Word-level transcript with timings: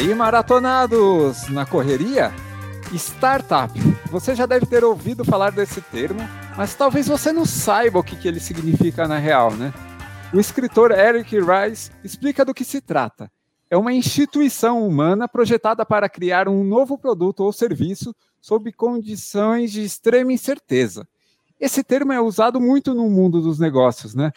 Aí, 0.00 0.14
maratonados, 0.14 1.46
na 1.50 1.66
correria? 1.66 2.32
Startup. 2.94 3.70
Você 4.10 4.34
já 4.34 4.46
deve 4.46 4.64
ter 4.64 4.82
ouvido 4.82 5.26
falar 5.26 5.52
desse 5.52 5.82
termo, 5.82 6.26
mas 6.56 6.74
talvez 6.74 7.06
você 7.06 7.34
não 7.34 7.44
saiba 7.44 7.98
o 7.98 8.02
que, 8.02 8.16
que 8.16 8.26
ele 8.26 8.40
significa 8.40 9.06
na 9.06 9.18
real, 9.18 9.54
né? 9.54 9.74
O 10.32 10.40
escritor 10.40 10.90
Eric 10.90 11.36
Rice 11.38 11.90
explica 12.02 12.46
do 12.46 12.54
que 12.54 12.64
se 12.64 12.80
trata. 12.80 13.30
É 13.68 13.76
uma 13.76 13.92
instituição 13.92 14.88
humana 14.88 15.28
projetada 15.28 15.84
para 15.84 16.08
criar 16.08 16.48
um 16.48 16.64
novo 16.64 16.96
produto 16.96 17.40
ou 17.40 17.52
serviço 17.52 18.16
sob 18.40 18.72
condições 18.72 19.70
de 19.70 19.84
extrema 19.84 20.32
incerteza. 20.32 21.06
Esse 21.60 21.84
termo 21.84 22.14
é 22.14 22.20
usado 22.22 22.58
muito 22.58 22.94
no 22.94 23.10
mundo 23.10 23.42
dos 23.42 23.58
negócios, 23.58 24.14
né? 24.14 24.32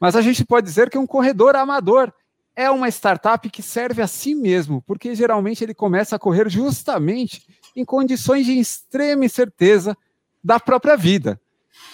Mas 0.00 0.16
a 0.16 0.20
gente 0.20 0.44
pode 0.44 0.66
dizer 0.66 0.90
que 0.90 0.98
um 0.98 1.06
corredor 1.06 1.54
amador 1.54 2.12
é 2.56 2.70
uma 2.70 2.88
startup 2.88 3.48
que 3.50 3.62
serve 3.62 4.00
a 4.00 4.06
si 4.06 4.34
mesmo, 4.34 4.82
porque 4.82 5.14
geralmente 5.14 5.64
ele 5.64 5.74
começa 5.74 6.16
a 6.16 6.18
correr 6.18 6.48
justamente 6.48 7.46
em 7.74 7.84
condições 7.84 8.46
de 8.46 8.58
extrema 8.58 9.24
incerteza 9.24 9.96
da 10.42 10.60
própria 10.60 10.96
vida. 10.96 11.40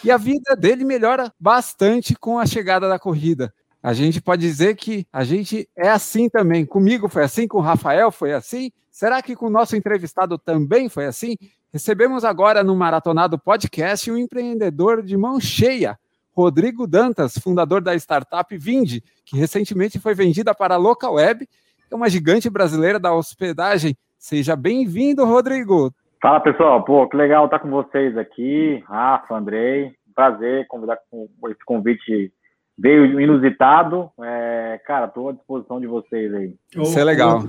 E 0.04 0.10
a 0.10 0.16
vida 0.16 0.54
dele 0.56 0.84
melhora 0.84 1.32
bastante 1.38 2.14
com 2.14 2.38
a 2.38 2.46
chegada 2.46 2.88
da 2.88 2.98
corrida. 2.98 3.52
A 3.82 3.94
gente 3.94 4.20
pode 4.20 4.42
dizer 4.42 4.76
que 4.76 5.06
a 5.10 5.24
gente 5.24 5.68
é 5.76 5.88
assim 5.88 6.28
também. 6.28 6.66
Comigo 6.66 7.08
foi 7.08 7.24
assim, 7.24 7.48
com 7.48 7.58
o 7.58 7.62
Rafael 7.62 8.10
foi 8.10 8.32
assim. 8.32 8.70
Será 8.90 9.22
que 9.22 9.34
com 9.34 9.46
o 9.46 9.50
nosso 9.50 9.76
entrevistado 9.76 10.36
também 10.36 10.88
foi 10.88 11.06
assim? 11.06 11.36
Recebemos 11.72 12.24
agora 12.24 12.64
no 12.64 12.74
Maratonado 12.74 13.38
Podcast 13.38 14.10
um 14.10 14.18
empreendedor 14.18 15.02
de 15.02 15.16
mão 15.16 15.40
cheia, 15.40 15.98
Rodrigo 16.32 16.86
Dantas, 16.86 17.38
fundador 17.38 17.80
da 17.80 17.94
startup 17.94 18.56
Vindi, 18.56 19.02
que 19.24 19.36
recentemente 19.36 19.98
foi 19.98 20.14
vendida 20.14 20.54
para 20.54 20.74
a 20.74 20.78
Local 20.78 21.14
Web, 21.14 21.48
é 21.90 21.94
uma 21.94 22.08
gigante 22.08 22.48
brasileira 22.48 22.98
da 22.98 23.12
hospedagem. 23.12 23.96
Seja 24.18 24.54
bem-vindo, 24.54 25.24
Rodrigo. 25.24 25.92
Fala, 26.22 26.40
pessoal. 26.40 26.84
Pô, 26.84 27.08
que 27.08 27.16
legal 27.16 27.46
estar 27.46 27.58
com 27.58 27.70
vocês 27.70 28.16
aqui. 28.16 28.82
Rafa, 28.86 29.34
Andrei. 29.34 29.92
Prazer 30.14 30.66
convidar 30.68 30.98
com 31.10 31.28
esse 31.48 31.64
convite 31.64 32.32
veio 32.80 33.20
inusitado. 33.20 34.10
É, 34.22 34.80
cara, 34.86 35.06
estou 35.06 35.28
à 35.28 35.32
disposição 35.32 35.80
de 35.80 35.86
vocês 35.86 36.32
aí. 36.34 36.54
Isso 36.76 36.98
é 36.98 37.04
legal. 37.04 37.44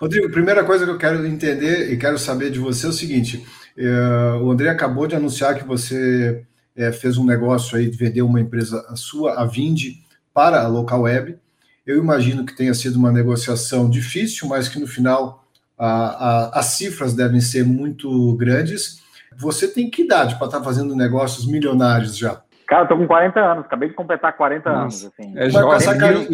Rodrigo, 0.00 0.30
primeira 0.30 0.64
coisa 0.64 0.84
que 0.84 0.90
eu 0.90 0.98
quero 0.98 1.26
entender 1.26 1.92
e 1.92 1.96
quero 1.96 2.18
saber 2.18 2.50
de 2.50 2.58
você 2.58 2.86
é 2.86 2.90
o 2.90 2.92
seguinte: 2.92 3.44
é, 3.76 4.38
o 4.42 4.50
André 4.50 4.68
acabou 4.68 5.06
de 5.06 5.16
anunciar 5.16 5.56
que 5.56 5.64
você 5.64 6.44
é, 6.76 6.92
fez 6.92 7.16
um 7.16 7.24
negócio 7.24 7.76
aí 7.76 7.88
de 7.88 7.96
vender 7.96 8.22
uma 8.22 8.40
empresa 8.40 8.84
a 8.88 8.96
sua, 8.96 9.40
a 9.40 9.44
Vindi, 9.44 10.02
para 10.32 10.62
a 10.62 10.68
local 10.68 11.02
web. 11.02 11.38
Eu 11.86 11.98
imagino 11.98 12.44
que 12.44 12.56
tenha 12.56 12.74
sido 12.74 12.96
uma 12.96 13.12
negociação 13.12 13.88
difícil, 13.88 14.48
mas 14.48 14.68
que 14.68 14.80
no 14.80 14.86
final 14.86 15.44
a, 15.78 15.86
a, 15.86 16.58
as 16.58 16.66
cifras 16.66 17.14
devem 17.14 17.40
ser 17.40 17.64
muito 17.64 18.34
grandes. 18.36 19.02
Você 19.36 19.68
tem 19.68 19.90
que 19.90 20.02
idade 20.02 20.36
para 20.36 20.46
estar 20.46 20.58
tá 20.58 20.64
fazendo 20.64 20.96
negócios 20.96 21.46
milionários 21.46 22.16
já? 22.16 22.42
Cara, 22.66 22.84
eu 22.84 22.88
tô 22.88 22.96
com 22.96 23.06
40 23.06 23.40
anos, 23.40 23.64
acabei 23.66 23.90
de 23.90 23.94
completar 23.94 24.36
40 24.36 24.70
Nossa, 24.70 24.80
anos. 24.80 25.04
Assim. 25.06 25.32
É 25.36 25.52
mas, 25.52 25.64
com 25.64 25.74
essa 25.74 25.98
carinha, 25.98 26.28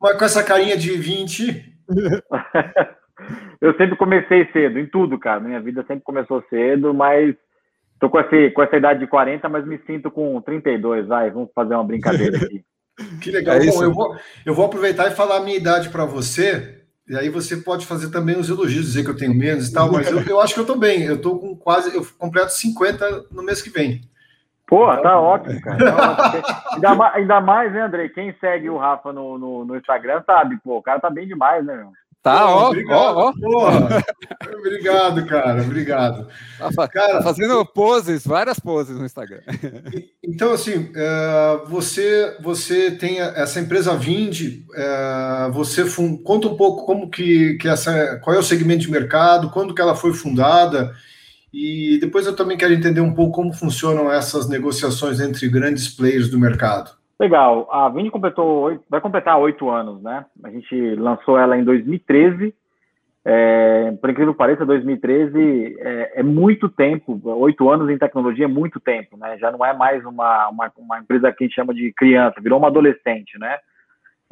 mas 0.00 0.18
com 0.18 0.24
essa 0.24 0.42
carinha 0.42 0.76
de 0.76 0.92
20. 0.92 1.74
eu 3.60 3.76
sempre 3.76 3.96
comecei 3.96 4.50
cedo, 4.52 4.78
em 4.78 4.86
tudo, 4.86 5.18
cara. 5.18 5.40
Minha 5.40 5.60
vida 5.60 5.84
sempre 5.86 6.02
começou 6.02 6.42
cedo, 6.48 6.94
mas 6.94 7.34
Tô 8.00 8.08
com, 8.08 8.18
esse, 8.18 8.50
com 8.50 8.62
essa 8.62 8.76
idade 8.76 9.00
de 9.00 9.06
40, 9.06 9.46
mas 9.50 9.66
me 9.66 9.78
sinto 9.86 10.10
com 10.10 10.40
32, 10.40 11.06
vai, 11.06 11.30
vamos 11.30 11.50
fazer 11.54 11.74
uma 11.74 11.84
brincadeira 11.84 12.38
aqui. 12.38 12.64
que 13.20 13.30
legal. 13.30 13.56
É 13.56 13.66
Bom, 13.66 13.84
eu 13.84 13.92
vou, 13.92 14.16
eu 14.46 14.54
vou 14.54 14.64
aproveitar 14.64 15.06
e 15.06 15.14
falar 15.14 15.36
a 15.36 15.40
minha 15.40 15.56
idade 15.56 15.90
para 15.90 16.06
você, 16.06 16.82
e 17.06 17.14
aí 17.14 17.28
você 17.28 17.58
pode 17.58 17.86
fazer 17.86 18.10
também 18.10 18.38
os 18.38 18.48
elogios, 18.48 18.86
dizer 18.86 19.04
que 19.04 19.10
eu 19.10 19.16
tenho 19.16 19.34
menos 19.34 19.68
e 19.68 19.72
tal, 19.74 19.92
mas 19.92 20.10
eu, 20.10 20.22
eu 20.22 20.40
acho 20.40 20.54
que 20.54 20.60
eu 20.60 20.66
tô 20.66 20.76
bem. 20.76 21.02
Eu 21.02 21.20
tô 21.20 21.38
com 21.38 21.54
quase, 21.54 21.94
eu 21.94 22.06
completo 22.18 22.52
50 22.52 23.26
no 23.30 23.42
mês 23.42 23.60
que 23.60 23.68
vem. 23.68 24.00
Pô, 24.66 24.86
tá 24.98 25.20
ótimo, 25.20 25.60
cara. 25.60 25.92
Tá 25.92 26.72
ainda, 26.74 26.94
mais, 26.94 27.14
ainda 27.16 27.40
mais, 27.40 27.72
né, 27.72 27.82
Andrei? 27.82 28.08
Quem 28.08 28.32
segue 28.40 28.70
o 28.70 28.78
Rafa 28.78 29.12
no, 29.12 29.36
no, 29.36 29.64
no, 29.64 29.76
Instagram 29.76 30.22
sabe, 30.24 30.56
pô, 30.62 30.78
o 30.78 30.82
cara 30.82 31.00
tá 31.00 31.10
bem 31.10 31.26
demais, 31.26 31.66
né, 31.66 31.76
meu? 31.76 31.90
Tá, 32.22 32.54
ó, 32.54 32.68
obrigado, 32.68 33.16
ó, 33.16 33.32
ó. 33.42 34.56
obrigado, 34.58 35.26
cara, 35.26 35.62
obrigado. 35.62 36.28
Tá 36.58 36.86
cara, 36.86 37.14
tá 37.14 37.22
fazendo 37.22 37.64
poses, 37.64 38.26
várias 38.26 38.60
poses 38.60 38.98
no 38.98 39.06
Instagram. 39.06 39.40
Então, 40.22 40.52
assim, 40.52 40.92
é, 40.94 41.60
você 41.66 42.36
você 42.40 42.90
tem 42.90 43.20
essa 43.20 43.58
empresa 43.58 43.96
Vindi, 43.96 44.64
é, 44.74 45.50
você 45.50 45.84
conta 46.22 46.46
um 46.46 46.56
pouco 46.56 46.84
como 46.84 47.10
que, 47.10 47.54
que 47.54 47.68
essa, 47.68 48.16
qual 48.22 48.36
é 48.36 48.38
o 48.38 48.42
segmento 48.42 48.82
de 48.82 48.90
mercado, 48.90 49.50
quando 49.50 49.74
que 49.74 49.80
ela 49.80 49.96
foi 49.96 50.12
fundada, 50.12 50.94
e 51.52 51.98
depois 52.00 52.26
eu 52.26 52.36
também 52.36 52.56
quero 52.56 52.72
entender 52.72 53.00
um 53.00 53.14
pouco 53.14 53.32
como 53.32 53.52
funcionam 53.52 54.12
essas 54.12 54.48
negociações 54.48 55.20
entre 55.20 55.48
grandes 55.48 55.88
players 55.88 56.28
do 56.28 56.38
mercado. 56.38 56.99
Legal. 57.20 57.68
A 57.70 57.90
Vini 57.90 58.10
completou, 58.10 58.82
vai 58.88 58.98
completar 58.98 59.38
oito 59.38 59.68
anos, 59.68 60.02
né? 60.02 60.24
A 60.42 60.48
gente 60.48 60.94
lançou 60.94 61.38
ela 61.38 61.54
em 61.54 61.62
2013. 61.62 62.54
É, 63.22 63.92
por 64.00 64.08
incrível 64.08 64.32
que 64.32 64.38
pareça, 64.38 64.64
2013 64.64 65.76
é, 65.80 66.20
é 66.20 66.22
muito 66.22 66.66
tempo. 66.70 67.20
Oito 67.22 67.68
anos 67.68 67.90
em 67.90 67.98
tecnologia 67.98 68.46
é 68.46 68.48
muito 68.48 68.80
tempo, 68.80 69.18
né? 69.18 69.36
Já 69.36 69.50
não 69.52 69.62
é 69.62 69.74
mais 69.74 70.02
uma, 70.06 70.48
uma, 70.48 70.72
uma 70.78 70.98
empresa 70.98 71.30
que 71.30 71.44
a 71.44 71.46
gente 71.46 71.54
chama 71.54 71.74
de 71.74 71.92
criança, 71.92 72.40
virou 72.40 72.58
uma 72.58 72.68
adolescente, 72.68 73.38
né? 73.38 73.58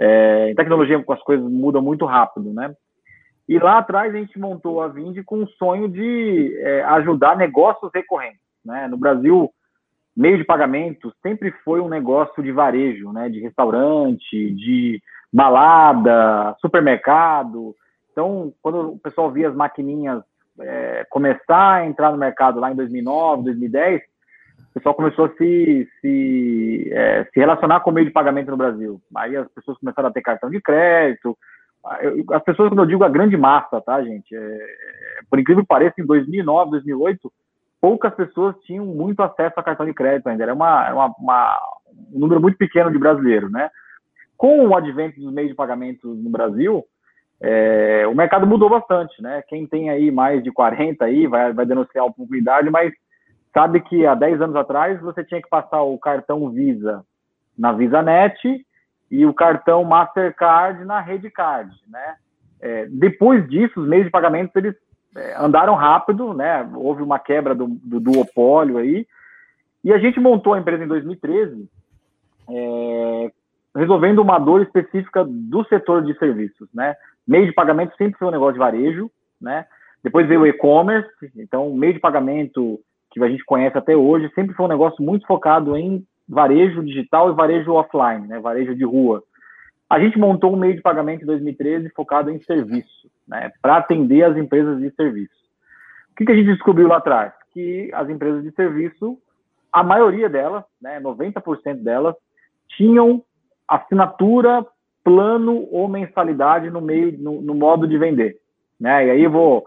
É, 0.01 0.51
em 0.51 0.55
tecnologia 0.55 1.05
as 1.11 1.23
coisas 1.23 1.45
mudam 1.45 1.83
muito 1.83 2.07
rápido, 2.07 2.55
né? 2.55 2.75
E 3.47 3.59
lá 3.59 3.77
atrás 3.77 4.15
a 4.15 4.19
gente 4.19 4.39
montou 4.39 4.81
a 4.81 4.89
Vindi 4.89 5.23
com 5.23 5.43
o 5.43 5.49
sonho 5.59 5.91
de 5.91 6.59
é, 6.63 6.85
ajudar 6.85 7.37
negócios 7.37 7.91
recorrentes, 7.93 8.41
né? 8.65 8.89
No 8.89 8.97
Brasil 8.97 9.53
meio 10.19 10.37
de 10.37 10.45
pagamento 10.45 11.15
sempre 11.23 11.53
foi 11.65 11.81
um 11.81 11.89
negócio 11.89 12.43
de 12.43 12.51
varejo, 12.51 13.13
né? 13.13 13.29
De 13.29 13.39
restaurante, 13.39 14.51
de 14.51 15.01
balada, 15.33 16.57
supermercado. 16.61 17.73
Então, 18.11 18.53
quando 18.61 18.95
o 18.95 18.99
pessoal 18.99 19.31
via 19.31 19.49
as 19.49 19.55
maquininhas 19.55 20.25
é, 20.61 21.07
começar 21.09 21.75
a 21.75 21.87
entrar 21.87 22.11
no 22.11 22.19
mercado 22.19 22.59
lá 22.59 22.73
em 22.73 22.75
2009, 22.75 23.45
2010, 23.45 24.01
o 24.71 24.75
pessoal 24.75 24.95
começou 24.97 25.27
a 25.27 25.33
se, 25.37 25.89
se, 26.01 26.91
é, 26.93 27.25
se 27.33 27.39
relacionar 27.39 27.79
com 27.81 27.91
o 27.91 27.95
meio 27.95 28.09
de 28.09 28.13
pagamento 28.13 28.51
no 28.51 28.57
Brasil. 28.57 29.01
Aí 29.15 29.37
as 29.37 29.47
pessoas 29.53 29.79
começaram 29.79 30.09
a 30.09 30.13
ter 30.13 30.23
cartão 30.23 30.51
de 30.51 30.61
crédito. 30.61 31.39
As 32.33 32.43
pessoas, 32.43 32.71
quando 32.71 32.83
eu 32.83 32.87
digo 32.87 33.05
a 33.05 33.09
grande 33.09 33.37
massa, 33.37 33.81
tá, 33.81 34.03
gente? 34.03 34.35
É, 34.35 34.39
é 34.41 35.21
por 35.31 35.39
incrível 35.39 35.63
que 35.63 35.69
pareça, 35.69 35.95
em 36.01 36.05
2009, 36.05 36.73
2008, 36.73 37.33
poucas 37.81 38.15
pessoas 38.15 38.57
tinham 38.65 38.85
muito 38.85 39.23
acesso 39.23 39.59
a 39.59 39.63
cartão 39.63 39.87
de 39.87 39.95
crédito 39.95 40.29
ainda. 40.29 40.43
Era 40.43 40.55
uma, 40.55 40.93
uma, 40.93 41.15
uma, 41.19 41.61
um 42.13 42.19
número 42.19 42.41
muito 42.41 42.59
pequeno 42.59 42.91
de 42.91 42.99
brasileiros, 42.99 43.51
né? 43.51 43.71
Com 44.37 44.67
o 44.67 44.77
advento 44.77 45.21
dos 45.21 45.33
meios 45.33 45.51
de 45.51 45.57
pagamento 45.57 46.15
no 46.15 46.31
Brasil, 46.31 46.85
é, 47.41 48.05
o 48.07 48.15
mercado 48.15 48.47
mudou 48.47 48.69
bastante, 48.69 49.21
né? 49.23 49.43
Quem 49.49 49.67
tem 49.67 49.91
aí 49.91 50.11
mais 50.11 50.43
de 50.43 50.51
40 50.51 51.05
aí 51.05 51.27
vai, 51.27 51.53
vai 51.53 51.67
denunciar 51.67 52.07
a 52.07 52.13
publicidade, 52.13 52.69
mas 52.71 52.93
sabe 53.55 53.81
que 53.81 54.07
há 54.07 54.15
10 54.15 54.43
anos 54.43 54.57
atrás 54.57 55.01
você 55.01 55.25
tinha 55.25 55.41
que 55.41 55.49
passar 55.49 55.83
o 55.83 55.99
cartão 55.99 56.51
Visa 56.51 57.05
na 57.57 57.73
VisaNet 57.73 58.37
e 59.11 59.25
o 59.25 59.35
cartão 59.35 59.85
Mastercard 59.85 60.85
na 60.85 61.01
Redcard, 61.01 61.75
né? 61.89 62.17
É, 62.61 62.87
depois 62.87 63.49
disso, 63.49 63.81
os 63.81 63.89
meios 63.89 64.07
de 64.07 64.11
pagamento 64.11 64.57
eles 64.57 64.75
andaram 65.39 65.75
rápido, 65.75 66.35
né? 66.35 66.69
Houve 66.75 67.03
uma 67.03 67.19
quebra 67.19 67.55
do, 67.55 67.67
do 67.67 68.01
duopólio 68.01 68.79
aí. 68.79 69.07
E 69.85 69.93
a 69.93 69.99
gente 69.99 70.21
montou 70.21 70.55
a 70.55 70.59
empresa 70.59 70.85
em 70.85 70.89
2013, 70.89 71.69
é, 72.51 73.33
resolvendo 73.75 74.19
uma 74.21 74.39
dor 74.39 74.63
específica 74.63 75.25
do 75.25 75.65
setor 75.65 76.03
de 76.05 76.17
serviços, 76.19 76.69
né? 76.75 76.95
Meio 77.27 77.47
de 77.47 77.53
pagamento 77.53 77.97
sempre 77.97 78.19
foi 78.19 78.29
um 78.29 78.33
negócio 78.33 78.55
de 78.55 78.59
varejo, 78.59 79.11
né? 79.41 79.67
Depois 80.03 80.27
veio 80.27 80.41
o 80.41 80.47
e-commerce, 80.47 81.11
então 81.37 81.73
meio 81.73 81.95
de 81.95 82.01
pagamento 82.01 82.81
que 83.11 83.23
a 83.23 83.29
gente 83.29 83.45
conhece 83.45 83.77
até 83.77 83.97
hoje 83.97 84.31
sempre 84.35 84.55
foi 84.55 84.67
um 84.67 84.71
negócio 84.71 85.03
muito 85.03 85.27
focado 85.27 85.77
em 85.77 86.05
varejo 86.29 86.85
digital 86.85 87.31
e 87.31 87.35
varejo 87.35 87.73
offline, 87.73 88.27
né? 88.27 88.39
Varejo 88.39 88.75
de 88.75 88.85
rua. 88.85 89.23
A 89.89 89.99
gente 89.99 90.19
montou 90.19 90.53
um 90.53 90.59
meio 90.59 90.75
de 90.75 90.83
pagamento 90.83 91.23
em 91.23 91.27
2013 91.27 91.89
focado 91.91 92.31
em 92.31 92.41
serviço, 92.43 93.08
né, 93.29 93.53
para 93.61 93.77
atender 93.77 94.25
as 94.25 94.37
empresas 94.37 94.79
de 94.81 94.91
serviço. 94.95 95.37
O 96.13 96.17
que, 96.17 96.25
que, 96.25 96.33
a 96.33 96.35
gente 96.35 96.47
descobriu 96.47 96.89
lá 96.89 96.97
atrás? 96.97 97.33
Que 97.53 97.91
as 97.93 98.09
empresas 98.09 98.43
de 98.43 98.51
serviço, 98.53 99.19
a 99.73 99.83
maioria 99.83 100.29
delas, 100.29 100.65
né, 100.81 100.99
90% 101.01 101.83
delas, 101.83 102.15
tinham 102.77 103.23
assinatura, 103.69 104.67
plano 105.05 105.69
ou 105.71 105.89
mensalidade 105.89 106.71
no 106.71 106.81
meio, 106.81 107.17
no, 107.19 107.41
no 107.41 107.55
modo 107.55 107.87
de 107.87 107.97
vender. 107.99 108.37
Né? 108.81 109.07
E 109.07 109.11
aí 109.11 109.25
eu 109.25 109.31
vou, 109.31 109.65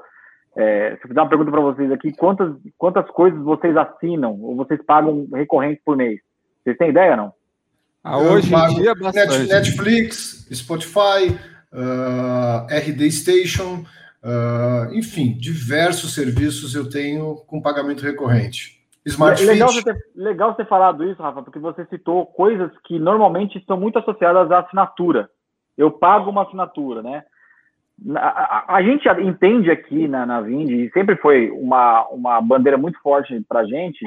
é, 0.55 0.95
se 0.97 1.03
eu 1.03 1.07
fizer 1.07 1.21
uma 1.21 1.29
pergunta 1.29 1.51
para 1.51 1.61
vocês 1.61 1.91
aqui, 1.91 2.11
quantas, 2.11 2.53
quantas 2.77 3.09
coisas 3.11 3.41
vocês 3.41 3.75
assinam 3.77 4.39
ou 4.41 4.55
vocês 4.55 4.83
pagam 4.85 5.27
recorrente 5.33 5.81
por 5.85 5.95
mês? 5.95 6.19
Vocês 6.63 6.77
têm 6.77 6.89
ideia, 6.89 7.15
não? 7.15 7.33
Ah, 8.03 8.17
hoje 8.17 8.53
em 8.53 8.75
dia, 8.75 8.95
bastante. 8.95 9.47
Netflix, 9.47 10.47
Spotify, 10.51 11.37
uh, 11.73 11.77
ah, 11.77 12.68
RD 12.69 13.12
Station, 13.12 13.85
Uh, 14.23 14.94
enfim, 14.94 15.33
diversos 15.33 16.13
serviços 16.13 16.75
eu 16.75 16.88
tenho 16.88 17.38
com 17.47 17.62
pagamento 17.62 18.03
recorrente. 18.03 18.79
Smart 19.03 19.44
legal, 19.44 19.69
Fit... 19.69 19.81
você 19.81 19.94
ter, 19.94 20.06
legal 20.15 20.56
você 20.56 20.63
falado 20.63 21.03
isso, 21.03 21.21
Rafa, 21.21 21.41
porque 21.41 21.57
você 21.57 21.83
citou 21.85 22.27
coisas 22.27 22.71
que 22.85 23.00
normalmente 23.00 23.63
são 23.65 23.79
muito 23.79 23.97
associadas 23.97 24.51
à 24.51 24.59
assinatura. 24.59 25.27
Eu 25.75 25.89
pago 25.89 26.29
uma 26.29 26.44
assinatura, 26.44 27.01
né? 27.01 27.23
A, 28.15 28.73
a, 28.73 28.75
a 28.75 28.83
gente 28.83 29.07
entende 29.23 29.71
aqui 29.71 30.07
na, 30.07 30.23
na 30.23 30.39
Vind, 30.39 30.69
e 30.69 30.91
sempre 30.91 31.15
foi 31.15 31.50
uma, 31.50 32.07
uma 32.09 32.41
bandeira 32.41 32.77
muito 32.77 33.00
forte 33.01 33.44
para 33.50 33.62
a 33.62 33.65
gente, 33.65 34.06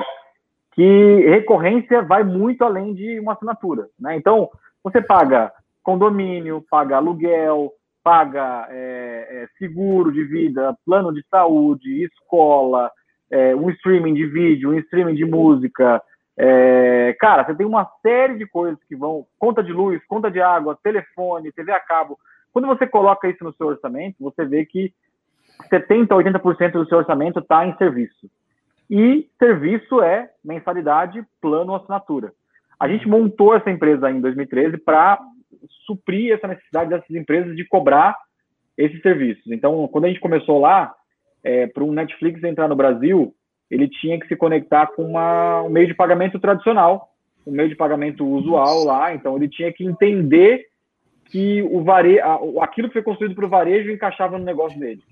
que 0.74 1.26
recorrência 1.28 2.02
vai 2.02 2.22
muito 2.22 2.62
além 2.62 2.94
de 2.94 3.18
uma 3.18 3.32
assinatura. 3.32 3.88
Né? 3.98 4.16
Então, 4.16 4.48
você 4.82 5.00
paga 5.00 5.52
condomínio, 5.84 6.64
paga 6.68 6.96
aluguel, 6.96 7.70
paga 8.02 8.66
é, 8.70 9.28
é, 9.30 9.48
seguro 9.58 10.10
de 10.10 10.24
vida, 10.24 10.76
plano 10.84 11.12
de 11.12 11.24
saúde, 11.30 12.04
escola, 12.04 12.90
é, 13.30 13.54
um 13.54 13.70
streaming 13.70 14.14
de 14.14 14.26
vídeo, 14.26 14.70
um 14.70 14.78
streaming 14.78 15.14
de 15.14 15.24
música. 15.24 16.02
É, 16.36 17.14
cara, 17.20 17.44
você 17.44 17.54
tem 17.54 17.66
uma 17.66 17.88
série 18.02 18.36
de 18.36 18.46
coisas 18.46 18.82
que 18.88 18.96
vão. 18.96 19.26
Conta 19.38 19.62
de 19.62 19.72
luz, 19.72 20.02
conta 20.06 20.30
de 20.30 20.40
água, 20.40 20.78
telefone, 20.82 21.52
TV 21.52 21.70
a 21.70 21.80
cabo. 21.80 22.18
Quando 22.52 22.66
você 22.66 22.86
coloca 22.86 23.28
isso 23.28 23.44
no 23.44 23.54
seu 23.54 23.68
orçamento, 23.68 24.16
você 24.20 24.44
vê 24.44 24.64
que 24.64 24.92
70%, 25.70 26.08
80% 26.08 26.72
do 26.72 26.86
seu 26.86 26.98
orçamento 26.98 27.40
está 27.40 27.66
em 27.66 27.76
serviço. 27.76 28.28
E 28.90 29.28
serviço 29.38 30.02
é 30.02 30.30
mensalidade, 30.44 31.24
plano, 31.40 31.74
assinatura. 31.74 32.32
A 32.78 32.88
gente 32.88 33.08
montou 33.08 33.54
essa 33.54 33.70
empresa 33.70 34.10
em 34.10 34.20
2013 34.20 34.78
para 34.78 35.18
suprir 35.86 36.32
essa 36.32 36.48
necessidade 36.48 36.90
dessas 36.90 37.10
empresas 37.10 37.56
de 37.56 37.64
cobrar 37.64 38.16
esses 38.76 39.00
serviços. 39.02 39.44
Então, 39.50 39.86
quando 39.88 40.06
a 40.06 40.08
gente 40.08 40.20
começou 40.20 40.60
lá, 40.60 40.92
é, 41.42 41.66
para 41.66 41.84
um 41.84 41.92
Netflix 41.92 42.42
entrar 42.42 42.68
no 42.68 42.76
Brasil, 42.76 43.34
ele 43.70 43.88
tinha 43.88 44.18
que 44.18 44.26
se 44.26 44.36
conectar 44.36 44.86
com 44.88 45.02
uma, 45.04 45.62
um 45.62 45.68
meio 45.68 45.86
de 45.86 45.94
pagamento 45.94 46.38
tradicional, 46.38 47.10
um 47.46 47.52
meio 47.52 47.68
de 47.68 47.76
pagamento 47.76 48.26
usual 48.26 48.84
lá. 48.84 49.14
Então, 49.14 49.36
ele 49.36 49.48
tinha 49.48 49.72
que 49.72 49.84
entender 49.84 50.66
que 51.26 51.62
o 51.62 51.84
aquilo 52.60 52.88
que 52.88 52.94
foi 52.94 53.02
construído 53.02 53.34
para 53.34 53.46
o 53.46 53.48
varejo 53.48 53.90
encaixava 53.90 54.38
no 54.38 54.44
negócio 54.44 54.78
dele. 54.78 55.02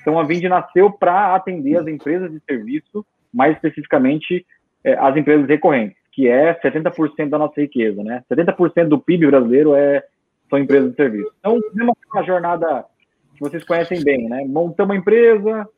Então, 0.00 0.18
a 0.18 0.22
Vind 0.22 0.44
nasceu 0.44 0.90
para 0.90 1.34
atender 1.34 1.76
as 1.76 1.86
empresas 1.86 2.30
de 2.30 2.40
serviço, 2.40 3.04
mais 3.32 3.56
especificamente 3.56 4.46
é, 4.84 4.94
as 4.94 5.16
empresas 5.16 5.48
recorrentes, 5.48 5.96
que 6.14 6.28
é 6.28 6.54
70% 6.60 7.28
da 7.28 7.38
nossa 7.38 7.60
riqueza, 7.60 8.02
né? 8.02 8.22
70% 8.30 8.88
do 8.88 9.00
PIB 9.00 9.26
brasileiro 9.26 9.74
é, 9.74 10.04
são 10.48 10.58
empresas 10.58 10.90
de 10.90 10.96
serviço. 10.96 11.30
Então, 11.40 11.58
uma 12.12 12.22
jornada 12.22 12.84
que 13.34 13.40
vocês 13.40 13.64
conhecem 13.64 14.02
bem, 14.02 14.28
né? 14.28 14.44
Montamos 14.46 14.94
uma 14.94 14.98
empresa, 14.98 15.68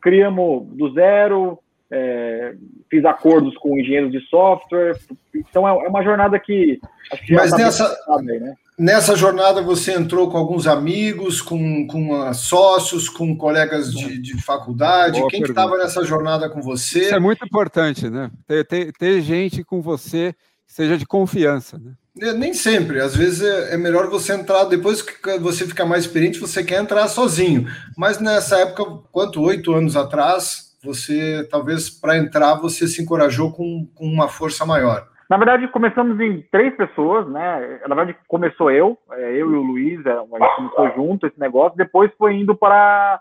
criamos 0.00 0.66
do 0.76 0.92
zero, 0.92 1.58
é, 1.90 2.54
fiz 2.90 3.04
acordos 3.04 3.56
com 3.56 3.78
engenheiros 3.78 4.12
de 4.12 4.20
software. 4.28 4.96
Então 5.34 5.66
é, 5.66 5.86
é 5.86 5.88
uma 5.88 6.02
jornada 6.02 6.38
que. 6.38 6.78
que 7.24 7.32
Mas 7.32 7.50
tá 7.50 7.56
nessa, 7.56 7.96
aí, 8.18 8.38
né? 8.38 8.54
Nessa 8.78 9.16
jornada 9.16 9.62
você 9.62 9.92
entrou 9.92 10.30
com 10.30 10.36
alguns 10.36 10.66
amigos, 10.66 11.40
com, 11.40 11.86
com 11.86 12.12
uh, 12.12 12.34
sócios, 12.34 13.08
com 13.08 13.36
colegas 13.36 13.92
de, 13.92 14.18
de 14.18 14.42
faculdade. 14.42 15.18
Boa 15.18 15.30
Quem 15.30 15.42
estava 15.42 15.76
nessa 15.78 16.04
jornada 16.04 16.48
com 16.48 16.60
você? 16.60 17.00
Isso 17.06 17.14
é 17.14 17.20
muito 17.20 17.44
importante, 17.44 18.08
né? 18.08 18.30
Ter, 18.46 18.66
ter, 18.66 18.92
ter 18.92 19.20
gente 19.22 19.64
com 19.64 19.80
você 19.80 20.34
que 20.66 20.72
seja 20.72 20.98
de 20.98 21.06
confiança, 21.06 21.78
né? 21.78 21.92
É, 22.18 22.32
nem 22.32 22.54
sempre, 22.54 22.98
às 22.98 23.14
vezes 23.14 23.42
é, 23.42 23.74
é, 23.74 23.76
melhor 23.76 24.08
você 24.08 24.32
entrar, 24.32 24.64
depois 24.64 25.02
que 25.02 25.38
você 25.38 25.66
fica 25.66 25.84
mais 25.84 26.04
experiente, 26.04 26.38
você 26.38 26.64
quer 26.64 26.80
entrar 26.80 27.06
sozinho. 27.08 27.66
Mas 27.94 28.18
nessa 28.18 28.58
época, 28.58 28.84
quanto 29.12 29.42
oito 29.42 29.74
anos 29.74 29.96
atrás, 29.96 30.74
você 30.82 31.46
talvez 31.50 31.90
para 31.90 32.16
entrar 32.16 32.54
você 32.54 32.88
se 32.88 33.02
encorajou 33.02 33.52
com, 33.52 33.86
com, 33.94 34.06
uma 34.06 34.28
força 34.28 34.64
maior. 34.64 35.06
Na 35.28 35.36
verdade, 35.36 35.66
começamos 35.68 36.20
em 36.20 36.42
três 36.52 36.74
pessoas, 36.76 37.28
né? 37.28 37.80
Na 37.88 37.94
verdade, 37.94 38.16
começou 38.28 38.70
eu, 38.70 38.96
é, 39.12 39.32
eu 39.32 39.50
e 39.50 39.56
o 39.56 39.62
Luiz, 39.62 40.06
a 40.06 40.20
gente 40.20 40.56
começou 40.56 40.92
junto 40.94 41.26
esse 41.26 41.38
negócio, 41.38 41.76
depois 41.76 42.12
foi 42.16 42.34
indo 42.34 42.54
para 42.54 43.20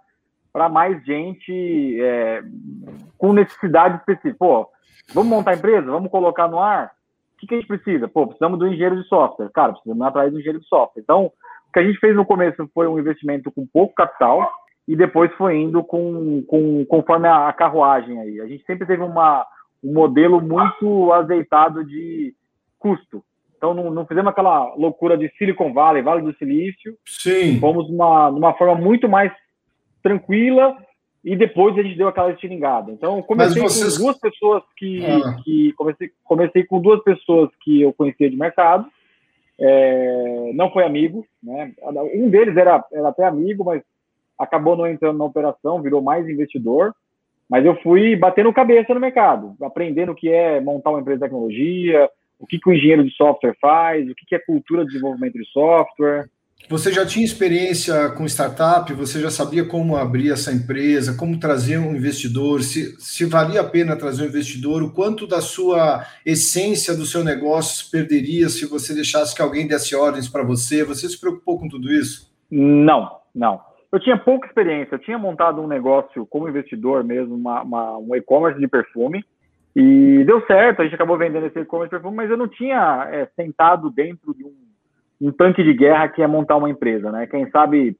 para 0.54 0.70
mais 0.70 1.04
gente 1.04 2.02
é, 2.02 2.42
com 3.18 3.34
necessidade 3.34 3.98
específica. 3.98 4.38
Pô, 4.40 4.70
vamos 5.14 5.30
montar 5.30 5.52
a 5.52 5.56
empresa? 5.56 5.92
Vamos 5.92 6.10
colocar 6.10 6.48
no 6.48 6.60
ar? 6.60 6.94
O 7.34 7.38
que, 7.38 7.48
que 7.48 7.56
a 7.56 7.58
gente 7.58 7.68
precisa? 7.68 8.08
Pô, 8.08 8.26
precisamos 8.26 8.58
do 8.58 8.66
engenheiro 8.66 8.96
de 8.96 9.06
software. 9.10 9.50
Cara, 9.54 9.74
precisamos 9.74 10.02
atrás 10.08 10.32
do 10.32 10.40
engenheiro 10.40 10.62
de 10.62 10.68
software. 10.68 11.02
Então, 11.02 11.26
o 11.26 11.74
que 11.74 11.80
a 11.80 11.84
gente 11.84 12.00
fez 12.00 12.16
no 12.16 12.24
começo 12.24 12.70
foi 12.74 12.88
um 12.88 12.98
investimento 12.98 13.52
com 13.52 13.68
pouco 13.68 13.94
capital 13.96 14.50
e 14.88 14.96
depois 14.96 15.30
foi 15.34 15.58
indo 15.58 15.84
com, 15.84 16.42
com 16.48 16.86
conforme 16.86 17.28
a, 17.28 17.52
carruagem 17.52 18.18
aí. 18.22 18.40
A 18.40 18.48
gente 18.48 18.64
sempre 18.66 18.88
teve 18.88 19.04
uma, 19.04 19.46
um 19.86 19.94
modelo 19.94 20.42
muito 20.42 21.14
azeitado 21.14 21.86
de 21.86 22.34
custo. 22.80 23.24
Então, 23.56 23.74
não, 23.74 23.92
não 23.92 24.06
fizemos 24.06 24.30
aquela 24.30 24.74
loucura 24.76 25.18
de 25.18 25.32
Silicon 25.38 25.74
Valley, 25.74 26.02
Vale 26.02 26.22
do 26.22 26.36
Silício. 26.38 26.98
Sim. 27.06 27.60
Fomos 27.60 27.90
uma, 27.90 28.32
numa 28.32 28.54
forma 28.54 28.76
muito 28.76 29.08
mais 29.08 29.32
tranquila 30.02 30.76
e 31.24 31.36
depois 31.36 31.78
a 31.78 31.84
gente 31.84 31.98
deu 31.98 32.08
aquela 32.08 32.32
estilingada. 32.32 32.92
Então, 32.92 33.22
comecei 33.22 33.62
vocês... 33.62 33.98
com 33.98 34.04
duas 34.04 34.20
pessoas 34.20 34.64
que, 34.78 35.06
ah. 35.06 35.38
que 35.44 35.74
comecei, 35.74 36.12
comecei 36.24 36.64
com 36.64 36.82
duas 36.82 37.02
pessoas 37.04 37.50
que 37.62 37.82
eu 37.82 37.94
conhecia 37.94 38.30
de 38.30 38.36
mercado. 38.36 38.88
É, 39.60 40.52
não 40.54 40.70
foi 40.70 40.84
amigo, 40.84 41.26
né? 41.42 41.74
Um 42.14 42.30
deles 42.30 42.58
era, 42.58 42.84
era 42.92 43.10
até 43.10 43.26
amigo, 43.26 43.64
mas 43.64 43.82
acabou 44.38 44.76
não 44.76 44.86
entrando 44.86 45.18
na 45.18 45.26
operação, 45.26 45.82
virou 45.82 46.02
mais 46.02 46.28
investidor. 46.28 46.94
Mas 47.50 47.66
eu 47.66 47.76
fui 47.82 48.16
batendo 48.16 48.52
cabeça 48.54 48.94
no 48.94 49.00
mercado, 49.00 49.56
aprendendo 49.62 50.12
o 50.12 50.16
que 50.16 50.30
é 50.30 50.60
montar 50.60 50.90
uma 50.90 51.00
empresa 51.00 51.20
de 51.20 51.26
tecnologia, 51.26 52.10
o 52.40 52.46
que, 52.46 52.60
que 52.60 52.70
o 52.70 52.74
engenheiro 52.74 53.04
de 53.04 53.12
software 53.12 53.56
faz, 53.62 54.10
o 54.10 54.16
que, 54.16 54.26
que 54.26 54.36
é 54.36 54.40
cultura 54.40 54.84
de 54.84 54.92
desenvolvimento 54.92 55.34
de 55.34 55.46
software. 55.46 56.30
Você 56.68 56.92
já 56.92 57.06
tinha 57.06 57.24
experiência 57.24 58.10
com 58.12 58.26
startup? 58.26 58.92
Você 58.94 59.22
já 59.22 59.30
sabia 59.30 59.64
como 59.66 59.96
abrir 59.96 60.32
essa 60.32 60.52
empresa, 60.52 61.16
como 61.16 61.40
trazer 61.40 61.78
um 61.78 61.96
investidor, 61.96 62.64
se, 62.64 62.96
se 63.00 63.26
valia 63.26 63.62
a 63.62 63.64
pena 63.64 63.96
trazer 63.96 64.24
um 64.24 64.28
investidor, 64.28 64.82
o 64.82 64.92
quanto 64.92 65.28
da 65.28 65.42
sua 65.42 66.04
essência 66.26 66.96
do 66.96 67.06
seu 67.06 67.24
negócio 67.24 67.86
se 67.86 67.92
perderia 67.92 68.50
se 68.50 68.66
você 68.66 68.96
deixasse 68.96 69.36
que 69.36 69.44
alguém 69.44 69.68
desse 69.68 69.96
ordens 69.96 70.28
para 70.28 70.44
você? 70.44 70.84
Você 70.84 71.08
se 71.08 71.20
preocupou 71.20 71.60
com 71.60 71.68
tudo 71.68 71.94
isso? 71.94 72.34
Não, 72.50 73.12
não. 73.34 73.62
Eu 73.96 74.00
tinha 74.00 74.18
pouca 74.18 74.48
experiência. 74.48 74.96
Eu 74.96 75.00
tinha 75.00 75.18
montado 75.18 75.62
um 75.62 75.68
negócio 75.68 76.26
como 76.26 76.50
investidor 76.50 77.04
mesmo, 77.04 77.36
uma, 77.36 77.62
uma 77.62 77.98
um 77.98 78.16
e-commerce 78.16 78.60
de 78.60 78.68
perfume, 78.68 79.24
e 79.76 80.24
deu 80.26 80.46
certo. 80.46 80.82
A 80.82 80.84
gente 80.84 80.96
acabou 80.96 81.18
vendendo 81.18 81.46
esse 81.46 81.60
e-commerce 81.60 81.90
de 81.90 81.96
perfume, 81.96 82.18
mas 82.18 82.30
eu 82.30 82.38
não 82.38 82.48
tinha 82.48 83.08
é, 83.12 83.26
sentado 83.36 83.90
dentro 83.90 84.34
de 84.34 84.44
um 84.44 84.54
um 85.20 85.32
tanque 85.32 85.64
de 85.64 85.74
guerra 85.74 86.08
que 86.08 86.22
é 86.22 86.28
montar 86.28 86.58
uma 86.58 86.70
empresa, 86.70 87.12
né? 87.12 87.28
Quem 87.28 87.50
sabe, 87.50 87.98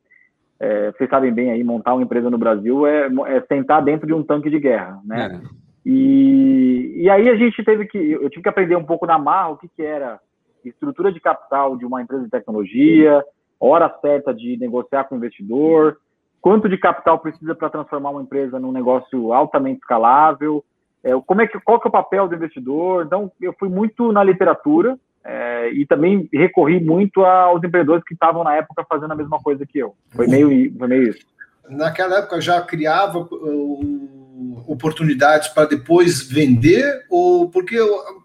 é, 0.60 0.92
vocês 0.92 1.10
sabem 1.10 1.34
bem 1.34 1.52
aí, 1.52 1.64
montar 1.64 1.94
uma 1.94 2.04
empresa 2.04 2.30
no 2.30 2.38
Brasil 2.38 2.86
é, 2.86 3.08
é 3.28 3.42
sentar 3.42 3.84
dentro 3.84 4.06
de 4.06 4.14
um 4.14 4.24
tanque 4.24 4.50
de 4.50 4.60
guerra, 4.60 5.00
né? 5.06 5.42
É. 5.42 5.66
E, 5.86 7.04
e 7.04 7.10
aí 7.10 7.30
a 7.30 7.36
gente 7.36 7.64
teve 7.64 7.86
que, 7.86 7.98
eu 7.98 8.30
tive 8.30 8.44
que 8.44 8.50
aprender 8.50 8.76
um 8.76 8.84
pouco 8.84 9.06
na 9.06 9.20
marra 9.20 9.50
o 9.50 9.58
que, 9.58 9.68
que 9.68 9.84
era 9.84 10.20
estrutura 10.64 11.12
de 11.12 11.20
capital 11.20 11.78
de 11.78 11.86
uma 11.86 12.02
empresa 12.02 12.24
de 12.24 12.30
tecnologia, 12.30 13.24
hora 13.60 13.94
certa 14.02 14.34
de 14.34 14.58
negociar 14.58 15.06
com 15.06 15.16
o 15.16 15.18
investidor, 15.18 15.98
quanto 16.42 16.70
de 16.70 16.78
capital 16.78 17.20
precisa 17.20 17.56
para 17.56 17.70
transformar 17.70 18.12
uma 18.12 18.22
empresa 18.22 18.60
num 18.60 18.72
negócio 18.72 19.34
altamente 19.34 19.80
escalável, 19.80 20.64
é, 21.04 21.12
como 21.26 21.42
é 21.42 21.48
que, 21.48 21.60
qual 21.60 21.80
que 21.80 21.88
é 21.88 21.90
o 21.90 21.92
papel 21.92 22.28
do 22.28 22.36
investidor. 22.36 23.06
Então, 23.06 23.32
eu 23.42 23.54
fui 23.58 23.70
muito 23.70 24.12
na 24.12 24.24
literatura, 24.24 24.98
é, 25.24 25.72
e 25.72 25.86
também 25.88 26.30
recorri 26.32 26.80
muito 26.80 27.26
aos 27.26 27.58
empreendedores 27.64 28.04
que 28.04 28.14
estavam 28.14 28.44
na 28.44 28.56
época 28.56 28.86
fazendo 28.88 29.12
a 29.12 29.16
mesma 29.16 29.40
coisa 29.40 29.66
que 29.66 29.80
eu. 29.80 29.96
Foi 30.12 30.28
meio, 30.28 30.72
foi 30.78 30.88
meio 30.88 31.10
isso. 31.10 31.26
Naquela 31.68 32.20
época 32.20 32.40
já 32.40 32.62
criava 32.62 33.20
uh, 33.20 34.25
oportunidades 34.68 35.48
para 35.50 35.68
depois 35.68 36.22
vender, 36.22 37.06
ou 37.10 37.50
porque 37.50 37.78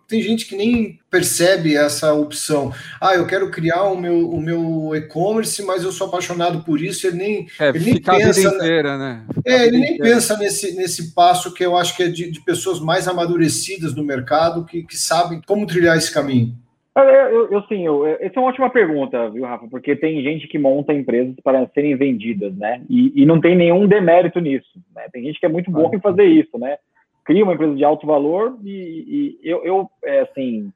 tem 0.08 0.20
gente 0.20 0.46
que 0.46 0.56
nem 0.56 0.98
percebe 1.08 1.76
essa 1.76 2.12
opção. 2.12 2.72
Ah, 3.00 3.14
eu 3.14 3.26
quero 3.26 3.50
criar 3.50 3.84
o 3.84 3.96
meu, 3.96 4.28
o 4.28 4.40
meu 4.40 4.90
e-commerce, 4.94 5.62
mas 5.62 5.84
eu 5.84 5.92
sou 5.92 6.08
apaixonado 6.08 6.64
por 6.64 6.80
isso. 6.80 7.06
Ele 7.06 7.16
nem, 7.16 7.46
é, 7.58 7.68
ele 7.68 7.78
nem 7.78 8.02
pensa. 8.02 8.54
Inteira, 8.54 8.98
né? 8.98 9.22
É, 9.44 9.66
ele 9.66 9.78
nem 9.78 9.94
inteira. 9.94 10.14
pensa 10.14 10.36
nesse, 10.36 10.72
nesse 10.72 11.14
passo 11.14 11.54
que 11.54 11.64
eu 11.64 11.76
acho 11.76 11.96
que 11.96 12.02
é 12.02 12.08
de, 12.08 12.30
de 12.30 12.40
pessoas 12.40 12.80
mais 12.80 13.06
amadurecidas 13.06 13.94
no 13.94 14.02
mercado 14.02 14.64
que, 14.64 14.82
que 14.82 14.96
sabem 14.96 15.40
como 15.46 15.66
trilhar 15.66 15.96
esse 15.96 16.12
caminho. 16.12 16.56
Eu, 16.96 17.52
eu, 17.52 17.62
sim, 17.62 17.86
eu, 17.86 18.04
essa 18.04 18.34
é 18.36 18.40
uma 18.40 18.48
ótima 18.48 18.68
pergunta, 18.68 19.30
viu, 19.30 19.44
Rafa? 19.44 19.68
Porque 19.68 19.94
tem 19.94 20.22
gente 20.22 20.48
que 20.48 20.58
monta 20.58 20.92
empresas 20.92 21.34
para 21.42 21.66
serem 21.68 21.94
vendidas, 21.96 22.54
né? 22.56 22.82
E, 22.90 23.22
e 23.22 23.24
não 23.24 23.40
tem 23.40 23.54
nenhum 23.56 23.86
demérito 23.86 24.40
nisso. 24.40 24.78
Né? 24.94 25.06
Tem 25.12 25.22
gente 25.22 25.38
que 25.38 25.46
é 25.46 25.48
muito 25.48 25.70
boa 25.70 25.94
em 25.94 26.00
fazer 26.00 26.24
isso, 26.24 26.58
né? 26.58 26.78
Cria 27.24 27.44
uma 27.44 27.54
empresa 27.54 27.76
de 27.76 27.84
alto 27.84 28.06
valor 28.06 28.58
e, 28.64 29.38
e 29.42 29.48
eu, 29.48 29.64
eu 29.64 29.90
é, 30.04 30.20
assim, 30.20 30.72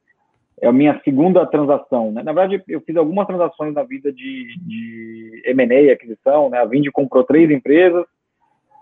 é 0.60 0.68
a 0.68 0.72
minha 0.72 1.00
segunda 1.04 1.44
transação. 1.46 2.12
Né? 2.12 2.22
Na 2.22 2.32
verdade, 2.32 2.62
eu 2.68 2.80
fiz 2.80 2.96
algumas 2.96 3.26
transações 3.26 3.74
na 3.74 3.82
vida 3.82 4.12
de, 4.12 4.56
de 4.58 5.42
M&A, 5.46 5.92
aquisição, 5.92 6.48
né? 6.48 6.58
A 6.58 6.64
Vindi 6.64 6.92
comprou 6.92 7.24
três 7.24 7.50
empresas, 7.50 8.04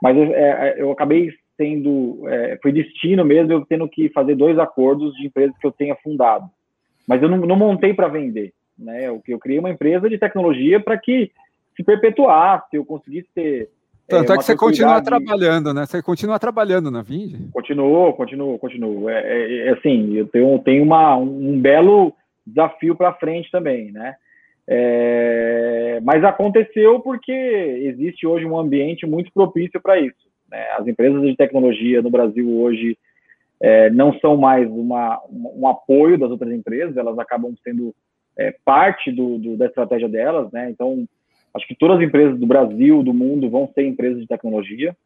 mas 0.02 0.16
eu, 0.16 0.24
é, 0.34 0.74
eu 0.76 0.92
acabei 0.92 1.30
sendo, 1.56 2.28
é, 2.28 2.58
foi 2.62 2.72
destino 2.72 3.24
mesmo 3.24 3.52
eu 3.52 3.64
tendo 3.64 3.88
que 3.88 4.10
fazer 4.10 4.34
dois 4.34 4.58
acordos 4.58 5.14
de 5.14 5.26
empresas 5.26 5.56
que 5.56 5.66
eu 5.66 5.72
tenha 5.72 5.96
fundado. 5.96 6.44
Mas 7.06 7.22
eu 7.22 7.28
não, 7.28 7.38
não 7.38 7.56
montei 7.56 7.92
para 7.94 8.08
vender, 8.08 8.52
né? 8.78 9.08
Eu, 9.08 9.22
eu 9.26 9.38
criei 9.38 9.58
uma 9.58 9.70
empresa 9.70 10.08
de 10.08 10.18
tecnologia 10.18 10.80
para 10.80 10.98
que 10.98 11.30
se 11.76 11.82
perpetuasse, 11.82 12.76
eu 12.76 12.84
conseguisse 12.84 13.28
ter 13.34 13.68
tanto 14.08 14.32
é, 14.32 14.34
é 14.34 14.38
que 14.38 14.44
você 14.44 14.56
continua 14.56 15.00
trabalhando, 15.00 15.72
né? 15.72 15.86
Você 15.86 16.02
continua 16.02 16.38
trabalhando 16.38 16.90
na 16.90 17.02
Vind? 17.02 17.50
Continuou, 17.52 18.12
continuou, 18.12 18.58
continuou. 18.58 19.08
É, 19.08 19.22
é, 19.22 19.68
é, 19.68 19.70
assim, 19.70 20.14
eu 20.14 20.26
tenho, 20.26 20.58
tenho 20.58 20.82
uma, 20.82 21.16
um 21.16 21.58
belo 21.58 22.12
desafio 22.46 22.94
para 22.94 23.14
frente 23.14 23.50
também, 23.50 23.90
né? 23.92 24.14
É, 24.66 26.00
mas 26.02 26.22
aconteceu 26.24 27.00
porque 27.00 27.32
existe 27.32 28.26
hoje 28.26 28.44
um 28.44 28.58
ambiente 28.58 29.06
muito 29.06 29.32
propício 29.32 29.80
para 29.80 29.98
isso. 29.98 30.28
Né? 30.50 30.64
As 30.78 30.86
empresas 30.86 31.20
de 31.22 31.36
tecnologia 31.36 32.02
no 32.02 32.10
Brasil 32.10 32.48
hoje 32.60 32.96
é, 33.62 33.88
não 33.90 34.12
são 34.18 34.36
mais 34.36 34.68
uma, 34.68 35.22
um 35.30 35.66
apoio 35.66 36.18
das 36.18 36.30
outras 36.30 36.52
empresas, 36.52 36.96
elas 36.96 37.18
acabam 37.18 37.54
sendo 37.62 37.94
é, 38.36 38.54
parte 38.64 39.10
do, 39.12 39.38
do, 39.38 39.56
da 39.56 39.66
estratégia 39.66 40.08
delas, 40.08 40.50
né? 40.50 40.68
Então, 40.68 41.06
Acho 41.54 41.66
que 41.66 41.74
todas 41.74 41.98
as 41.98 42.02
empresas 42.02 42.38
do 42.38 42.46
Brasil, 42.46 43.02
do 43.02 43.12
mundo, 43.12 43.50
vão 43.50 43.70
ser 43.74 43.86
empresas 43.86 44.20
de 44.20 44.26
tecnologia 44.26 44.96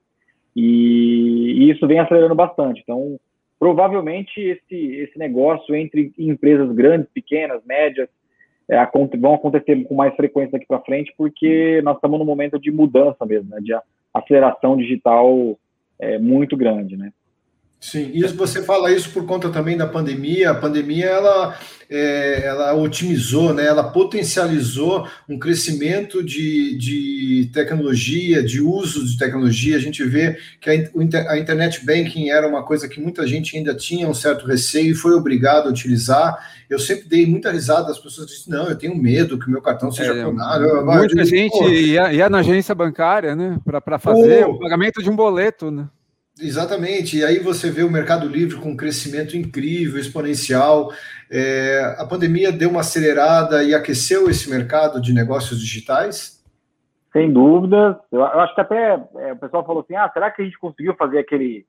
e, 0.55 1.57
e 1.59 1.71
isso 1.71 1.87
vem 1.87 1.99
acelerando 1.99 2.35
bastante. 2.35 2.81
Então, 2.83 3.19
provavelmente 3.59 4.41
esse, 4.41 4.77
esse 4.77 5.19
negócio 5.19 5.75
entre 5.75 6.13
empresas 6.17 6.71
grandes, 6.73 7.11
pequenas, 7.13 7.65
médias, 7.65 8.09
é, 8.69 8.77
vão 9.19 9.35
acontecer 9.35 9.83
com 9.85 9.95
mais 9.95 10.15
frequência 10.15 10.53
daqui 10.53 10.67
para 10.67 10.81
frente, 10.81 11.13
porque 11.17 11.81
nós 11.83 11.97
estamos 11.97 12.19
num 12.19 12.25
momento 12.25 12.59
de 12.59 12.71
mudança 12.71 13.25
mesmo, 13.25 13.51
né, 13.51 13.59
de 13.61 13.73
aceleração 14.15 14.77
digital 14.77 15.59
é, 15.99 16.19
muito 16.19 16.57
grande, 16.57 16.97
né? 16.97 17.13
Sim, 17.79 18.11
e 18.15 18.23
você 18.29 18.63
fala 18.63 18.91
isso 18.91 19.11
por 19.11 19.27
conta 19.27 19.51
também 19.51 19.77
da 19.77 19.87
pandemia. 19.87 20.51
A 20.51 20.55
pandemia 20.55 21.07
ela, 21.07 21.57
é, 21.89 22.43
ela 22.45 22.75
otimizou, 22.75 23.53
né? 23.53 23.67
ela 23.67 23.85
potencializou 23.85 25.07
um 25.29 25.39
crescimento 25.39 26.25
de, 26.25 26.77
de 26.79 27.51
tecnologia, 27.53 28.43
de 28.43 28.61
uso 28.61 29.07
de 29.07 29.19
tecnologia. 29.19 29.77
A 29.77 29.81
gente 29.81 30.03
vê 30.05 30.39
que 30.61 30.71
a, 30.71 31.33
a 31.33 31.39
internet 31.39 31.85
banking 31.85 32.31
era 32.31 32.49
uma 32.49 32.65
coisa 32.65 32.89
que 32.89 33.01
muita 33.01 33.27
gente 33.27 33.57
ainda 33.57 33.75
tinha 33.75 34.09
um 34.09 34.15
certo 34.15 34.47
receio 34.47 34.93
e 34.93 34.97
foi 34.97 35.13
obrigado 35.13 35.67
a 35.67 35.71
utilizar. 35.71 36.37
Eu 36.69 36.81
sempre 36.81 37.09
dei 37.09 37.27
muita 37.27 37.53
risada, 37.53 37.93
as 37.93 37.99
pessoas 37.99 38.27
dizem, 38.27 38.53
não, 38.53 38.69
eu 38.69 38.77
tenho 38.77 38.97
medo 38.97 39.39
que 39.39 39.47
o 39.47 39.51
meu 39.51 39.63
cartão 39.63 39.93
seja 39.93 40.13
é, 40.13 40.23
clonado. 40.23 40.85
Muita 40.85 41.25
gente 41.25 41.63
ia, 41.63 42.13
ia, 42.13 42.29
na 42.29 42.39
agência 42.39 42.75
bancária 42.75 43.37
né? 43.37 43.61
para 43.65 43.99
fazer 43.99 44.45
Pô. 44.47 44.53
o 44.53 44.59
pagamento 44.59 45.01
de 45.03 45.11
um 45.11 45.15
boleto. 45.15 45.71
Né? 45.71 45.87
Exatamente, 46.39 47.19
e 47.19 47.25
aí 47.25 47.39
você 47.39 47.71
vê 47.71 47.83
o 47.83 47.91
Mercado 47.91 48.29
Livre 48.29 48.61
com 48.61 48.71
um 48.71 48.77
crescimento 48.77 49.37
incrível, 49.37 49.99
exponencial. 49.99 50.91
É, 51.31 51.97
a 51.99 52.05
pandemia 52.05 52.53
deu 52.53 52.69
uma 52.69 52.81
acelerada 52.81 53.65
e 53.65 53.75
aqueceu 53.75 54.29
esse 54.29 54.51
mercado 54.51 55.01
de 55.01 55.15
negócios 55.15 55.59
digitais? 55.59 56.45
Sem 57.11 57.33
dúvida. 57.33 57.99
Eu, 58.13 58.21
eu 58.21 58.41
acho 58.41 58.55
que 58.55 58.61
até 58.61 59.03
é, 59.17 59.33
o 59.33 59.37
pessoal 59.37 59.65
falou 59.65 59.83
assim: 59.83 59.97
ah, 59.97 60.11
será 60.13 60.31
que 60.31 60.43
a 60.43 60.45
gente 60.45 60.59
conseguiu 60.59 60.95
fazer 60.95 61.21
aquele 61.21 61.65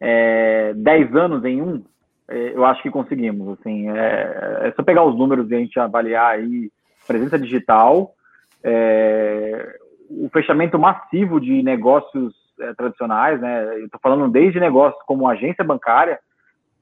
é, 0.00 0.72
10 0.76 1.16
anos 1.16 1.44
em 1.44 1.60
um? 1.60 1.82
É, 2.28 2.52
eu 2.54 2.64
acho 2.64 2.80
que 2.84 2.92
conseguimos. 2.92 3.58
Assim, 3.58 3.90
é, 3.90 4.68
é 4.68 4.72
só 4.76 4.84
pegar 4.84 5.04
os 5.04 5.18
números 5.18 5.50
e 5.50 5.56
a 5.56 5.58
gente 5.58 5.80
avaliar 5.80 6.36
aí 6.36 6.70
presença 7.04 7.36
digital, 7.36 8.14
é, 8.62 9.76
o 10.08 10.28
fechamento 10.32 10.78
massivo 10.78 11.40
de 11.40 11.64
negócios 11.64 12.43
é, 12.60 12.74
tradicionais, 12.74 13.40
né? 13.40 13.80
Estou 13.80 14.00
falando 14.00 14.30
desde 14.30 14.60
negócios 14.60 15.02
como 15.04 15.28
agência 15.28 15.64
bancária. 15.64 16.18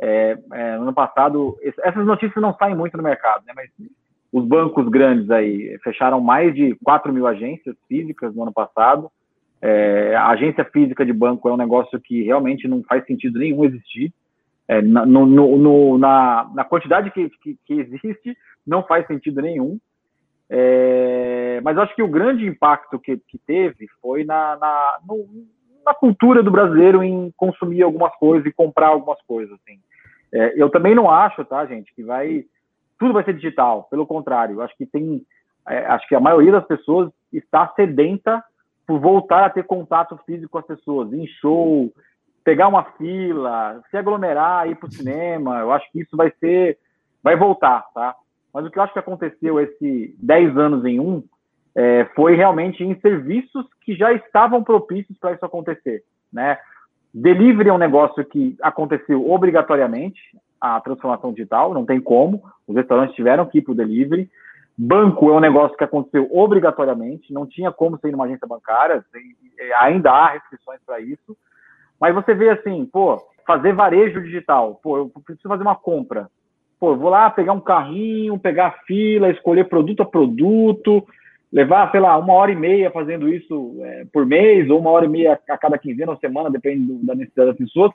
É, 0.01 0.37
é, 0.53 0.77
no 0.77 0.83
ano 0.83 0.93
passado, 0.93 1.57
essas 1.63 2.05
notícias 2.05 2.43
não 2.43 2.55
saem 2.55 2.75
muito 2.75 2.97
no 2.97 3.03
mercado, 3.03 3.45
né? 3.47 3.53
Mas 3.55 3.71
os 4.33 4.45
bancos 4.45 4.89
grandes 4.89 5.31
aí 5.31 5.79
fecharam 5.85 6.21
mais 6.21 6.55
de 6.55 6.75
4 6.83 7.13
mil 7.13 7.27
agências 7.27 7.77
físicas 7.87 8.35
no 8.35 8.43
ano 8.43 8.53
passado. 8.53 9.11
É, 9.61 10.17
a 10.17 10.31
agência 10.31 10.65
física 10.65 11.07
de 11.07 11.13
banco 11.13 11.49
é 11.49 11.53
um 11.53 11.57
negócio 11.57 12.01
que 12.01 12.23
realmente 12.23 12.67
não 12.67 12.83
faz 12.83 13.05
sentido 13.07 13.39
nenhum 13.39 13.65
existir. 13.65 14.13
É, 14.67 14.81
na, 14.81 15.05
no, 15.05 15.27
no, 15.27 15.99
na, 15.99 16.51
na, 16.55 16.65
quantidade 16.65 17.11
que, 17.11 17.29
que, 17.43 17.59
que, 17.67 17.75
existe, 17.75 18.37
não 18.67 18.83
faz 18.83 19.07
sentido 19.07 19.43
nenhum. 19.43 19.79
É, 20.49 21.61
mas 21.63 21.77
acho 21.79 21.95
que 21.95 22.03
o 22.03 22.09
grande 22.09 22.47
impacto 22.47 22.99
que, 22.99 23.19
que 23.29 23.39
teve 23.39 23.87
foi 24.01 24.25
na, 24.25 24.57
na 24.57 24.99
no, 25.07 25.29
na 25.85 25.95
cultura 25.95 26.43
do 26.43 26.51
brasileiro 26.51 27.03
em 27.03 27.33
consumir 27.37 27.83
algumas 27.83 28.15
coisas 28.17 28.47
e 28.47 28.53
comprar 28.53 28.89
algumas 28.89 29.21
coisas. 29.23 29.55
Assim. 29.55 29.79
É, 30.33 30.61
eu 30.61 30.71
também 30.71 30.95
não 30.95 31.11
acho, 31.11 31.45
tá, 31.45 31.65
gente, 31.67 31.95
que 31.95 32.03
vai 32.03 32.45
tudo 33.03 33.15
vai 33.15 33.25
ser 33.25 33.35
digital. 33.35 33.89
Pelo 33.91 34.07
contrário, 34.07 34.61
acho 34.61 34.77
que 34.77 34.87
tem, 34.87 35.27
é, 35.69 35.79
acho 35.87 36.07
que 36.07 36.15
a 36.15 36.21
maioria 36.21 36.53
das 36.53 36.65
pessoas 36.65 37.11
está 37.33 37.67
sedenta 37.75 38.43
por 38.87 39.01
voltar 39.01 39.45
a 39.45 39.51
ter 39.51 39.65
contato 39.65 40.17
físico 40.25 40.53
com 40.53 40.59
as 40.59 40.67
pessoas, 40.67 41.13
em 41.13 41.27
show, 41.27 41.93
pegar 42.45 42.69
uma 42.69 42.85
fila, 42.93 43.83
se 43.91 43.97
aglomerar, 43.97 44.69
ir 44.69 44.77
para 44.77 44.89
o 44.89 44.93
cinema. 44.93 45.59
Eu 45.59 45.73
acho 45.73 45.91
que 45.91 46.01
isso 46.01 46.17
vai 46.17 46.33
ser, 46.39 46.79
vai 47.23 47.35
voltar, 47.35 47.85
tá? 47.93 48.15
Mas 48.55 48.65
o 48.65 48.71
que 48.71 48.79
eu 48.79 48.83
acho 48.85 48.93
que 48.93 49.01
aconteceu 49.01 49.59
esse 49.59 50.15
10 50.19 50.57
anos 50.57 50.85
em 50.85 51.01
um 51.01 51.25
é, 51.75 52.05
foi 52.15 52.35
realmente 52.35 52.85
em 52.85 52.95
serviços 53.01 53.67
que 53.83 53.95
já 53.95 54.13
estavam 54.13 54.63
propícios 54.63 55.17
para 55.19 55.33
isso 55.33 55.45
acontecer, 55.45 56.03
né? 56.33 56.59
Delivery 57.15 57.69
é 57.69 57.73
um 57.73 57.79
negócio 57.79 58.25
que 58.25 58.57
aconteceu 58.63 59.31
obrigatoriamente, 59.31 60.21
a 60.61 60.81
transformação 60.81 61.33
digital, 61.33 61.75
não 61.75 61.85
tem 61.85 62.01
como, 62.01 62.43
os 62.67 62.75
restaurantes 62.75 63.15
tiveram 63.15 63.45
que 63.47 63.59
ir 63.59 63.63
para 63.63 63.73
o 63.73 63.77
delivery. 63.77 64.31
Banco 64.79 65.29
é 65.29 65.33
um 65.35 65.41
negócio 65.41 65.77
que 65.77 65.85
aconteceu 65.85 66.27
obrigatoriamente, 66.33 67.33
não 67.33 67.47
tinha 67.47 67.71
como 67.71 67.99
ser 67.99 68.11
numa 68.13 68.25
agência 68.25 68.47
bancária, 68.47 69.05
ainda 69.81 70.11
há 70.11 70.29
restrições 70.29 70.81
para 70.87 71.01
isso. 71.01 71.37
Mas 72.01 72.15
você 72.15 72.33
vê 72.33 72.49
assim, 72.49 72.87
pô, 72.87 73.19
fazer 73.47 73.75
varejo 73.75 74.23
digital, 74.23 74.81
pô, 74.83 74.97
eu 74.97 75.13
preciso 75.25 75.49
fazer 75.49 75.63
uma 75.63 75.77
compra. 75.77 76.29
Pô, 76.81 76.93
eu 76.93 76.97
vou 76.97 77.11
lá 77.11 77.29
pegar 77.29 77.53
um 77.53 77.61
carrinho, 77.61 78.39
pegar 78.39 78.69
a 78.69 78.85
fila, 78.87 79.31
escolher 79.31 79.69
produto 79.69 80.03
a 80.03 80.07
produto, 80.07 81.07
levar, 81.53 81.91
sei 81.91 82.01
lá, 82.01 82.17
uma 82.17 82.33
hora 82.33 82.51
e 82.51 82.57
meia 82.57 82.91
fazendo 82.91 83.29
isso 83.29 83.77
é, 83.81 84.07
por 84.13 84.25
mês, 84.25 84.71
ou 84.71 84.79
uma 84.79 84.91
hora 84.91 85.05
e 85.05 85.09
meia 85.09 85.39
a 85.49 85.59
cada 85.59 85.77
quinzena 85.77 86.13
ou 86.13 86.19
semana, 86.19 86.51
depende 86.51 86.87
do, 86.87 87.05
da 87.05 87.15
necessidade 87.15 87.51
das 87.51 87.59
pessoas, 87.59 87.93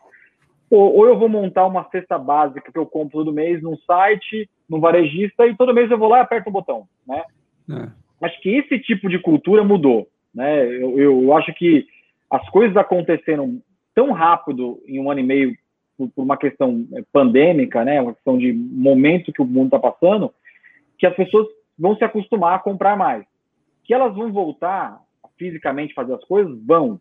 ou, 0.70 0.98
ou, 0.98 1.08
eu 1.08 1.18
vou 1.18 1.30
montar 1.30 1.66
uma 1.66 1.90
cesta 1.90 2.18
básica 2.18 2.72
que 2.72 2.78
eu 2.78 2.86
compro 2.86 3.20
todo 3.20 3.34
mês 3.34 3.62
num 3.62 3.78
site, 3.78 4.50
num 4.70 4.80
varejista, 4.80 5.48
e 5.48 5.56
todo 5.56 5.74
mês 5.74 5.90
eu 5.90 5.98
vou 5.98 6.10
lá 6.10 6.20
e 6.20 6.22
aperto 6.22 6.50
o 6.50 6.54
botão, 6.54 6.88
né? 7.08 7.24
É. 7.70 8.26
Acho 8.26 8.42
que 8.42 8.50
esse 8.50 8.78
tipo 8.80 9.10
de 9.10 9.18
cultura 9.20 9.64
mudou, 9.64 10.08
né? 10.34 10.66
Eu, 10.66 11.00
eu, 11.00 11.24
eu, 11.24 11.38
acho 11.38 11.54
que 11.54 11.86
as 12.30 12.48
coisas 12.50 12.76
aconteceram 12.76 13.62
tão 13.96 14.12
rápido 14.12 14.82
em 14.86 15.00
um 15.00 15.10
ano 15.10 15.22
e 15.22 15.24
meio 15.24 15.58
por, 15.98 16.10
por 16.10 16.24
uma 16.24 16.36
questão 16.36 16.86
é, 16.94 17.02
pandêmica, 17.14 17.86
né? 17.86 18.02
Uma 18.02 18.14
questão 18.14 18.38
de 18.38 18.52
momento 18.52 19.32
que 19.32 19.42
o 19.42 19.46
mundo 19.46 19.68
está 19.68 19.80
passando, 19.80 20.34
que 21.00 21.08
as 21.08 21.16
pessoas 21.16 21.48
vão 21.80 21.96
se 21.96 22.04
acostumar 22.04 22.56
a 22.56 22.60
comprar 22.60 22.98
mais. 22.98 23.24
Que 23.88 23.94
elas 23.94 24.14
vão 24.14 24.32
voltar 24.32 25.02
fisicamente 25.38 25.94
fazer 25.94 26.14
as 26.14 26.24
coisas? 26.26 26.56
Vão. 26.64 27.00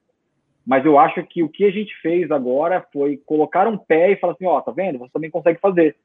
Mas 0.65 0.85
eu 0.85 0.99
acho 0.99 1.23
que 1.25 1.43
o 1.43 1.49
que 1.49 1.65
a 1.65 1.71
gente 1.71 1.95
fez 2.01 2.31
agora 2.31 2.85
foi 2.93 3.21
colocar 3.27 3.69
um 3.69 3.77
pé 3.77 4.13
e 4.13 4.17
falar 4.17 4.33
assim, 4.33 4.47
ó, 4.47 4.59
oh, 4.59 4.63
tá 4.63 4.73
vendo? 4.73 4.99
Você 4.99 5.13
também 5.13 5.31
consegue 5.31 5.61
fazer. 5.61 5.97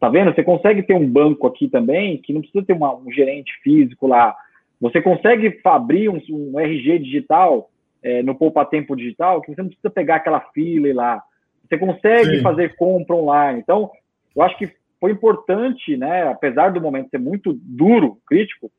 Tá 0.00 0.08
vendo? 0.08 0.34
Você 0.34 0.42
consegue 0.42 0.82
ter 0.82 0.94
um 0.94 1.06
banco 1.06 1.46
aqui 1.46 1.68
também, 1.68 2.16
que 2.16 2.32
não 2.32 2.40
precisa 2.40 2.64
ter 2.64 2.72
uma, 2.72 2.94
um 2.94 3.10
gerente 3.12 3.52
físico 3.62 4.06
lá. 4.06 4.34
Você 4.80 5.02
consegue 5.02 5.60
abrir 5.64 6.08
um, 6.08 6.20
um 6.30 6.58
RG 6.58 7.00
digital 7.00 7.70
é, 8.02 8.22
no 8.22 8.34
Poupa 8.34 8.64
Tempo 8.64 8.96
Digital, 8.96 9.42
que 9.42 9.54
você 9.54 9.60
não 9.60 9.68
precisa 9.68 9.90
pegar 9.90 10.16
aquela 10.16 10.40
fila 10.52 10.88
e 10.88 10.92
lá. 10.92 11.22
Você 11.68 11.78
consegue 11.78 12.36
Sim. 12.36 12.42
fazer 12.42 12.74
compra 12.76 13.14
online. 13.14 13.60
Então, 13.60 13.90
eu 14.34 14.42
acho 14.42 14.56
que 14.56 14.72
foi 14.98 15.12
importante, 15.12 15.96
né, 15.96 16.24
apesar 16.24 16.72
do 16.72 16.80
momento 16.80 17.10
ser 17.10 17.18
muito 17.18 17.52
duro, 17.62 18.18
crítico, 18.26 18.70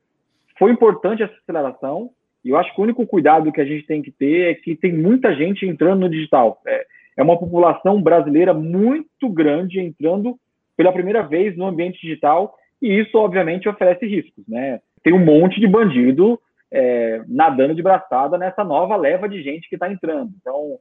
foi 0.57 0.71
importante 0.71 1.23
essa 1.23 1.33
aceleração, 1.33 2.09
e 2.43 2.49
eu 2.49 2.57
acho 2.57 2.73
que 2.73 2.81
o 2.81 2.83
único 2.83 3.05
cuidado 3.05 3.51
que 3.51 3.61
a 3.61 3.65
gente 3.65 3.85
tem 3.85 4.01
que 4.01 4.11
ter 4.11 4.51
é 4.51 4.55
que 4.55 4.75
tem 4.75 4.93
muita 4.93 5.35
gente 5.35 5.65
entrando 5.65 6.01
no 6.01 6.09
digital. 6.09 6.59
É, 6.65 6.85
é 7.17 7.23
uma 7.23 7.37
população 7.37 8.01
brasileira 8.01 8.53
muito 8.53 9.29
grande 9.29 9.79
entrando 9.79 10.37
pela 10.75 10.91
primeira 10.91 11.21
vez 11.21 11.55
no 11.55 11.65
ambiente 11.65 12.01
digital, 12.01 12.55
e 12.81 12.99
isso, 12.99 13.17
obviamente, 13.17 13.69
oferece 13.69 14.05
riscos. 14.05 14.43
Né? 14.47 14.79
Tem 15.03 15.13
um 15.13 15.23
monte 15.23 15.59
de 15.59 15.67
bandido 15.67 16.39
é, 16.71 17.21
nadando 17.27 17.75
de 17.75 17.83
braçada 17.83 18.37
nessa 18.37 18.63
nova 18.63 18.95
leva 18.95 19.27
de 19.27 19.43
gente 19.43 19.67
que 19.67 19.75
está 19.75 19.91
entrando. 19.91 20.31
Então, 20.39 20.79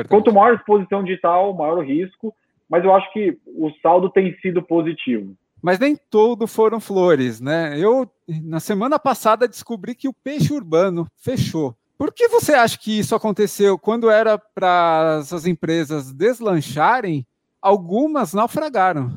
é 0.00 0.04
quanto 0.04 0.32
maior 0.32 0.52
a 0.52 0.54
exposição 0.54 1.02
digital, 1.02 1.52
maior 1.52 1.78
o 1.78 1.82
risco, 1.82 2.34
mas 2.70 2.84
eu 2.84 2.94
acho 2.94 3.12
que 3.12 3.36
o 3.46 3.70
saldo 3.82 4.08
tem 4.08 4.34
sido 4.38 4.62
positivo. 4.62 5.34
Mas 5.62 5.78
nem 5.78 5.96
todo 5.96 6.46
foram 6.48 6.80
flores, 6.80 7.40
né? 7.40 7.78
Eu, 7.78 8.10
na 8.26 8.58
semana 8.58 8.98
passada, 8.98 9.46
descobri 9.46 9.94
que 9.94 10.08
o 10.08 10.12
peixe 10.12 10.52
urbano 10.52 11.06
fechou. 11.16 11.76
Por 11.96 12.12
que 12.12 12.26
você 12.26 12.52
acha 12.52 12.76
que 12.76 12.98
isso 12.98 13.14
aconteceu 13.14 13.78
quando 13.78 14.10
era 14.10 14.36
para 14.36 15.20
essas 15.22 15.46
empresas 15.46 16.12
deslancharem? 16.12 17.24
Algumas 17.60 18.34
naufragaram. 18.34 19.12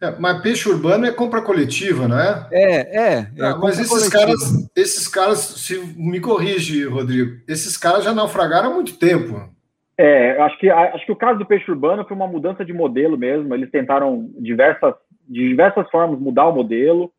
É, 0.00 0.14
mas 0.18 0.40
peixe 0.40 0.68
urbano 0.68 1.04
é 1.06 1.10
compra 1.10 1.42
coletiva, 1.42 2.06
não 2.06 2.18
é? 2.18 2.46
É, 2.52 2.74
é. 2.74 3.12
é 3.36 3.46
ah, 3.46 3.56
mas 3.56 3.80
esses 3.80 4.08
caras, 4.08 4.70
esses 4.76 5.08
caras, 5.08 5.38
se 5.38 5.78
me 5.96 6.20
corrige, 6.20 6.84
Rodrigo, 6.84 7.40
esses 7.48 7.76
caras 7.76 8.04
já 8.04 8.14
naufragaram 8.14 8.70
há 8.70 8.74
muito 8.74 8.98
tempo. 8.98 9.50
É, 9.98 10.38
acho 10.42 10.58
que, 10.58 10.68
acho 10.68 11.06
que 11.06 11.12
o 11.12 11.16
caso 11.16 11.38
do 11.38 11.46
peixe 11.46 11.70
urbano 11.70 12.04
foi 12.04 12.14
uma 12.14 12.28
mudança 12.28 12.62
de 12.64 12.72
modelo 12.72 13.16
mesmo. 13.16 13.54
Eles 13.54 13.70
tentaram 13.70 14.30
diversas, 14.38 14.94
de 15.28 15.48
diversas 15.48 15.88
formas 15.90 16.18
mudar 16.18 16.48
o 16.48 16.54
modelo. 16.54 17.12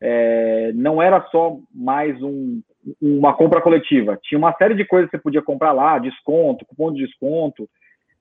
É, 0.00 0.72
não 0.74 1.00
era 1.00 1.20
só 1.30 1.56
mais 1.74 2.20
um, 2.22 2.60
uma 3.00 3.32
compra 3.34 3.60
coletiva. 3.60 4.18
Tinha 4.22 4.38
uma 4.38 4.54
série 4.54 4.74
de 4.74 4.84
coisas 4.84 5.10
que 5.10 5.16
você 5.16 5.22
podia 5.22 5.42
comprar 5.42 5.72
lá, 5.72 5.98
desconto, 5.98 6.66
cupom 6.66 6.92
de 6.92 7.06
desconto. 7.06 7.68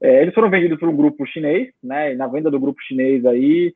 É, 0.01 0.21
eles 0.21 0.33
foram 0.33 0.49
vendidos 0.49 0.79
por 0.79 0.89
um 0.89 0.95
grupo 0.95 1.25
chinês, 1.25 1.69
né? 1.83 2.13
E 2.13 2.15
na 2.15 2.27
venda 2.27 2.49
do 2.49 2.59
grupo 2.59 2.81
chinês 2.81 3.25
aí, 3.25 3.73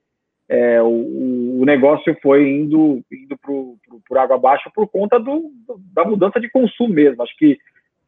é, 0.49 0.81
o, 0.81 1.59
o, 1.61 1.65
negócio 1.65 2.15
foi 2.21 2.49
indo, 2.49 3.01
indo 3.11 3.37
por 3.37 4.17
água 4.17 4.37
abaixo 4.37 4.71
por 4.73 4.87
conta 4.87 5.19
do, 5.19 5.51
da 5.93 6.05
mudança 6.05 6.39
de 6.39 6.49
consumo 6.49 6.93
mesmo. 6.93 7.21
Acho 7.21 7.35
que 7.37 7.57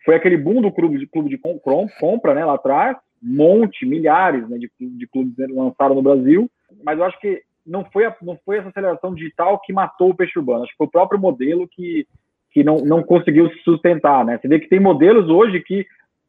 foi 0.05 0.15
aquele 0.15 0.37
boom 0.37 0.61
do 0.61 0.71
clube 0.71 0.97
de, 0.97 1.07
clube 1.07 1.29
de 1.29 1.37
compra 1.37 2.33
né, 2.33 2.45
lá 2.45 2.55
atrás, 2.55 2.97
monte, 3.21 3.85
milhares 3.85 4.47
né, 4.47 4.57
de, 4.57 4.71
de 4.79 5.07
clubes 5.07 5.33
lançaram 5.49 5.95
no 5.95 6.01
Brasil, 6.01 6.49
mas 6.83 6.97
eu 6.97 7.05
acho 7.05 7.19
que 7.19 7.41
não 7.69 7.85
foi, 7.85 8.05
a, 8.05 8.15
não 8.21 8.37
foi 8.45 8.57
essa 8.57 8.69
aceleração 8.69 9.13
digital 9.13 9.59
que 9.59 9.71
matou 9.71 10.09
o 10.09 10.15
peixe 10.15 10.37
urbano, 10.37 10.63
acho 10.63 10.71
que 10.71 10.77
foi 10.77 10.87
o 10.87 10.91
próprio 10.91 11.19
modelo 11.19 11.67
que, 11.67 12.07
que 12.51 12.63
não, 12.63 12.77
não 12.77 13.03
conseguiu 13.03 13.49
se 13.49 13.59
sustentar. 13.63 14.25
Né? 14.25 14.37
Você 14.37 14.47
vê 14.47 14.59
que 14.59 14.67
tem 14.67 14.79
modelos 14.79 15.29
hoje 15.29 15.61
que 15.61 15.85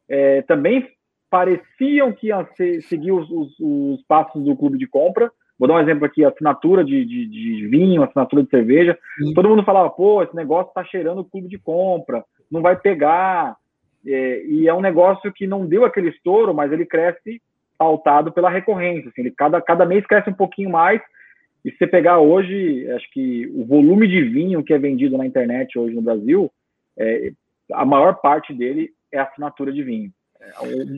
é, 0.07 0.41
também 0.43 0.87
pareciam 1.29 2.11
que 2.11 2.27
iam 2.27 2.45
ser, 2.55 2.81
seguir 2.83 3.11
os, 3.11 3.29
os, 3.29 3.59
os 3.59 4.03
passos 4.03 4.43
do 4.43 4.55
clube 4.55 4.77
de 4.77 4.87
compra, 4.87 5.31
Vou 5.61 5.67
dar 5.67 5.75
um 5.75 5.79
exemplo 5.79 6.05
aqui, 6.05 6.25
assinatura 6.25 6.83
de, 6.83 7.05
de, 7.05 7.27
de 7.27 7.67
vinho, 7.67 8.01
assinatura 8.01 8.41
de 8.41 8.49
cerveja. 8.49 8.97
Sim. 9.19 9.31
Todo 9.35 9.47
mundo 9.47 9.63
falava, 9.63 9.91
pô, 9.91 10.23
esse 10.23 10.35
negócio 10.35 10.69
está 10.69 10.83
cheirando 10.83 11.23
clube 11.23 11.47
de 11.47 11.59
compra, 11.59 12.25
não 12.49 12.63
vai 12.63 12.75
pegar. 12.75 13.55
É, 14.03 14.43
e 14.43 14.67
é 14.67 14.73
um 14.73 14.81
negócio 14.81 15.31
que 15.31 15.45
não 15.45 15.67
deu 15.67 15.85
aquele 15.85 16.09
estouro, 16.09 16.51
mas 16.51 16.71
ele 16.71 16.83
cresce 16.83 17.39
pautado 17.77 18.31
pela 18.31 18.49
recorrência. 18.49 19.09
Assim, 19.09 19.21
ele, 19.21 19.29
cada, 19.37 19.61
cada 19.61 19.85
mês 19.85 20.03
cresce 20.07 20.31
um 20.31 20.33
pouquinho 20.33 20.71
mais. 20.71 20.99
E 21.63 21.71
se 21.71 21.77
você 21.77 21.87
pegar 21.87 22.19
hoje, 22.19 22.89
acho 22.91 23.09
que 23.11 23.51
o 23.53 23.63
volume 23.65 24.07
de 24.07 24.21
vinho 24.23 24.63
que 24.63 24.73
é 24.73 24.77
vendido 24.77 25.17
na 25.17 25.25
internet 25.25 25.77
hoje 25.77 25.95
no 25.95 26.01
Brasil, 26.01 26.51
é, 26.97 27.31
a 27.71 27.85
maior 27.85 28.15
parte 28.15 28.53
dele 28.53 28.91
é 29.11 29.19
assinatura 29.19 29.71
de 29.71 29.83
vinho. 29.83 30.11
É, 30.39 30.51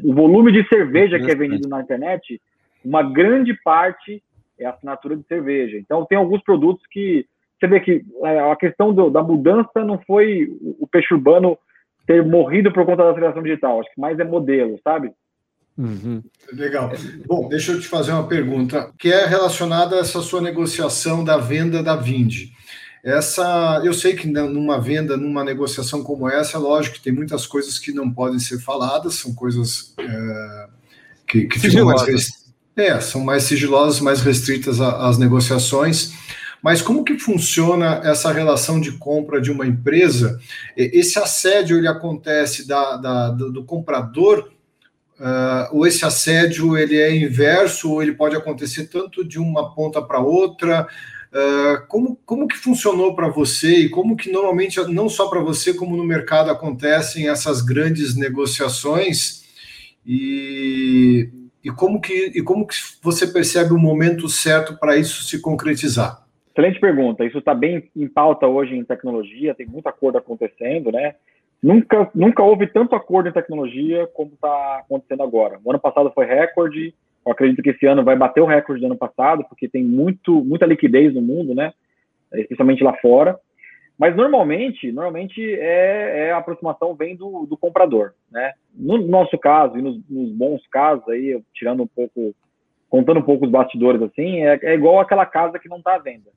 o, 0.04 0.14
volume 0.14 0.52
de 0.52 0.68
cerveja 0.68 1.20
que 1.20 1.30
é 1.30 1.36
vendido 1.36 1.68
na 1.68 1.82
internet, 1.82 2.42
uma 2.84 3.04
grande 3.04 3.54
parte 3.64 4.24
é 4.58 4.66
assinatura 4.66 5.18
de 5.18 5.24
cerveja. 5.28 5.78
Então, 5.78 6.06
tem 6.06 6.18
alguns 6.18 6.42
produtos 6.42 6.86
que 6.88 7.26
você 7.60 7.68
vê 7.68 7.80
que 7.80 8.06
é, 8.24 8.40
a 8.40 8.56
questão 8.56 8.94
do, 8.94 9.10
da 9.10 9.22
mudança 9.22 9.84
não 9.84 9.98
foi 10.00 10.50
o 10.80 10.88
peixe 10.88 11.14
urbano 11.14 11.58
ter 12.06 12.26
morrido 12.26 12.72
por 12.72 12.86
conta 12.86 13.04
da 13.04 13.12
aceleração 13.12 13.42
digital, 13.42 13.80
acho 13.80 13.94
que 13.94 14.02
mais 14.02 14.20
é 14.20 14.24
modelo, 14.24 14.78
sabe? 14.84 15.12
Uhum. 15.78 16.22
Legal. 16.52 16.92
Bom, 17.26 17.50
deixa 17.50 17.72
eu 17.72 17.80
te 17.80 17.88
fazer 17.88 18.12
uma 18.12 18.28
pergunta 18.28 18.92
que 18.98 19.12
é 19.12 19.26
relacionada 19.26 19.96
a 19.96 20.00
essa 20.00 20.22
sua 20.22 20.42
negociação 20.42 21.24
da 21.24 21.38
venda 21.38 21.82
da 21.82 21.96
Vindi. 21.96 22.52
Essa, 23.04 23.82
eu 23.84 23.94
sei 23.94 24.16
que 24.16 24.28
numa 24.28 24.80
venda, 24.80 25.18
numa 25.18 25.44
negociação 25.44 26.04
como 26.04 26.30
essa, 26.30 26.58
lógico 26.58 26.96
que 26.96 27.02
tem 27.02 27.12
muitas 27.12 27.46
coisas 27.46 27.78
que 27.78 27.92
não 27.92 28.10
podem 28.10 28.40
ser 28.40 28.60
faladas, 28.60 29.16
são 29.16 29.34
coisas 29.34 29.94
é, 30.00 30.68
que, 31.28 31.46
que 31.46 31.60
ficam 31.60 31.86
mais 31.86 32.44
é, 32.76 33.00
são 33.00 33.22
mais 33.22 33.44
sigilosas, 33.44 34.00
mais 34.00 34.22
restritas 34.22 34.82
às 34.82 35.18
negociações. 35.18 36.14
Mas 36.62 36.82
como 36.82 37.04
que 37.04 37.20
funciona 37.20 38.00
essa 38.06 38.32
relação 38.32 38.80
de 38.80 38.94
compra 38.94 39.42
de 39.42 39.52
uma 39.52 39.68
empresa? 39.68 40.40
Esse 40.78 41.20
assédio 41.20 41.78
ele 41.78 41.88
acontece 41.88 42.66
da, 42.66 42.96
da 42.96 43.30
do, 43.30 43.52
do, 43.52 43.66
comprador 43.66 44.50
uh, 45.24 45.76
ou 45.76 45.88
esse 45.88 46.06
assédio 46.06 46.78
ele 46.78 46.98
é 46.98 47.16
inverso 47.16 47.90
ou 47.90 48.04
ele 48.04 48.14
pode 48.14 48.36
acontecer 48.36 48.88
tanto 48.88 49.24
de 49.24 49.40
uma 49.40 49.74
ponta 49.74 50.02
para 50.02 50.20
outra? 50.20 50.86
Uh, 51.32 51.88
como, 51.88 52.16
como 52.26 52.48
que 52.48 52.58
funcionou 52.58 53.16
para 53.16 53.30
você 53.30 53.86
e 53.86 53.90
como 53.90 54.16
que 54.16 54.32
normalmente, 54.32 54.80
não 54.92 55.10
só 55.10 55.30
para 55.30 55.40
você, 55.40 55.74
como 55.74 55.98
no 55.98 56.04
mercado 56.04 56.52
acontecem 56.52 57.30
essas 57.30 57.62
grandes 57.62 58.16
negociações? 58.16 59.42
E 60.06 61.30
e 61.64 61.72
como 61.72 62.02
que, 62.02 62.32
e 62.36 62.42
como 62.42 62.68
que 62.68 62.76
você 63.02 63.26
percebe 63.26 63.72
o 63.72 63.80
momento 63.80 64.28
certo 64.28 64.78
para 64.78 64.98
isso 64.98 65.24
se 65.24 65.42
concretizar? 65.42 66.22
Excelente 66.52 66.80
pergunta. 66.80 67.26
Isso 67.26 67.38
está 67.38 67.54
bem 67.56 67.90
em 67.96 68.08
pauta 68.08 68.46
hoje 68.46 68.76
em 68.76 68.84
tecnologia, 68.84 69.56
tem 69.56 69.66
muito 69.66 69.88
acordo 69.88 70.18
acontecendo, 70.18 70.92
né? 70.92 71.16
Nunca, 71.64 72.12
nunca 72.14 72.44
houve 72.44 72.68
tanto 72.68 72.94
acordo 72.94 73.30
em 73.30 73.32
tecnologia 73.32 74.06
como 74.08 74.34
está 74.34 74.80
acontecendo 74.80 75.24
agora. 75.24 75.58
O 75.64 75.72
ano 75.72 75.80
passado 75.80 76.12
foi 76.14 76.26
recorde, 76.26 76.94
eu 77.26 77.32
acredito 77.32 77.64
que 77.64 77.70
esse 77.70 77.86
ano 77.86 78.04
vai 78.04 78.18
bater 78.18 78.42
o 78.42 78.46
recorde 78.46 78.82
do 78.82 78.88
ano 78.88 78.98
passado, 78.98 79.46
porque 79.48 79.70
tem 79.70 79.82
muito, 79.82 80.44
muita 80.44 80.66
liquidez 80.66 81.14
no 81.14 81.22
mundo, 81.22 81.56
né? 81.56 81.72
Especialmente 82.34 82.84
lá 82.84 82.94
fora. 82.98 83.40
Mas 83.98 84.14
normalmente, 84.14 84.92
normalmente 84.92 85.42
é, 85.42 86.26
é, 86.28 86.32
a 86.32 86.38
aproximação 86.38 86.96
vem 86.96 87.16
do, 87.16 87.46
do, 87.46 87.56
comprador, 87.56 88.12
né? 88.30 88.52
No 88.76 88.98
nosso 88.98 89.38
caso 89.38 89.78
e 89.78 89.82
nos, 89.82 89.98
nos, 90.10 90.32
bons 90.32 90.68
casos 90.68 91.08
aí, 91.08 91.42
tirando 91.54 91.84
um 91.84 91.88
pouco, 91.88 92.36
contando 92.90 93.22
um 93.22 93.24
pouco 93.24 93.46
os 93.46 93.52
bastidores 93.52 94.02
assim, 94.02 94.44
é, 94.44 94.60
é 94.64 94.74
igual 94.74 95.00
aquela 95.00 95.26
casa 95.26 95.58
que 95.60 95.70
não 95.70 95.78
está 95.78 95.96
à 95.96 96.00
venda. 96.00 96.30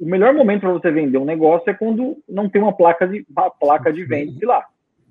O 0.00 0.06
melhor 0.06 0.32
momento 0.32 0.62
para 0.62 0.72
você 0.72 0.90
vender 0.90 1.18
um 1.18 1.24
negócio 1.24 1.68
é 1.68 1.74
quando 1.74 2.16
não 2.28 2.48
tem 2.48 2.62
uma 2.62 2.72
placa 2.72 3.06
de 3.06 3.24
uma 3.28 3.50
placa 3.50 3.92
de 3.92 4.04
venda 4.04 4.46
lá, 4.46 4.64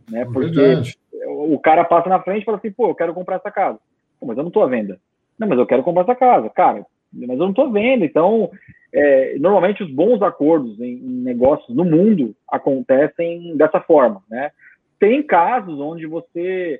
né? 0.09 0.21
É 0.21 0.25
Porque 0.25 0.49
Verdade. 0.59 0.97
o 1.27 1.59
cara 1.59 1.83
passa 1.83 2.09
na 2.09 2.21
frente 2.21 2.41
e 2.41 2.45
fala 2.45 2.57
assim, 2.57 2.71
pô, 2.71 2.87
eu 2.87 2.95
quero 2.95 3.13
comprar 3.13 3.35
essa 3.35 3.51
casa. 3.51 3.79
Pô, 4.19 4.25
mas 4.25 4.37
eu 4.37 4.43
não 4.43 4.49
estou 4.49 4.63
à 4.63 4.67
venda. 4.67 4.99
Não, 5.37 5.47
mas 5.47 5.59
eu 5.59 5.65
quero 5.65 5.83
comprar 5.83 6.03
essa 6.03 6.15
casa, 6.15 6.49
cara. 6.49 6.85
Mas 7.11 7.29
eu 7.29 7.37
não 7.37 7.49
estou 7.49 7.71
vendo. 7.71 8.03
Então 8.03 8.49
é, 8.93 9.35
normalmente 9.39 9.83
os 9.83 9.89
bons 9.89 10.21
acordos 10.21 10.79
em, 10.79 10.93
em, 10.93 11.23
negócios 11.23 11.75
no 11.75 11.83
mundo 11.83 12.35
acontecem 12.47 13.57
dessa 13.57 13.81
forma, 13.81 14.21
né? 14.29 14.51
Tem 14.99 15.23
casos 15.23 15.79
onde 15.79 16.05
você, 16.05 16.79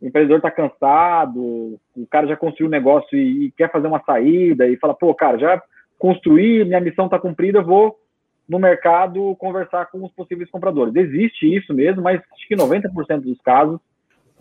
o 0.00 0.06
empreendedor 0.06 0.38
está 0.38 0.50
cansado, 0.50 1.78
o 1.96 2.06
cara 2.10 2.26
já 2.26 2.36
construiu 2.36 2.66
um 2.66 2.70
negócio 2.70 3.16
e, 3.16 3.46
e, 3.46 3.50
quer 3.52 3.70
fazer 3.70 3.86
uma 3.86 4.02
saída 4.02 4.66
e 4.66 4.76
fala, 4.76 4.92
pô, 4.92 5.14
cara, 5.14 5.38
já 5.38 5.62
construí, 6.02 6.64
minha 6.64 6.80
missão 6.80 7.04
está 7.04 7.16
cumprida, 7.16 7.62
vou 7.62 7.96
no 8.48 8.58
mercado 8.58 9.36
conversar 9.36 9.86
com 9.86 10.04
os 10.04 10.10
possíveis 10.10 10.50
compradores. 10.50 10.96
Existe 10.96 11.46
isso 11.46 11.72
mesmo, 11.72 12.02
mas 12.02 12.20
acho 12.32 12.48
que 12.48 12.56
90% 12.56 13.20
dos 13.20 13.40
casos 13.40 13.78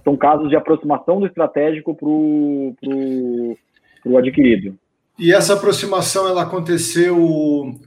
são 0.04 0.18
casos 0.18 0.50
de 0.50 0.56
aproximação 0.56 1.20
do 1.20 1.28
estratégico 1.28 1.94
para 1.94 2.10
o 2.10 3.56
adquirido. 4.18 4.76
E 5.20 5.32
essa 5.32 5.54
aproximação 5.54 6.28
ela 6.28 6.42
aconteceu 6.42 7.16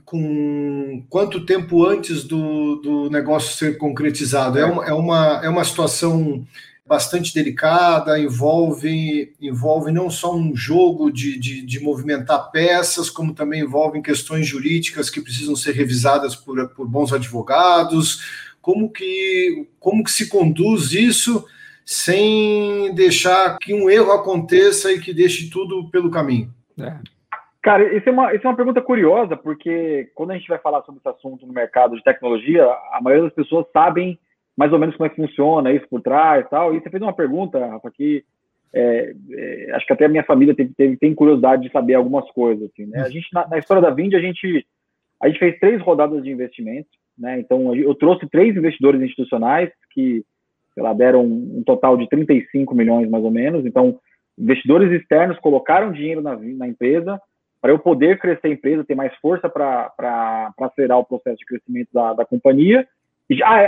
com 0.05 1.03
quanto 1.09 1.45
tempo 1.45 1.85
antes 1.85 2.23
do, 2.23 2.77
do 2.77 3.09
negócio 3.09 3.57
ser 3.57 3.77
concretizado? 3.77 4.57
É 4.57 4.63
uma, 4.63 4.85
é, 4.85 4.93
uma, 4.93 5.41
é 5.43 5.49
uma 5.49 5.65
situação 5.65 6.45
bastante 6.87 7.33
delicada, 7.33 8.19
envolve, 8.19 9.33
envolve 9.41 9.91
não 9.91 10.09
só 10.09 10.35
um 10.35 10.55
jogo 10.55 11.11
de, 11.11 11.39
de, 11.39 11.65
de, 11.65 11.79
movimentar 11.79 12.51
peças, 12.51 13.09
como 13.09 13.33
também 13.33 13.61
envolve 13.61 14.01
questões 14.01 14.45
jurídicas 14.45 15.09
que 15.09 15.21
precisam 15.21 15.55
ser 15.55 15.73
revisadas 15.73 16.35
por, 16.35 16.69
por 16.69 16.87
bons 16.87 17.11
advogados. 17.11 18.55
Como 18.61 18.91
que, 18.91 19.67
como 19.79 20.03
que 20.03 20.11
se 20.11 20.29
conduz 20.29 20.93
isso 20.93 21.45
sem 21.83 22.93
deixar 22.93 23.57
que 23.59 23.73
um 23.73 23.89
erro 23.89 24.11
aconteça 24.11 24.91
e 24.91 24.99
que 24.99 25.13
deixe 25.13 25.49
tudo 25.49 25.89
pelo 25.89 26.11
caminho? 26.11 26.53
É. 26.79 26.97
Cara, 27.63 27.97
isso 27.97 28.07
é, 28.07 28.11
uma, 28.11 28.31
isso 28.35 28.45
é 28.45 28.49
uma 28.49 28.55
pergunta 28.55 28.79
curiosa, 28.79 29.35
porque 29.35 30.11
quando 30.13 30.31
a 30.31 30.37
gente 30.37 30.47
vai 30.47 30.59
falar 30.59 30.83
sobre 30.83 30.99
esse 30.99 31.09
assunto 31.09 31.47
no 31.47 31.53
mercado 31.53 31.95
de 31.95 32.03
tecnologia, 32.03 32.63
a 32.63 32.99
maioria 33.01 33.23
das 33.25 33.33
pessoas 33.33 33.65
sabem 33.73 34.19
mais 34.55 34.71
ou 34.71 34.79
menos 34.79 34.95
como 34.95 35.07
é 35.07 35.09
que 35.09 35.15
funciona 35.15 35.71
isso 35.71 35.87
por 35.89 36.01
trás 36.01 36.45
e 36.45 36.49
tal. 36.49 36.75
E 36.75 36.79
você 36.79 36.89
fez 36.89 37.01
uma 37.01 37.13
pergunta, 37.13 37.65
Rafa, 37.65 37.91
que 37.91 38.23
é, 38.73 39.13
é, 39.31 39.71
acho 39.73 39.85
que 39.85 39.93
até 39.93 40.05
a 40.05 40.09
minha 40.09 40.23
família 40.23 40.55
tem, 40.55 40.67
tem, 40.67 40.95
tem, 40.95 41.15
curiosidade 41.15 41.63
de 41.63 41.71
saber 41.71 41.93
algumas 41.93 42.29
coisas. 42.31 42.69
Assim, 42.69 42.85
né? 42.85 43.01
A 43.01 43.09
gente, 43.09 43.27
na, 43.33 43.47
na, 43.47 43.57
história 43.57 43.81
da 43.81 43.89
Vind, 43.89 44.13
a 44.13 44.19
gente, 44.19 44.65
a 45.21 45.27
gente 45.27 45.39
fez 45.39 45.59
três 45.59 45.81
rodadas 45.81 46.23
de 46.23 46.29
investimento. 46.29 46.89
Né? 47.17 47.39
Então, 47.39 47.73
eu 47.73 47.95
trouxe 47.95 48.27
três 48.29 48.55
investidores 48.55 49.01
institucionais 49.01 49.71
que 49.91 50.25
sei 50.75 50.83
lá, 50.83 50.93
deram 50.93 51.23
um 51.23 51.63
total 51.65 51.97
de 51.97 52.07
35 52.09 52.75
milhões, 52.75 53.09
mais 53.09 53.23
ou 53.23 53.31
menos. 53.31 53.65
Então, 53.65 53.97
investidores 54.37 54.91
externos 54.91 55.39
colocaram 55.39 55.93
dinheiro 55.93 56.21
na, 56.21 56.35
na 56.35 56.67
empresa, 56.67 57.19
para 57.61 57.71
eu 57.71 57.79
poder 57.79 58.19
crescer 58.19 58.47
a 58.47 58.51
empresa, 58.51 58.83
ter 58.83 58.93
mais 58.93 59.15
força 59.15 59.49
para 59.49 60.53
acelerar 60.59 60.99
o 60.99 61.05
processo 61.05 61.37
de 61.37 61.45
crescimento 61.45 61.87
da, 61.93 62.13
da 62.13 62.25
companhia. 62.25 62.85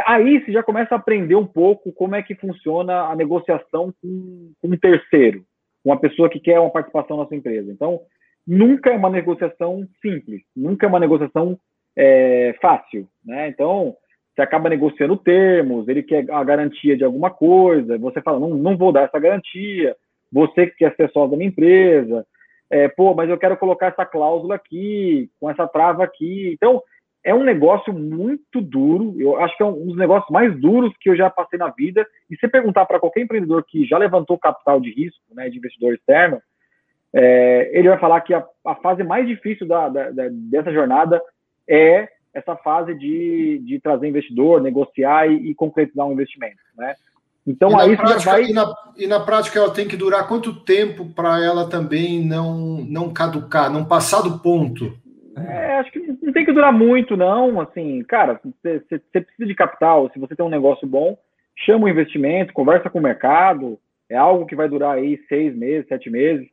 Aí 0.06 0.44
você 0.44 0.52
já 0.52 0.62
começa 0.62 0.94
a 0.94 0.98
aprender 0.98 1.36
um 1.36 1.46
pouco 1.46 1.92
como 1.92 2.16
é 2.16 2.22
que 2.22 2.36
funciona 2.36 3.06
a 3.06 3.16
negociação 3.16 3.94
com, 4.02 4.52
com 4.62 4.68
um 4.68 4.78
terceiro, 4.78 5.44
uma 5.84 6.00
pessoa 6.00 6.30
que 6.30 6.40
quer 6.40 6.60
uma 6.60 6.70
participação 6.70 7.18
na 7.18 7.26
sua 7.26 7.38
empresa. 7.38 7.72
Então, 7.72 8.00
nunca 8.46 8.92
é 8.92 8.96
uma 8.96 9.10
negociação 9.10 9.88
simples, 10.02 10.42
nunca 10.56 10.86
é 10.86 10.90
uma 10.90 11.00
negociação 11.00 11.58
é, 11.96 12.56
fácil, 12.62 13.08
né? 13.26 13.48
Então, 13.50 13.96
você 14.36 14.44
acaba 14.44 14.70
negociando 14.70 15.18
termos, 15.18 15.88
ele 15.88 16.04
quer 16.04 16.30
a 16.30 16.44
garantia 16.44 16.96
de 16.96 17.04
alguma 17.04 17.32
coisa, 17.32 17.98
você 17.98 18.22
fala, 18.22 18.40
não, 18.40 18.50
não 18.50 18.78
vou 18.78 18.92
dar 18.92 19.06
essa 19.06 19.20
garantia, 19.20 19.96
você 20.32 20.68
que 20.68 20.78
quer 20.78 20.96
ser 20.96 21.10
sócio 21.10 21.32
da 21.32 21.38
minha 21.38 21.50
empresa, 21.50 22.24
é, 22.70 22.88
pô, 22.88 23.16
mas 23.16 23.30
eu 23.30 23.38
quero 23.38 23.58
colocar 23.58 23.88
essa 23.88 24.06
cláusula 24.06 24.56
aqui, 24.56 25.30
com 25.40 25.50
essa 25.50 25.68
trava 25.68 26.04
aqui. 26.04 26.52
Então, 26.54 26.84
é 27.24 27.34
um 27.34 27.44
negócio 27.44 27.94
muito 27.94 28.62
duro, 28.62 29.16
eu 29.20 29.38
acho 29.42 29.56
que 29.58 29.64
é 29.64 29.66
um 29.66 29.88
dos 29.88 29.98
negócios 29.98 30.30
mais 30.32 30.58
duros 30.60 30.94
que 31.00 31.10
eu 31.10 31.16
já 31.16 31.30
passei 31.30 31.60
na 31.60 31.70
vida. 31.70 32.06
E 32.30 32.38
se 32.38 32.48
perguntar 32.48 32.86
para 32.86 33.00
qualquer 33.00 33.22
empreendedor 33.22 33.66
que 33.68 33.86
já 33.86 33.98
levantou 33.98 34.38
capital 34.38 34.80
de 34.80 34.92
risco, 34.94 35.22
né, 35.34 35.50
de 35.50 35.58
investidor 35.58 35.94
externo, 35.94 36.42
é, 37.14 37.70
ele 37.74 37.90
vai 37.90 38.00
falar 38.00 38.22
que 38.22 38.34
a, 38.34 38.46
a 38.66 38.76
fase 38.76 39.04
mais 39.04 39.28
difícil 39.28 39.68
da, 39.68 39.90
da, 39.90 40.12
da, 40.12 40.24
dessa 40.30 40.72
jornada 40.72 41.22
é 41.68 42.08
essa 42.34 42.56
fase 42.56 42.94
de, 42.96 43.60
de 43.66 43.80
trazer 43.80 44.08
investidor, 44.08 44.62
negociar 44.62 45.28
e, 45.28 45.50
e 45.50 45.56
concretizar 45.56 46.06
um 46.06 46.14
investimento, 46.14 46.60
né? 46.78 46.96
Então 47.46 47.72
e 47.72 47.76
aí 47.82 47.98
prática, 47.98 48.32
vai... 48.32 48.44
E 48.44 48.54
na, 48.54 48.74
e 48.98 49.08
na, 49.08 49.20
prática 49.22 49.58
ela 49.58 49.74
tem 49.74 49.88
que 49.88 49.96
durar 49.96 50.28
quanto 50.28 50.54
tempo 50.64 51.06
para 51.14 51.44
ela 51.44 51.70
também 51.70 52.24
não, 52.24 52.86
não 52.86 53.12
caducar, 53.12 53.72
não 53.72 53.86
passar 53.86 54.22
do 54.22 54.40
ponto? 54.40 54.94
É, 55.46 55.76
acho 55.78 55.92
que 55.92 56.00
não 56.00 56.34
tem 56.34 56.46
que 56.46 56.52
durar 56.52 56.74
muito, 56.74 57.16
não. 57.16 57.60
Assim, 57.62 58.04
cara, 58.04 58.40
você, 58.44 58.80
precisa 59.12 59.46
de 59.46 59.56
capital, 59.56 60.10
se 60.12 60.20
você 60.20 60.36
tem 60.36 60.46
um 60.46 60.50
negócio 60.50 60.88
bom, 60.88 61.18
chama 61.56 61.86
o 61.86 61.90
investimento, 61.90 62.54
conversa 62.54 62.90
com 62.90 63.00
o 63.00 63.04
mercado, 63.04 63.78
é 64.10 64.16
algo 64.16 64.46
que 64.46 64.56
vai 64.56 64.70
durar 64.70 64.96
aí 64.96 65.20
seis 65.28 65.56
meses, 65.56 65.88
sete 65.88 66.10
meses. 66.10 66.48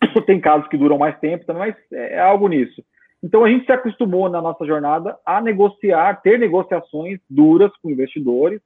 Tem 0.26 0.40
casos 0.40 0.68
que 0.68 0.76
duram 0.76 0.98
mais 0.98 1.18
tempo 1.20 1.46
também, 1.46 1.62
mas 1.68 1.76
é 1.92 2.20
algo 2.20 2.48
nisso. 2.48 2.82
Então 3.22 3.44
a 3.44 3.48
gente 3.48 3.64
se 3.64 3.72
acostumou 3.72 4.28
na 4.28 4.42
nossa 4.42 4.64
jornada 4.66 5.16
a 5.24 5.40
negociar, 5.40 6.20
ter 6.22 6.38
negociações 6.38 7.18
duras 7.28 7.72
com 7.78 7.90
investidores, 7.90 8.60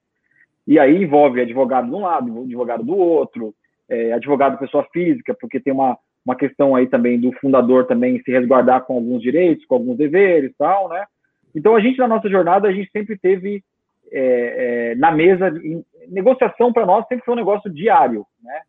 e 0.67 0.79
aí 0.79 1.03
envolve 1.03 1.41
advogado 1.41 1.89
de 1.89 1.95
um 1.95 2.03
lado, 2.03 2.43
advogado 2.43 2.83
do 2.83 2.97
outro, 2.97 3.55
é, 3.89 4.13
advogado 4.13 4.59
pessoa 4.59 4.87
física, 4.93 5.35
porque 5.41 5.61
tem 5.61 5.73
uma, 5.73 5.97
uma 6.25 6.37
questão 6.37 6.77
aí 6.77 6.87
também 6.87 7.19
do 7.19 7.33
fundador 7.41 7.87
também 7.87 8.23
se 8.23 8.31
resguardar 8.31 8.85
com 8.85 8.95
alguns 8.95 9.23
direitos, 9.23 9.65
com 9.67 9.75
alguns 9.75 9.97
deveres 9.97 10.53
tal, 10.59 10.89
né? 10.89 11.05
Então 11.55 11.75
a 11.75 11.81
gente 11.81 11.99
na 11.99 12.09
nossa 12.09 12.29
jornada 12.29 12.69
a 12.69 12.73
gente 12.73 12.91
sempre 12.91 13.19
teve 13.19 13.63
é, 14.13 14.91
é, 14.93 14.95
na 14.97 15.11
mesa 15.11 15.51
de, 15.51 15.83
negociação 16.09 16.73
para 16.73 16.87
nós 16.87 17.07
sempre 17.07 17.25
foi 17.25 17.35
um 17.35 17.39
negócio 17.39 17.71
diário, 17.71 18.27
né? 18.43 18.61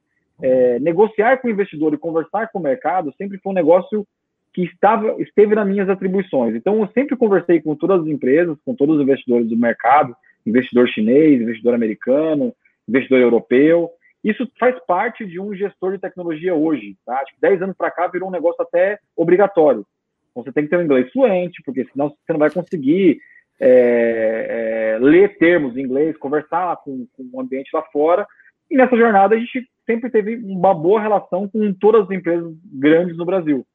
É, 0.43 0.79
negociar 0.79 1.37
com 1.37 1.47
o 1.47 1.51
investidor 1.51 1.93
e 1.93 1.99
conversar 1.99 2.47
com 2.47 2.57
o 2.57 2.61
mercado 2.61 3.13
sempre 3.15 3.37
foi 3.37 3.51
um 3.51 3.55
negócio 3.55 4.07
que 4.53 4.63
estava, 4.63 5.15
esteve 5.21 5.55
nas 5.55 5.67
minhas 5.67 5.89
atribuições. 5.89 6.55
Então, 6.55 6.79
eu 6.79 6.89
sempre 6.93 7.15
conversei 7.15 7.61
com 7.61 7.75
todas 7.75 8.01
as 8.01 8.07
empresas, 8.07 8.57
com 8.65 8.75
todos 8.75 8.97
os 8.97 9.01
investidores 9.01 9.47
do 9.47 9.57
mercado, 9.57 10.15
investidor 10.45 10.87
chinês, 10.89 11.41
investidor 11.41 11.73
americano, 11.73 12.53
investidor 12.87 13.19
europeu. 13.19 13.89
Isso 14.23 14.47
faz 14.60 14.75
parte 14.86 15.25
de 15.25 15.39
um 15.39 15.53
gestor 15.55 15.93
de 15.93 15.99
tecnologia 15.99 16.53
hoje. 16.53 16.95
Tá? 17.05 17.15
Acho 17.15 17.34
que 17.34 17.41
10 17.41 17.63
anos 17.63 17.75
para 17.75 17.91
cá 17.91 18.07
virou 18.07 18.29
um 18.29 18.31
negócio 18.31 18.62
até 18.62 18.99
obrigatório. 19.15 19.86
Então, 20.29 20.43
você 20.43 20.51
tem 20.51 20.63
que 20.63 20.69
ter 20.69 20.77
um 20.77 20.84
inglês 20.84 21.12
fluente, 21.12 21.62
porque 21.65 21.86
senão 21.91 22.10
você 22.10 22.31
não 22.31 22.39
vai 22.39 22.51
conseguir 22.51 23.19
é, 23.60 24.95
é, 24.95 24.99
ler 24.99 25.38
termos 25.38 25.75
em 25.75 25.81
inglês, 25.81 26.17
conversar 26.17 26.77
com, 26.77 27.05
com 27.13 27.29
o 27.34 27.41
ambiente 27.41 27.69
lá 27.73 27.84
fora. 27.91 28.25
E 28.69 28.77
nessa 28.77 28.95
jornada 28.95 29.36
a 29.36 29.39
gente 29.39 29.67
sempre 29.86 30.10
teve 30.10 30.36
uma 30.38 30.73
boa 30.73 31.01
relação 31.01 31.47
com 31.47 31.73
todas 31.73 32.03
as 32.03 32.12
empresas 32.12 32.53
grandes 32.65 33.17
no 33.17 33.25
Brasil. 33.25 33.65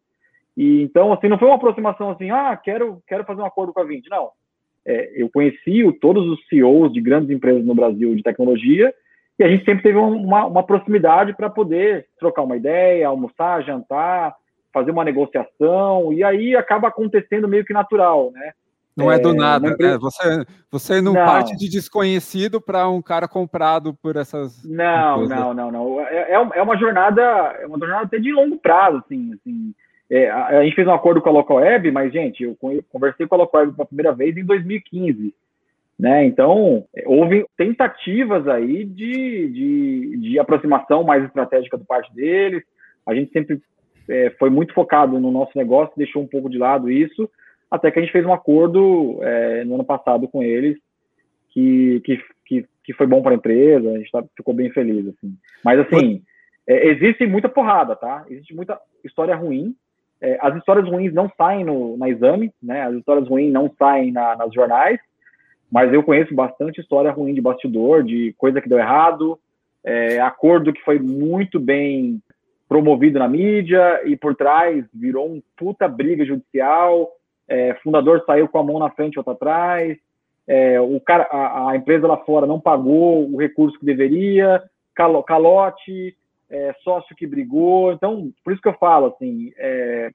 E 0.57 0.83
então, 0.83 1.13
assim, 1.13 1.29
não 1.29 1.39
foi 1.39 1.49
uma 1.49 1.57
aproximação 1.57 2.11
assim, 2.11 2.31
ah, 2.31 2.57
quero, 2.57 3.03
quero 3.07 3.25
fazer 3.25 3.43
um 3.43 3.47
acordo 3.47 3.73
com 3.73 3.81
a 3.81 3.85
Vind. 3.85 4.05
Não. 4.09 4.31
É, 4.85 5.21
eu 5.21 5.29
conheci 5.29 5.83
todos 6.01 6.27
os 6.27 6.47
CEOs 6.49 6.93
de 6.93 7.01
grandes 7.01 7.29
empresas 7.31 7.65
no 7.65 7.75
Brasil 7.75 8.15
de 8.15 8.23
tecnologia 8.23 8.95
e 9.39 9.45
a 9.45 9.49
gente 9.49 9.65
sempre 9.65 9.83
teve 9.83 9.99
uma, 9.99 10.47
uma 10.47 10.63
proximidade 10.63 11.35
para 11.35 11.51
poder 11.51 12.07
trocar 12.19 12.43
uma 12.43 12.57
ideia, 12.57 13.09
almoçar, 13.09 13.63
jantar, 13.63 14.35
fazer 14.73 14.91
uma 14.91 15.05
negociação, 15.05 16.13
e 16.13 16.23
aí 16.23 16.57
acaba 16.57 16.89
acontecendo 16.89 17.49
meio 17.49 17.65
que 17.65 17.73
natural, 17.73 18.31
né? 18.33 18.53
Não 18.97 19.13
é, 19.13 19.17
é 19.17 19.19
do 19.19 19.35
nada, 19.35 19.69
empresa... 19.69 19.93
né? 19.93 19.99
Você, 20.01 20.47
você 20.71 21.01
não, 21.03 21.13
não, 21.13 21.25
parte 21.25 21.55
de 21.55 21.69
desconhecido 21.69 22.63
para 22.63 22.89
um 22.89 23.03
cara 23.03 23.29
comprado 23.29 23.93
por 23.93 24.17
essas. 24.17 24.65
Não, 24.65 25.27
não, 25.27 25.53
não, 25.53 25.71
não. 25.71 26.01
É, 26.01 26.33
é, 26.33 26.35
é 26.35 26.63
uma 26.63 26.79
jornada, 26.79 27.23
é 27.61 27.67
uma 27.67 27.79
jornada 27.79 28.05
até 28.05 28.19
de 28.19 28.33
longo 28.33 28.57
prazo, 28.57 29.03
assim, 29.05 29.35
assim. 29.35 29.75
É, 30.09 30.31
a, 30.31 30.47
a, 30.47 30.65
gente 30.65 30.75
fez 30.75 30.89
um 30.89 30.95
acordo 30.95 31.21
com 31.21 31.29
a 31.29 31.33
Local 31.33 31.59
Web, 31.59 31.91
mas, 31.91 32.11
gente, 32.11 32.43
eu 32.43 32.57
conversei 32.91 33.27
com 33.27 33.35
a 33.35 33.39
Local 33.39 33.61
Web 33.61 33.73
pela 33.75 33.87
primeira 33.87 34.13
vez 34.13 34.35
em 34.37 34.45
2015. 34.45 35.35
Né? 35.99 36.27
Então, 36.27 36.85
houve 37.07 37.47
tentativas 37.57 38.47
aí 38.47 38.85
de, 38.85 39.49
de, 39.49 40.17
de 40.19 40.39
aproximação 40.39 41.03
mais 41.03 41.25
estratégica 41.25 41.79
do 41.79 41.85
parte 41.85 42.15
deles. 42.15 42.63
A 43.07 43.15
gente 43.15 43.33
sempre 43.33 43.61
é, 44.09 44.31
foi 44.39 44.51
muito 44.51 44.75
focado 44.75 45.19
no 45.19 45.31
nosso 45.31 45.57
negócio, 45.57 45.95
deixou 45.97 46.23
um 46.23 46.27
pouco 46.27 46.51
de 46.51 46.59
lado 46.59 46.91
isso, 46.91 47.31
até 47.71 47.91
que 47.91 47.99
a 47.99 48.03
gente 48.03 48.13
fez 48.13 48.27
um 48.27 48.33
acordo 48.33 49.19
é, 49.23 49.65
no 49.65 49.77
ano 49.77 49.85
passado 49.85 50.29
com 50.29 50.43
eles 50.43 50.77
que, 51.51 52.01
que, 52.05 52.23
que, 52.45 52.67
que 52.85 52.93
foi 52.93 53.07
bom 53.07 53.23
para 53.23 53.33
a 53.33 53.37
empresa, 53.37 53.91
a 53.91 53.99
gente 53.99 54.11
tá, 54.11 54.23
ficou 54.37 54.53
bem 54.53 54.71
feliz. 54.71 55.09
Assim. 55.09 55.35
Mas, 55.65 55.81
assim, 55.81 56.23
é, 56.69 56.89
existe 56.89 57.27
muita 57.27 57.49
porrada, 57.49 57.97
tá? 57.97 58.25
Existe 58.29 58.55
muita 58.55 58.79
história 59.03 59.35
ruim, 59.35 59.75
é, 60.21 60.39
as 60.41 60.57
histórias 60.57 60.89
ruins 60.89 61.13
não 61.13 61.31
saem 61.37 61.65
no, 61.65 61.97
na 61.97 62.09
exame, 62.09 62.53
né? 62.63 62.83
As 62.83 62.95
histórias 62.95 63.29
ruins 63.29 63.53
não 63.53 63.73
saem 63.79 64.13
na, 64.13 64.37
nas 64.37 64.53
jornais, 64.53 64.99
mas 65.71 65.93
eu 65.93 66.03
conheço 66.03 66.35
bastante 66.35 66.81
história 66.81 67.11
ruim 67.11 67.35
de 67.35 67.41
bastidor, 67.41 68.03
de 68.03 68.35
coisa 68.39 68.61
que 68.61 68.69
deu 68.69 68.79
errado, 68.79 69.39
é, 69.85 70.21
acordo 70.21 70.73
que 70.73 70.83
foi 70.83 70.99
muito 70.99 71.61
bem 71.61 72.21
promovido 72.69 73.19
na 73.19 73.29
mídia 73.29 74.03
e 74.05 74.17
por 74.17 74.35
trás 74.35 74.85
virou 74.93 75.29
um 75.29 75.43
puta 75.57 75.87
briga 75.87 76.25
judicial, 76.25 77.11
é, 77.49 77.75
fundador 77.83 78.23
saiu 78.27 78.49
com 78.49 78.59
a 78.59 78.65
mão 78.65 78.79
na 78.79 78.91
frente 78.91 79.19
outra 79.19 79.33
atrás, 79.35 79.97
é, 80.49 80.81
o 80.81 81.01
cara, 81.01 81.25
a, 81.31 81.71
a, 81.71 81.77
empresa 81.77 82.07
lá 82.07 82.17
fora 82.19 82.47
não 82.47 82.61
pagou 82.61 83.29
o 83.29 83.37
recurso 83.37 83.79
que 83.79 83.85
deveria, 83.85 84.63
calote, 84.95 86.17
é, 86.49 86.73
sócio 86.85 87.17
que 87.17 87.27
brigou. 87.27 87.93
Então, 87.93 88.33
por 88.45 88.53
isso 88.53 88.63
que 88.63 88.69
eu 88.69 88.75
falo, 88.75 89.07
assim, 89.07 89.53
é, 89.57 90.13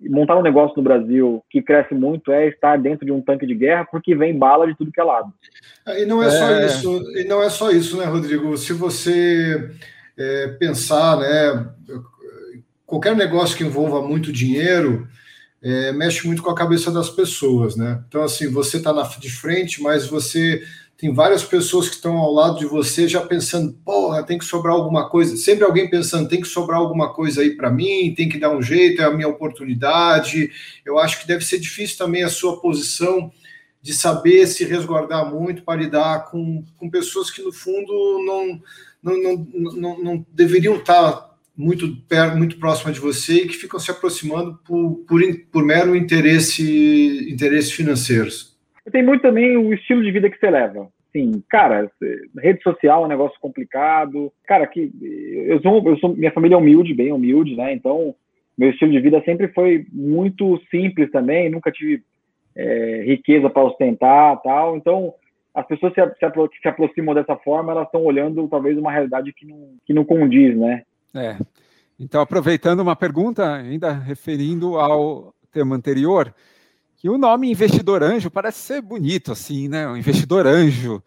montar 0.00 0.36
um 0.36 0.42
negócio 0.42 0.76
no 0.76 0.82
Brasil 0.82 1.42
que 1.50 1.62
cresce 1.62 1.94
muito 1.94 2.32
é 2.32 2.48
estar 2.48 2.76
dentro 2.76 3.06
de 3.06 3.12
um 3.12 3.20
tanque 3.20 3.46
de 3.46 3.54
guerra, 3.54 3.86
porque 3.90 4.14
vem 4.14 4.36
bala 4.36 4.66
de 4.66 4.76
tudo 4.76 4.92
que 4.92 5.00
é 5.00 5.04
lado. 5.04 5.32
É, 5.86 6.02
e 6.02 6.06
não 6.06 6.22
é, 6.22 6.26
é... 6.26 6.30
só 6.30 6.60
isso, 6.60 7.18
e 7.18 7.24
não 7.24 7.42
é 7.42 7.50
só 7.50 7.70
isso, 7.70 7.96
né, 7.96 8.04
Rodrigo? 8.04 8.56
Se 8.56 8.72
você 8.72 9.70
é, 10.18 10.48
pensar, 10.58 11.18
né, 11.18 11.68
qualquer 12.86 13.16
negócio 13.16 13.56
que 13.56 13.64
envolva 13.64 14.02
muito 14.02 14.32
dinheiro, 14.32 15.08
é, 15.62 15.92
mexe 15.92 16.26
muito 16.26 16.42
com 16.42 16.50
a 16.50 16.54
cabeça 16.54 16.90
das 16.92 17.08
pessoas, 17.08 17.74
né? 17.74 18.02
Então, 18.06 18.22
assim, 18.22 18.50
você 18.50 18.76
está 18.76 18.92
de 19.18 19.30
frente, 19.30 19.82
mas 19.82 20.06
você 20.06 20.62
tem 21.04 21.12
várias 21.12 21.44
pessoas 21.44 21.86
que 21.86 21.96
estão 21.96 22.16
ao 22.16 22.32
lado 22.32 22.58
de 22.58 22.64
você 22.64 23.06
já 23.06 23.20
pensando, 23.20 23.74
porra, 23.84 24.22
tem 24.22 24.38
que 24.38 24.44
sobrar 24.46 24.74
alguma 24.74 25.06
coisa. 25.10 25.36
Sempre 25.36 25.62
alguém 25.62 25.90
pensando, 25.90 26.30
tem 26.30 26.40
que 26.40 26.48
sobrar 26.48 26.78
alguma 26.78 27.12
coisa 27.12 27.42
aí 27.42 27.50
para 27.50 27.70
mim, 27.70 28.14
tem 28.16 28.26
que 28.26 28.38
dar 28.38 28.56
um 28.56 28.62
jeito, 28.62 29.02
é 29.02 29.04
a 29.04 29.10
minha 29.10 29.28
oportunidade. 29.28 30.50
Eu 30.82 30.98
acho 30.98 31.20
que 31.20 31.28
deve 31.28 31.44
ser 31.44 31.58
difícil 31.58 31.98
também 31.98 32.22
a 32.22 32.30
sua 32.30 32.58
posição 32.58 33.30
de 33.82 33.92
saber 33.92 34.46
se 34.46 34.64
resguardar 34.64 35.30
muito 35.30 35.62
para 35.62 35.78
lidar 35.78 36.24
com, 36.30 36.64
com 36.78 36.88
pessoas 36.88 37.30
que, 37.30 37.42
no 37.42 37.52
fundo, 37.52 37.92
não, 38.24 38.62
não, 39.02 39.22
não, 39.22 39.72
não, 39.74 40.02
não 40.02 40.26
deveriam 40.32 40.76
estar 40.76 41.36
muito 41.54 41.98
perto, 42.08 42.38
muito 42.38 42.58
próxima 42.58 42.90
de 42.90 42.98
você 42.98 43.42
e 43.42 43.48
que 43.48 43.58
ficam 43.58 43.78
se 43.78 43.90
aproximando 43.90 44.58
por, 44.66 45.04
por, 45.06 45.20
por 45.52 45.62
mero 45.62 45.94
interesse, 45.94 47.28
interesses 47.30 47.72
financeiros. 47.72 48.56
Tem 48.90 49.04
muito 49.04 49.20
também 49.20 49.54
o 49.54 49.74
estilo 49.74 50.02
de 50.02 50.10
vida 50.10 50.30
que 50.30 50.38
você 50.38 50.48
leva. 50.50 50.93
Sim, 51.14 51.44
cara, 51.48 51.88
rede 52.36 52.60
social 52.60 53.02
é 53.02 53.06
um 53.06 53.08
negócio 53.08 53.38
complicado. 53.40 54.32
Cara, 54.44 54.66
que 54.66 54.90
eu 55.48 55.62
sou, 55.62 55.88
eu 55.88 55.96
sou, 55.98 56.16
minha 56.16 56.32
família 56.32 56.56
é 56.56 56.58
humilde, 56.58 56.92
bem 56.92 57.12
humilde, 57.12 57.54
né? 57.54 57.72
Então, 57.72 58.16
meu 58.58 58.70
estilo 58.70 58.90
de 58.90 58.98
vida 58.98 59.22
sempre 59.24 59.46
foi 59.46 59.86
muito 59.92 60.60
simples 60.68 61.08
também. 61.12 61.48
Nunca 61.48 61.70
tive 61.70 62.02
é, 62.56 63.04
riqueza 63.06 63.48
para 63.48 63.62
ostentar, 63.62 64.42
tal. 64.42 64.76
Então, 64.76 65.14
as 65.54 65.64
pessoas 65.68 65.94
se, 65.94 66.00
se, 66.00 66.60
se 66.60 66.68
aproximam 66.68 67.14
dessa 67.14 67.36
forma, 67.36 67.70
elas 67.70 67.86
estão 67.86 68.02
olhando 68.02 68.48
talvez 68.48 68.76
uma 68.76 68.90
realidade 68.90 69.32
que 69.32 69.46
não, 69.46 69.68
que 69.86 69.94
não 69.94 70.04
condiz, 70.04 70.56
né? 70.56 70.82
É. 71.14 71.36
Então, 71.98 72.20
aproveitando 72.20 72.80
uma 72.80 72.96
pergunta, 72.96 73.54
ainda 73.54 73.92
referindo 73.92 74.80
ao 74.80 75.32
tema 75.52 75.76
anterior, 75.76 76.34
que 77.04 77.10
o 77.10 77.18
nome 77.18 77.50
investidor 77.50 78.02
anjo 78.02 78.30
parece 78.30 78.60
ser 78.60 78.80
bonito, 78.80 79.30
assim, 79.30 79.68
né? 79.68 79.86
Um 79.86 79.94
investidor 79.94 80.46
anjo. 80.46 81.02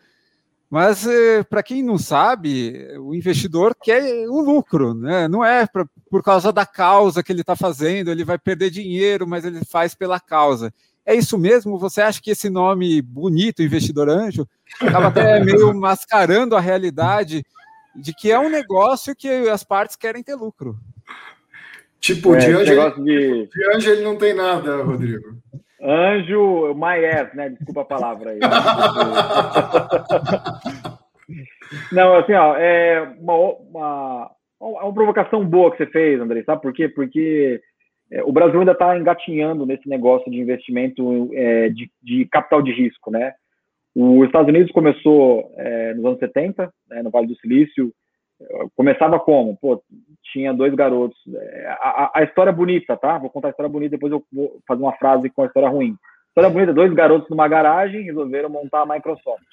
Mas, 0.69 1.07
eh, 1.07 1.41
para 1.41 1.63
quem 1.63 1.81
não 1.81 1.97
sabe, 1.97 2.87
o 2.99 3.15
investidor 3.15 3.75
quer 3.81 4.29
o 4.29 4.39
lucro, 4.39 4.93
né? 4.93 5.27
não 5.27 5.43
é 5.43 5.65
pra, 5.65 5.87
por 6.07 6.21
causa 6.21 6.53
da 6.53 6.67
causa 6.67 7.23
que 7.23 7.31
ele 7.31 7.41
está 7.41 7.55
fazendo, 7.55 8.11
ele 8.11 8.23
vai 8.23 8.37
perder 8.37 8.69
dinheiro, 8.69 9.25
mas 9.25 9.43
ele 9.43 9.65
faz 9.65 9.95
pela 9.95 10.19
causa. 10.19 10.71
É 11.03 11.15
isso 11.15 11.35
mesmo? 11.35 11.79
Você 11.79 11.99
acha 11.99 12.21
que 12.21 12.29
esse 12.29 12.47
nome 12.47 13.01
bonito, 13.01 13.63
investidor 13.63 14.07
anjo, 14.07 14.47
acaba 14.79 15.07
até 15.07 15.43
meio 15.43 15.73
mascarando 15.73 16.55
a 16.55 16.59
realidade 16.59 17.43
de 17.95 18.13
que 18.13 18.31
é 18.31 18.37
um 18.37 18.51
negócio 18.51 19.15
que 19.15 19.27
as 19.49 19.63
partes 19.63 19.95
querem 19.95 20.21
ter 20.21 20.35
lucro? 20.35 20.77
Tipo, 21.99 22.35
é, 22.35 22.37
de, 22.37 22.51
anjo, 22.51 23.03
de... 23.03 23.47
de 23.47 23.75
anjo 23.75 23.89
ele 23.89 24.03
não 24.03 24.15
tem 24.15 24.35
nada, 24.35 24.83
Rodrigo. 24.83 25.35
Anjo, 25.81 26.75
ass, 26.83 27.33
né? 27.33 27.49
Desculpa 27.49 27.81
a 27.81 27.85
palavra 27.85 28.31
aí. 28.31 28.39
Não, 31.91 32.15
assim, 32.15 32.33
ó, 32.33 32.55
é 32.55 33.01
uma, 33.19 33.33
uma, 33.33 34.31
uma 34.59 34.93
provocação 34.93 35.45
boa 35.45 35.71
que 35.71 35.77
você 35.77 35.85
fez, 35.87 36.19
André, 36.19 36.43
sabe 36.43 36.61
por 36.61 36.73
quê? 36.73 36.87
Porque 36.87 37.61
é, 38.11 38.23
o 38.23 38.31
Brasil 38.31 38.59
ainda 38.59 38.71
está 38.71 38.97
engatinhando 38.97 39.65
nesse 39.65 39.87
negócio 39.87 40.31
de 40.31 40.39
investimento 40.39 41.29
é, 41.33 41.69
de, 41.69 41.91
de, 42.01 42.25
capital 42.25 42.61
de 42.61 42.71
risco, 42.71 43.11
né? 43.11 43.33
Os 43.95 44.25
Estados 44.25 44.47
Unidos 44.47 44.71
começou 44.71 45.51
é, 45.57 45.93
nos 45.93 46.05
anos 46.05 46.19
70, 46.19 46.71
né, 46.89 47.01
no 47.01 47.09
Vale 47.09 47.27
do 47.27 47.35
Silício, 47.37 47.91
começava 48.75 49.19
como? 49.19 49.57
Pô, 49.57 49.81
tinha 50.37 50.53
dois 50.53 50.73
garotos. 50.75 51.17
É, 51.33 51.67
a, 51.79 52.11
a, 52.13 52.23
história 52.23 52.51
é 52.51 52.53
bonita, 52.53 52.95
tá? 52.95 53.17
Vou 53.17 53.29
contar 53.29 53.47
a 53.47 53.51
história 53.51 53.71
bonita, 53.71 53.91
depois 53.91 54.11
eu 54.11 54.23
vou 54.31 54.59
fazer 54.67 54.81
uma 54.83 54.93
frase 54.93 55.29
com 55.31 55.41
a 55.41 55.47
história 55.47 55.67
ruim. 55.67 55.95
História 56.27 56.49
bonita, 56.49 56.73
dois 56.73 56.93
garotos 56.93 57.27
numa 57.29 57.47
garagem 57.47 58.03
resolveram 58.03 58.49
montar 58.49 58.81
a 58.81 58.85
Microsoft. 58.85 59.43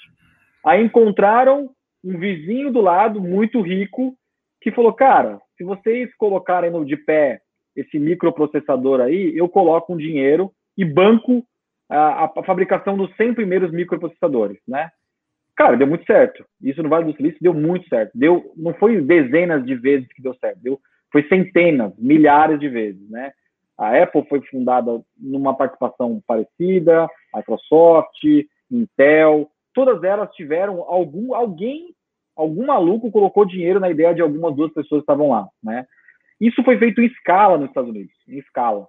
Aí 0.64 0.84
encontraram 0.84 1.70
um 2.04 2.18
vizinho 2.18 2.70
do 2.70 2.82
lado, 2.82 3.20
muito 3.20 3.62
rico, 3.62 4.14
que 4.60 4.70
falou, 4.70 4.92
cara, 4.92 5.40
se 5.56 5.64
vocês 5.64 6.14
colocarem 6.16 6.70
no 6.70 6.84
de 6.84 6.96
pé 6.96 7.40
esse 7.74 7.98
microprocessador 7.98 9.00
aí, 9.00 9.32
eu 9.34 9.48
coloco 9.48 9.94
um 9.94 9.96
dinheiro 9.96 10.52
e 10.76 10.84
banco 10.84 11.44
a, 11.88 12.24
a 12.24 12.44
fabricação 12.44 12.96
dos 12.96 13.14
100 13.16 13.34
primeiros 13.34 13.72
microprocessadores, 13.72 14.58
né? 14.68 14.90
Cara, 15.56 15.76
deu 15.76 15.86
muito 15.86 16.04
certo. 16.04 16.44
Isso 16.60 16.82
no 16.82 16.88
Vale 16.88 17.04
do 17.04 17.16
Silício 17.16 17.38
deu 17.40 17.54
muito 17.54 17.88
certo. 17.88 18.10
Deu, 18.14 18.52
não 18.56 18.74
foi 18.74 19.00
dezenas 19.00 19.64
de 19.64 19.74
vezes 19.74 20.08
que 20.12 20.22
deu 20.22 20.34
certo, 20.34 20.58
deu, 20.60 20.80
foi 21.12 21.22
centenas, 21.28 21.92
milhares 21.96 22.58
de 22.58 22.68
vezes, 22.68 23.08
né? 23.08 23.32
A 23.78 24.02
Apple 24.02 24.26
foi 24.28 24.40
fundada 24.42 25.00
numa 25.16 25.56
participação 25.56 26.22
parecida, 26.26 27.08
Microsoft, 27.34 28.22
Intel, 28.70 29.50
todas 29.72 30.02
elas 30.02 30.30
tiveram 30.32 30.82
algum 30.88 31.34
alguém, 31.34 31.94
algum 32.36 32.66
maluco 32.66 33.10
colocou 33.10 33.44
dinheiro 33.44 33.80
na 33.80 33.90
ideia 33.90 34.14
de 34.14 34.22
algumas 34.22 34.54
duas 34.54 34.72
pessoas 34.72 35.00
que 35.00 35.02
estavam 35.02 35.30
lá, 35.30 35.48
né? 35.62 35.86
Isso 36.40 36.62
foi 36.64 36.78
feito 36.78 37.00
em 37.00 37.06
escala 37.06 37.58
nos 37.58 37.68
Estados 37.68 37.90
Unidos, 37.90 38.14
em 38.28 38.38
escala. 38.38 38.86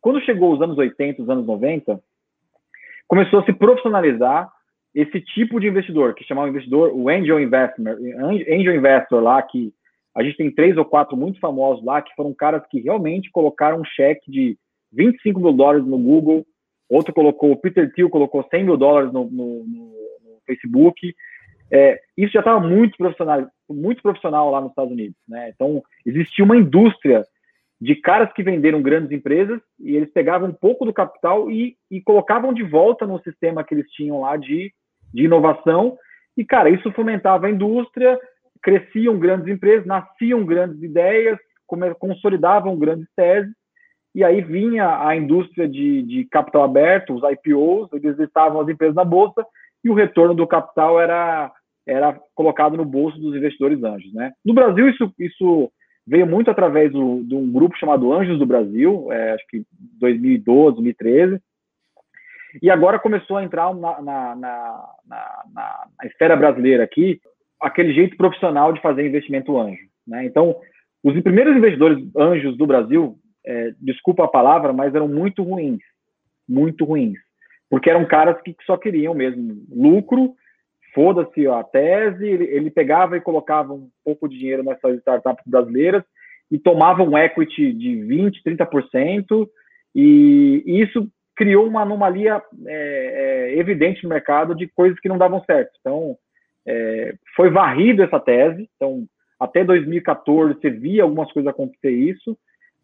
Quando 0.00 0.20
chegou 0.22 0.52
os 0.52 0.62
anos 0.62 0.78
80, 0.78 1.22
os 1.22 1.30
anos 1.30 1.46
90, 1.46 2.00
começou 3.06 3.40
a 3.40 3.44
se 3.44 3.52
profissionalizar 3.52 4.50
esse 5.00 5.20
tipo 5.20 5.60
de 5.60 5.68
investidor, 5.68 6.12
que 6.14 6.24
chamava 6.24 6.48
investidor, 6.48 6.92
o 6.92 7.08
angel 7.08 7.38
investor, 7.38 7.86
angel 8.20 8.74
investor 8.74 9.22
lá, 9.22 9.40
que 9.40 9.72
a 10.12 10.24
gente 10.24 10.36
tem 10.36 10.50
três 10.50 10.76
ou 10.76 10.84
quatro 10.84 11.16
muito 11.16 11.38
famosos 11.38 11.84
lá, 11.84 12.02
que 12.02 12.12
foram 12.16 12.34
caras 12.34 12.66
que 12.68 12.80
realmente 12.80 13.30
colocaram 13.30 13.80
um 13.80 13.84
cheque 13.84 14.28
de 14.28 14.58
25 14.92 15.38
mil 15.38 15.52
dólares 15.52 15.86
no 15.86 15.96
Google, 15.96 16.44
outro 16.88 17.14
colocou, 17.14 17.52
o 17.52 17.56
Peter 17.56 17.92
Thiel 17.92 18.10
colocou 18.10 18.44
100 18.50 18.64
mil 18.64 18.76
dólares 18.76 19.12
no, 19.12 19.30
no, 19.30 19.64
no, 19.64 19.92
Facebook. 20.44 21.14
É, 21.70 22.00
isso 22.16 22.32
já 22.32 22.40
estava 22.40 22.58
muito 22.58 22.96
profissional, 22.96 23.46
muito 23.68 24.02
profissional 24.02 24.50
lá 24.50 24.60
nos 24.60 24.70
Estados 24.70 24.90
Unidos. 24.90 25.16
Né? 25.28 25.52
Então, 25.54 25.80
existia 26.04 26.44
uma 26.44 26.56
indústria 26.56 27.24
de 27.80 27.94
caras 27.94 28.32
que 28.32 28.42
venderam 28.42 28.82
grandes 28.82 29.12
empresas 29.12 29.60
e 29.78 29.94
eles 29.94 30.10
pegavam 30.10 30.48
um 30.48 30.54
pouco 30.54 30.84
do 30.84 30.92
capital 30.92 31.48
e, 31.48 31.76
e 31.88 32.00
colocavam 32.00 32.52
de 32.52 32.64
volta 32.64 33.06
no 33.06 33.20
sistema 33.22 33.62
que 33.62 33.74
eles 33.74 33.88
tinham 33.92 34.22
lá 34.22 34.36
de, 34.36 34.72
de 35.12 35.24
inovação. 35.24 35.96
E, 36.36 36.44
cara, 36.44 36.70
isso 36.70 36.92
fomentava 36.92 37.46
a 37.46 37.50
indústria, 37.50 38.18
cresciam 38.62 39.18
grandes 39.18 39.48
empresas, 39.48 39.86
nasciam 39.86 40.44
grandes 40.44 40.82
ideias, 40.82 41.38
consolidavam 41.98 42.78
grandes 42.78 43.06
teses, 43.14 43.52
e 44.14 44.24
aí 44.24 44.40
vinha 44.40 45.06
a 45.06 45.14
indústria 45.14 45.68
de, 45.68 46.02
de 46.02 46.24
capital 46.24 46.64
aberto, 46.64 47.14
os 47.14 47.22
IPOs, 47.22 47.92
eles 47.92 48.18
listavam 48.18 48.60
as 48.60 48.68
empresas 48.68 48.94
na 48.94 49.04
bolsa, 49.04 49.44
e 49.84 49.90
o 49.90 49.94
retorno 49.94 50.34
do 50.34 50.46
capital 50.46 51.00
era, 51.00 51.52
era 51.86 52.18
colocado 52.34 52.76
no 52.76 52.84
bolso 52.84 53.18
dos 53.18 53.36
investidores 53.36 53.82
anjos. 53.82 54.12
Né? 54.12 54.32
No 54.44 54.54
Brasil, 54.54 54.88
isso, 54.88 55.12
isso 55.18 55.70
veio 56.06 56.26
muito 56.26 56.50
através 56.50 56.90
do, 56.90 57.22
de 57.22 57.34
um 57.34 57.50
grupo 57.52 57.76
chamado 57.76 58.12
Anjos 58.12 58.38
do 58.38 58.46
Brasil, 58.46 59.12
é, 59.12 59.34
acho 59.34 59.46
que 59.48 59.62
2012, 60.00 60.76
2013, 60.76 61.40
e 62.62 62.70
agora 62.70 62.98
começou 62.98 63.36
a 63.36 63.44
entrar 63.44 63.74
na, 63.74 64.00
na, 64.02 64.34
na, 64.36 65.44
na, 65.52 65.86
esfera 66.04 66.36
brasileira 66.36 66.84
aqui 66.84 67.20
aquele 67.60 67.92
jeito 67.92 68.16
profissional 68.16 68.72
de 68.72 68.80
fazer 68.80 69.06
investimento 69.06 69.58
anjo. 69.58 69.82
Né? 70.06 70.24
Então, 70.24 70.56
os 71.02 71.20
primeiros 71.22 71.56
investidores 71.56 71.98
anjos 72.16 72.56
do 72.56 72.66
Brasil, 72.66 73.18
é, 73.44 73.72
desculpa 73.80 74.24
a 74.24 74.28
palavra, 74.28 74.72
mas 74.72 74.94
eram 74.94 75.08
muito 75.08 75.42
ruins, 75.42 75.80
muito 76.48 76.84
ruins, 76.84 77.18
porque 77.68 77.90
eram 77.90 78.06
caras 78.06 78.40
que 78.42 78.54
só 78.64 78.76
queriam 78.76 79.14
mesmo 79.14 79.62
lucro 79.70 80.34
foda-se 80.94 81.46
a 81.46 81.62
tese, 81.62 82.26
ele, 82.26 82.70
pegava 82.70 83.16
e 83.16 83.20
colocava 83.20 83.72
um 83.72 83.88
pouco 84.04 84.28
de 84.28 84.36
dinheiro 84.38 84.64
nessas 84.64 84.98
startups 84.98 85.44
brasileiras 85.46 86.02
e 86.50 86.58
tomava 86.58 87.02
um 87.02 87.16
equity 87.16 87.72
de 87.72 87.90
20%, 87.90 88.32
30%, 88.44 89.48
e, 89.94 90.62
e 90.66 90.82
isso 90.82 91.08
criou 91.38 91.68
uma 91.68 91.82
anomalia 91.82 92.42
é, 92.66 93.52
é, 93.54 93.58
evidente 93.60 94.02
no 94.02 94.08
mercado 94.08 94.56
de 94.56 94.66
coisas 94.66 94.98
que 94.98 95.08
não 95.08 95.16
davam 95.16 95.40
certo. 95.44 95.70
Então, 95.78 96.18
é, 96.66 97.14
foi 97.36 97.48
varrido 97.48 98.02
essa 98.02 98.18
tese, 98.18 98.68
então, 98.74 99.04
até 99.38 99.62
2014 99.62 100.54
você 100.54 100.68
via 100.68 101.04
algumas 101.04 101.30
coisas 101.32 101.48
acontecer 101.48 101.92
isso, 101.92 102.36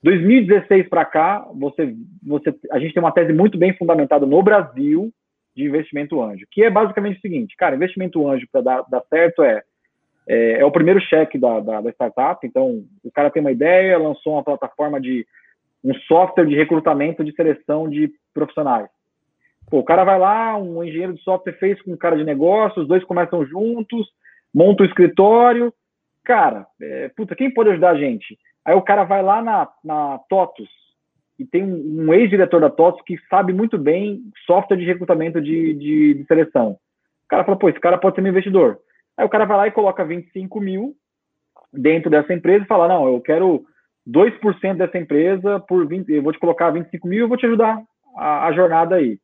2016 0.04 0.88
para 0.88 1.04
cá, 1.04 1.44
você, 1.52 1.96
você, 2.22 2.54
a 2.70 2.78
gente 2.78 2.94
tem 2.94 3.02
uma 3.02 3.10
tese 3.10 3.32
muito 3.32 3.58
bem 3.58 3.76
fundamentada 3.76 4.24
no 4.24 4.40
Brasil, 4.40 5.12
de 5.56 5.64
investimento 5.64 6.22
anjo, 6.22 6.46
que 6.50 6.62
é 6.62 6.70
basicamente 6.70 7.18
o 7.18 7.20
seguinte, 7.20 7.56
cara, 7.56 7.74
investimento 7.74 8.28
anjo 8.28 8.46
para 8.52 8.60
dar, 8.60 8.84
dar 8.88 9.02
certo 9.08 9.42
é, 9.42 9.62
é, 10.28 10.60
é, 10.60 10.64
o 10.64 10.70
primeiro 10.70 11.00
cheque 11.00 11.38
da, 11.38 11.58
da, 11.58 11.80
da, 11.80 11.90
startup, 11.90 12.46
então 12.46 12.84
o 13.02 13.10
cara 13.10 13.30
tem 13.30 13.40
uma 13.40 13.52
ideia, 13.52 13.98
lançou 13.98 14.34
uma 14.34 14.44
plataforma 14.44 15.00
de 15.00 15.26
um 15.84 15.94
software 16.06 16.46
de 16.46 16.54
recrutamento 16.54 17.22
de 17.22 17.32
seleção 17.32 17.88
de 17.88 18.10
profissionais. 18.32 18.88
Pô, 19.70 19.78
o 19.78 19.84
cara 19.84 20.04
vai 20.04 20.18
lá, 20.18 20.56
um 20.56 20.82
engenheiro 20.82 21.14
de 21.14 21.22
software 21.22 21.54
fez 21.54 21.80
com 21.82 21.92
um 21.92 21.96
cara 21.96 22.16
de 22.16 22.24
negócio, 22.24 22.82
os 22.82 22.88
dois 22.88 23.04
começam 23.04 23.44
juntos, 23.44 24.08
monta 24.52 24.82
o 24.82 24.86
um 24.86 24.88
escritório, 24.88 25.72
cara, 26.24 26.66
é, 26.80 27.08
puta, 27.16 27.36
quem 27.36 27.52
pode 27.52 27.70
ajudar 27.70 27.90
a 27.90 27.98
gente? 27.98 28.38
Aí 28.64 28.74
o 28.74 28.82
cara 28.82 29.04
vai 29.04 29.22
lá 29.22 29.42
na, 29.42 29.68
na 29.84 30.18
TOTUS, 30.28 30.68
e 31.38 31.44
tem 31.44 31.64
um, 31.64 32.06
um 32.06 32.14
ex-diretor 32.14 32.60
da 32.60 32.70
TOTS 32.70 33.02
que 33.04 33.18
sabe 33.28 33.52
muito 33.52 33.76
bem 33.76 34.22
software 34.46 34.76
de 34.76 34.84
recrutamento 34.84 35.40
de, 35.40 35.74
de, 35.74 36.14
de, 36.14 36.24
seleção. 36.26 36.72
O 37.24 37.28
cara 37.28 37.44
fala, 37.44 37.58
pô, 37.58 37.68
esse 37.68 37.80
cara 37.80 37.98
pode 37.98 38.14
ser 38.14 38.22
meu 38.22 38.30
investidor. 38.30 38.78
Aí 39.16 39.24
o 39.24 39.28
cara 39.28 39.44
vai 39.44 39.56
lá 39.56 39.66
e 39.66 39.72
coloca 39.72 40.04
25 40.04 40.60
mil 40.60 40.94
dentro 41.72 42.10
dessa 42.10 42.32
empresa 42.32 42.64
e 42.64 42.68
fala, 42.68 42.86
não, 42.86 43.08
eu 43.08 43.20
quero 43.20 43.64
2% 44.08 44.76
dessa 44.76 44.98
empresa 44.98 45.60
por 45.60 45.86
20, 45.86 46.12
eu 46.12 46.22
vou 46.22 46.32
te 46.32 46.38
colocar 46.38 46.70
25 46.70 47.08
mil 47.08 47.20
eu 47.20 47.28
vou 47.28 47.36
te 47.36 47.46
ajudar 47.46 47.82
a, 48.16 48.46
a, 48.46 48.52
jornada 48.52 48.96
aí. 48.96 49.18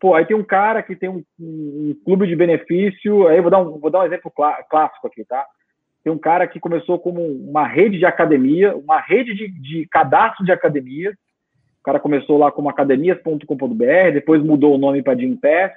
Pô, 0.00 0.14
aí 0.14 0.26
tem 0.26 0.36
um 0.36 0.44
cara 0.44 0.82
que 0.82 0.96
tem 0.96 1.08
um, 1.08 1.22
um, 1.38 1.90
um 1.90 1.96
clube 2.04 2.26
de 2.26 2.34
benefício, 2.36 3.28
aí 3.28 3.40
vou 3.40 3.50
dar 3.50 3.60
um, 3.60 3.78
vou 3.78 3.90
dar 3.90 4.00
um 4.00 4.06
exemplo 4.06 4.30
clá, 4.30 4.62
clássico 4.64 5.06
aqui, 5.06 5.24
tá? 5.24 5.46
Tem 6.02 6.12
um 6.12 6.18
cara 6.18 6.46
que 6.46 6.60
começou 6.60 6.98
como 6.98 7.22
uma 7.22 7.66
rede 7.66 7.98
de 7.98 8.04
academia, 8.04 8.76
uma 8.76 9.00
rede 9.00 9.34
de, 9.34 9.48
de 9.48 9.86
cadastro 9.88 10.44
de 10.44 10.52
academias, 10.52 11.14
o 11.14 11.82
cara 11.84 12.00
começou 12.00 12.38
lá 12.38 12.50
como 12.50 12.68
academias.com.br, 12.68 14.12
depois 14.12 14.42
mudou 14.42 14.74
o 14.74 14.78
nome 14.78 15.02
para 15.02 15.18
Gimpass. 15.18 15.72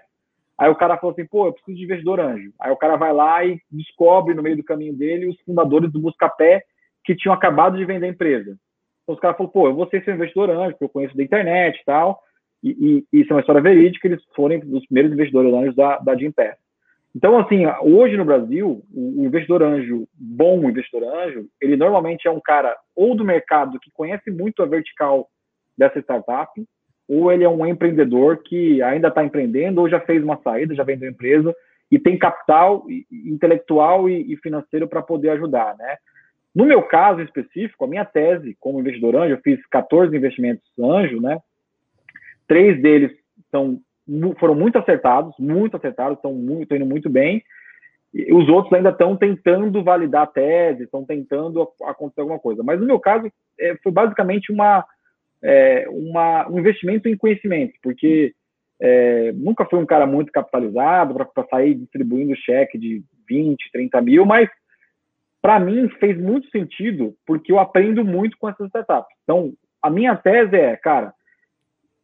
Aí 0.58 0.70
o 0.70 0.76
cara 0.76 0.98
falou 0.98 1.12
assim, 1.12 1.28
pô, 1.28 1.48
eu 1.48 1.54
preciso 1.54 1.78
de 1.78 1.84
investidor 1.84 2.20
anjo. 2.20 2.52
Aí 2.60 2.72
o 2.72 2.78
cara 2.78 2.96
vai 2.96 3.14
lá 3.14 3.46
e 3.46 3.60
descobre 3.70 4.34
no 4.34 4.42
meio 4.42 4.56
do 4.56 4.64
caminho 4.64 4.94
dele 4.94 5.28
os 5.28 5.40
fundadores 5.42 5.92
do 5.92 6.00
Buscapé 6.00 6.64
que 7.08 7.16
tinham 7.16 7.34
acabado 7.34 7.78
de 7.78 7.86
vender 7.86 8.06
a 8.06 8.10
empresa. 8.10 8.58
Então 9.02 9.16
os 9.16 9.20
caras 9.22 9.38
falaram, 9.38 9.54
pô, 9.54 9.68
eu 9.70 9.74
vou 9.74 9.88
ser 9.88 10.04
seu 10.04 10.14
investidor 10.14 10.50
anjo, 10.50 10.72
porque 10.72 10.84
eu 10.84 10.90
conheço 10.90 11.16
da 11.16 11.24
internet 11.24 11.80
e 11.80 11.86
tal. 11.86 12.20
E, 12.62 13.06
e, 13.14 13.22
isso 13.22 13.32
é 13.32 13.36
uma 13.36 13.40
história 13.40 13.62
verídica, 13.62 14.08
eles 14.10 14.22
foram 14.36 14.60
os 14.74 14.86
primeiros 14.88 15.14
investidores 15.14 15.54
anjos 15.54 15.76
da, 15.76 16.00
da 16.00 16.18
Gimpass. 16.18 16.58
Então, 17.16 17.40
assim, 17.40 17.66
hoje 17.82 18.18
no 18.18 18.26
Brasil, 18.26 18.84
o 18.94 19.24
investidor 19.24 19.64
anjo, 19.64 20.06
bom 20.14 20.70
investidor 20.70 21.04
anjo, 21.06 21.48
ele 21.62 21.78
normalmente 21.78 22.28
é 22.28 22.32
um 22.32 22.42
cara 22.42 22.76
ou 22.94 23.16
do 23.16 23.24
mercado 23.24 23.80
que 23.80 23.90
conhece 23.92 24.30
muito 24.30 24.62
a 24.62 24.66
vertical 24.66 25.30
dessa 25.78 26.00
startup, 26.00 26.52
ou 27.08 27.32
ele 27.32 27.46
é 27.46 27.50
um 27.50 27.66
empreendedor 27.66 28.44
que 28.44 28.82
ainda 28.84 29.08
está 29.08 29.24
empreendendo 29.24 29.80
ou 29.80 29.88
já 29.88 30.02
fez 30.02 30.22
uma 30.22 30.42
saída, 30.44 30.76
já 30.76 30.84
vendeu 30.84 31.10
empresa 31.10 31.56
e 31.90 31.98
tem 31.98 32.20
capital 32.20 32.86
intelectual 33.10 34.10
e 34.10 34.36
financeiro 34.44 34.90
para 34.90 35.02
poder 35.02 35.30
ajudar, 35.30 35.78
né? 35.78 35.96
No 36.58 36.66
meu 36.66 36.82
caso 36.82 37.22
específico, 37.22 37.86
a 37.86 37.88
minha 37.88 38.04
tese 38.04 38.58
como 38.60 38.80
investidor 38.80 39.16
anjo, 39.16 39.36
eu 39.36 39.42
fiz 39.42 39.64
14 39.68 40.18
investimentos 40.18 40.68
anjo, 40.80 41.22
né? 41.22 41.40
Três 42.48 42.82
deles 42.82 43.12
são 43.52 43.80
foram 44.40 44.56
muito 44.56 44.76
acertados, 44.76 45.36
muito 45.38 45.78
acertados, 45.78 46.18
estão 46.18 46.34
muito, 46.34 46.76
indo 46.76 46.86
muito 46.86 47.12
bem. 47.12 47.44
E 48.12 48.34
os 48.34 48.50
outros 48.50 48.74
ainda 48.74 48.90
estão 48.90 49.16
tentando 49.16 49.84
validar 49.84 50.24
a 50.24 50.28
tese, 50.28 50.86
estão 50.86 51.06
tentando 51.06 51.62
acontecer 51.84 52.22
alguma 52.22 52.40
coisa. 52.40 52.64
Mas 52.64 52.80
no 52.80 52.88
meu 52.88 53.00
caso, 53.00 53.32
é, 53.60 53.76
foi 53.84 53.92
basicamente 53.92 54.52
uma, 54.52 54.84
é, 55.44 55.86
uma, 55.90 56.50
um 56.50 56.58
investimento 56.58 57.08
em 57.08 57.16
conhecimento, 57.16 57.74
porque 57.84 58.34
é, 58.80 59.32
nunca 59.34 59.64
fui 59.66 59.78
um 59.78 59.86
cara 59.86 60.08
muito 60.08 60.32
capitalizado 60.32 61.14
para 61.14 61.48
sair 61.52 61.76
distribuindo 61.76 62.36
cheque 62.36 62.80
de 62.80 63.04
20, 63.30 63.72
30 63.72 64.02
mil, 64.02 64.26
mas 64.26 64.50
para 65.48 65.62
mim 65.62 65.88
fez 65.98 66.20
muito 66.20 66.50
sentido, 66.50 67.16
porque 67.26 67.54
eu 67.54 67.58
aprendo 67.58 68.04
muito 68.04 68.38
com 68.38 68.50
essas 68.50 68.68
startups. 68.68 69.16
Então, 69.24 69.54
a 69.82 69.90
minha 69.90 70.14
tese 70.14 70.58
é, 70.58 70.76
cara, 70.76 71.14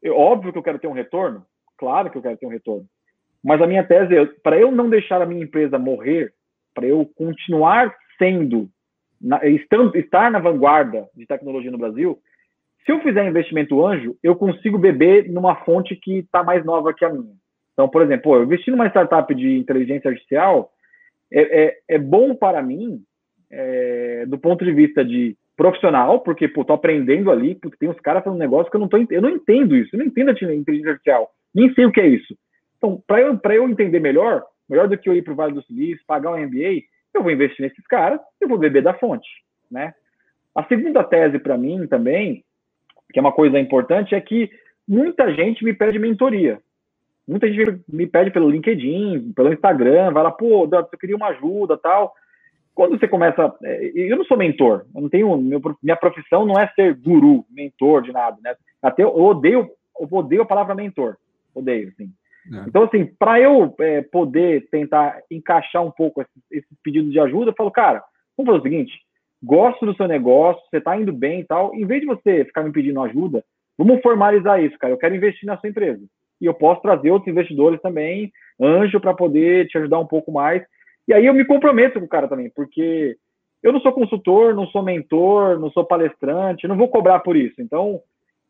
é 0.02 0.10
óbvio 0.10 0.54
que 0.54 0.58
eu 0.58 0.64
quero 0.64 0.80
ter 0.80 0.88
um 0.88 0.94
retorno, 0.94 1.46
Claro 1.78 2.10
que 2.10 2.18
eu 2.18 2.22
quero 2.22 2.38
ter 2.38 2.46
um 2.46 2.50
retorno. 2.50 2.86
Mas 3.44 3.62
a 3.62 3.68
minha 3.68 3.84
tese 3.84 4.16
é, 4.16 4.26
para 4.42 4.58
eu 4.58 4.72
não 4.72 4.90
deixar 4.90 5.22
a 5.22 5.26
minha 5.26 5.44
empresa 5.44 5.78
morrer, 5.78 6.34
para 6.74 6.86
eu 6.86 7.06
continuar 7.18 7.94
sendo, 8.18 8.70
na, 9.20 9.46
estando, 9.46 9.94
estar 9.98 10.32
na 10.32 10.40
vanguarda 10.40 11.10
de 11.14 11.26
tecnologia 11.26 11.70
no 11.70 11.78
Brasil, 11.78 12.18
se 12.86 12.94
eu 12.94 13.02
fizer 13.02 13.28
investimento 13.28 13.86
anjo, 13.86 14.16
eu 14.24 14.38
consigo 14.38 14.78
beber 14.78 15.30
numa 15.30 15.58
fonte 15.66 15.98
que 15.98 16.20
está 16.20 16.44
mais 16.44 16.64
nova 16.64 16.94
que 16.94 17.04
a 17.04 17.10
minha. 17.10 17.36
Então, 17.74 17.90
por 17.90 18.04
exemplo, 18.04 18.36
eu 18.36 18.44
investi 18.44 18.72
numa 18.72 18.88
startup 18.88 19.36
de 19.36 19.58
inteligência 19.58 20.10
artificial, 20.10 20.72
é, 21.30 21.66
é, 21.66 21.78
é 21.90 21.98
bom 21.98 22.34
para 22.34 22.62
mim, 22.62 23.04
é, 23.56 24.26
do 24.26 24.38
ponto 24.38 24.66
de 24.66 24.72
vista 24.72 25.06
de 25.06 25.38
profissional, 25.56 26.20
porque, 26.22 26.48
pô, 26.48 26.66
tô 26.66 26.74
aprendendo 26.74 27.30
ali, 27.30 27.54
porque 27.56 27.78
tem 27.78 27.88
uns 27.88 28.00
caras 28.00 28.24
fazendo 28.24 28.38
um 28.38 28.44
negócio 28.44 28.72
que 28.72 28.76
eu 28.76 28.82
não 28.82 28.88
tô, 28.88 28.98
eu 28.98 29.22
não 29.22 29.30
entendo 29.30 29.76
isso, 29.76 29.96
eu 29.96 30.00
não 30.00 30.08
entendo 30.08 30.30
a 30.30 30.32
inteligência 30.32 30.92
artificial. 30.92 31.32
Nem 31.54 31.72
sei 31.74 31.86
o 31.86 31.92
que 31.92 32.02
é 32.02 32.08
isso. 32.08 32.36
Então, 32.78 33.02
para 33.06 33.22
eu, 33.22 33.40
eu 33.52 33.70
entender 33.70 34.00
melhor, 34.00 34.44
melhor 34.68 34.88
do 34.88 34.98
que 34.98 35.08
eu 35.08 35.16
ir 35.16 35.22
para 35.22 35.34
o 35.34 35.36
Vale 35.36 35.54
do 35.54 35.64
Silício, 35.64 36.04
pagar 36.08 36.32
um 36.32 36.38
MBA, 36.38 36.82
eu 37.14 37.22
vou 37.22 37.32
investir 37.32 37.62
nesses 37.62 37.86
caras, 37.86 38.20
eu 38.42 38.48
vou 38.48 38.58
beber 38.58 38.82
da 38.82 38.96
fonte, 38.96 39.30
né? 39.70 39.94
A 40.56 40.64
segunda 40.66 41.04
tese 41.04 41.38
para 41.40 41.58
mim 41.58 41.86
também, 41.88 42.44
que 43.12 43.20
é 43.20 43.22
uma 43.22 43.32
coisa 43.32 43.60
importante, 43.60 44.16
é 44.16 44.22
que 44.22 44.50
muita 44.88 45.32
gente 45.34 45.64
me 45.64 45.74
pede 45.74 46.00
mentoria. 46.00 46.60
Muita 47.28 47.48
gente 47.48 47.82
me 47.88 48.06
pede 48.06 48.32
pelo 48.32 48.50
LinkedIn, 48.50 49.32
pelo 49.34 49.54
Instagram, 49.54 50.12
vai 50.12 50.24
lá, 50.24 50.32
pô, 50.32 50.68
eu 50.72 50.98
queria 51.00 51.16
uma 51.16 51.30
ajuda, 51.30 51.78
tal. 51.78 52.14
Quando 52.76 52.98
você 52.98 53.08
começa, 53.08 53.54
é, 53.64 53.92
eu 53.94 54.18
não 54.18 54.26
sou 54.26 54.38
mentor, 54.38 54.86
eu 54.96 55.02
não 55.02 55.10
tenho, 55.10 55.38
minha 55.82 55.96
profissão 55.96 56.46
não 56.46 56.60
é 56.60 56.68
ser 56.70 56.96
guru, 56.96 57.46
mentor 57.50 58.02
de 58.02 58.12
nada, 58.12 58.38
né? 58.44 58.56
Até 58.82 59.04
eu 59.04 59.16
odeio, 59.16 59.70
eu 60.00 60.08
odeio 60.12 60.42
a 60.42 60.46
palavra 60.46 60.74
mentor 60.74 61.18
odeio, 61.54 61.90
assim. 61.90 62.10
É. 62.52 62.68
Então, 62.68 62.84
assim, 62.84 63.06
para 63.06 63.40
eu 63.40 63.74
é, 63.80 64.02
poder 64.02 64.68
tentar 64.70 65.22
encaixar 65.32 65.84
um 65.84 65.92
pouco 65.92 66.22
esses, 66.22 66.44
esses, 66.52 66.78
pedidos 66.84 67.12
de 67.12 67.20
ajuda, 67.20 67.52
eu 67.52 67.56
falo, 67.56 67.72
cara, 67.72 68.04
vamos 68.38 68.52
fazer 68.52 68.60
o 68.60 68.72
seguinte, 68.72 68.94
gosto 69.42 69.86
do 69.86 69.96
seu 69.96 70.08
negócio, 70.08 70.62
você 70.70 70.78
está 70.78 70.98
indo 70.98 71.14
bem 71.14 71.42
e 71.42 71.46
tal, 71.46 71.74
em 71.74 71.86
vez 71.86 72.02
de 72.02 72.08
você 72.08 72.44
ficar 72.46 72.64
me 72.64 72.72
pedindo 72.72 73.02
ajuda, 73.02 73.44
vamos 73.78 74.02
formalizar 74.02 74.62
isso, 74.62 74.78
cara, 74.78 74.94
eu 74.94 74.98
quero 74.98 75.16
investir 75.16 75.46
na 75.46 75.58
sua 75.58 75.70
empresa. 75.70 76.02
E 76.42 76.46
eu 76.46 76.54
posso 76.54 76.82
trazer 76.82 77.10
outros 77.12 77.32
investidores 77.32 77.82
também, 77.82 78.32
anjo, 78.60 79.00
para 79.00 79.14
poder 79.14 79.68
te 79.68 79.78
ajudar 79.78 80.00
um 80.00 80.08
pouco 80.08 80.32
mais. 80.32 80.62
E 81.08 81.14
aí 81.14 81.26
eu 81.26 81.34
me 81.34 81.46
comprometo 81.46 82.00
com 82.00 82.06
o 82.06 82.10
cara 82.10 82.28
também, 82.28 82.50
porque 82.50 83.18
eu 83.62 83.72
não 83.72 83.80
sou 83.80 83.94
consultor, 83.94 84.54
não 84.54 84.68
sou 84.68 84.84
mentor, 84.84 85.60
não 85.60 85.72
sou 85.72 85.86
palestrante, 85.86 86.68
não 86.68 86.78
vou 86.78 86.90
cobrar 86.90 87.20
por 87.20 87.36
isso. 87.36 87.62
Então, 87.62 88.02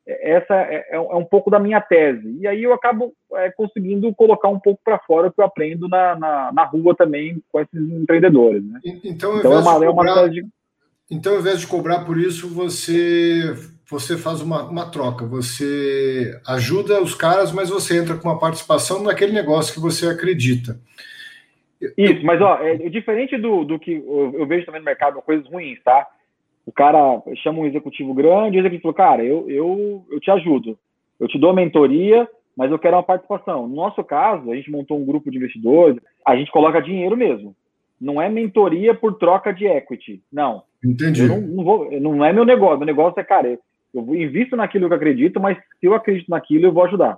essa 0.05 0.55
é, 0.55 0.85
é, 0.89 0.95
é, 0.95 0.99
um 0.99 1.23
pouco 1.23 1.49
da 1.49 1.59
minha 1.59 1.79
tese. 1.79 2.37
E 2.39 2.47
aí 2.47 2.63
eu 2.63 2.73
acabo 2.73 3.13
é, 3.35 3.51
conseguindo 3.51 4.13
colocar 4.13 4.49
um 4.49 4.59
pouco 4.59 4.81
para 4.83 4.99
fora 4.99 5.27
o 5.27 5.31
que 5.31 5.39
eu 5.39 5.45
aprendo 5.45 5.87
na, 5.87 6.15
na, 6.15 6.51
na, 6.51 6.65
rua 6.65 6.93
também 6.95 7.41
com 7.51 7.59
esses 7.59 7.79
empreendedores. 7.91 8.63
Né? 8.63 8.79
Então, 8.83 9.37
então 9.37 9.53
é 9.53 9.59
uma, 9.59 9.85
é 9.85 9.89
uma 9.89 10.29
de... 10.29 10.45
então, 11.09 11.33
ao 11.33 11.39
invés 11.39 11.61
de 11.61 11.67
cobrar 11.67 12.03
por 12.03 12.17
isso, 12.17 12.49
você, 12.49 13.55
você 13.89 14.17
faz 14.17 14.41
uma, 14.41 14.63
uma 14.63 14.91
troca. 14.91 15.25
Você 15.25 16.37
ajuda 16.45 17.01
os 17.01 17.15
caras, 17.15 17.51
mas 17.53 17.69
você 17.69 17.97
entra 17.97 18.17
com 18.17 18.27
uma 18.27 18.39
participação 18.39 19.01
naquele 19.03 19.31
negócio 19.31 19.73
que 19.73 19.79
você 19.79 20.07
acredita. 20.07 20.77
Isso, 21.97 22.25
mas 22.25 22.41
ó, 22.41 22.59
é, 22.61 22.77
diferente 22.89 23.37
do, 23.37 23.63
do 23.63 23.79
que 23.79 23.93
eu, 23.93 24.33
eu 24.37 24.45
vejo 24.45 24.65
também 24.65 24.79
no 24.79 24.85
mercado, 24.85 25.21
coisas 25.21 25.47
ruins, 25.47 25.81
tá? 25.83 26.07
O 26.65 26.71
cara 26.71 27.21
chama 27.37 27.59
um 27.59 27.65
executivo 27.65 28.13
grande, 28.13 28.57
o 28.57 28.59
executivo 28.59 28.81
falou, 28.81 28.95
cara, 28.95 29.23
eu, 29.23 29.49
eu, 29.49 30.05
eu 30.09 30.19
te 30.19 30.31
ajudo, 30.31 30.77
eu 31.19 31.27
te 31.27 31.37
dou 31.37 31.53
mentoria, 31.53 32.27
mas 32.55 32.71
eu 32.71 32.79
quero 32.79 32.95
uma 32.95 33.03
participação. 33.03 33.67
No 33.67 33.75
nosso 33.75 34.03
caso, 34.03 34.51
a 34.51 34.55
gente 34.55 34.71
montou 34.71 34.97
um 34.97 35.05
grupo 35.05 35.29
de 35.29 35.37
investidores, 35.37 35.97
a 36.25 36.35
gente 36.35 36.51
coloca 36.51 36.81
dinheiro 36.81 37.17
mesmo. 37.17 37.55
Não 37.99 38.21
é 38.21 38.29
mentoria 38.29 38.93
por 38.93 39.17
troca 39.17 39.53
de 39.53 39.65
equity. 39.65 40.21
Não. 40.31 40.63
Entendi. 40.83 41.23
Não, 41.23 41.39
não, 41.39 41.63
vou, 41.63 41.91
não, 41.99 42.23
é 42.23 42.33
meu 42.33 42.45
negócio. 42.45 42.77
Meu 42.77 42.85
negócio 42.85 43.19
é, 43.19 43.23
cara, 43.23 43.57
eu 43.93 44.15
invisto 44.15 44.55
naquilo 44.55 44.87
que 44.87 44.93
eu 44.93 44.97
acredito, 44.97 45.39
mas 45.39 45.57
se 45.79 45.85
eu 45.85 45.93
acredito 45.93 46.29
naquilo, 46.29 46.65
eu 46.65 46.73
vou 46.73 46.83
ajudar. 46.85 47.17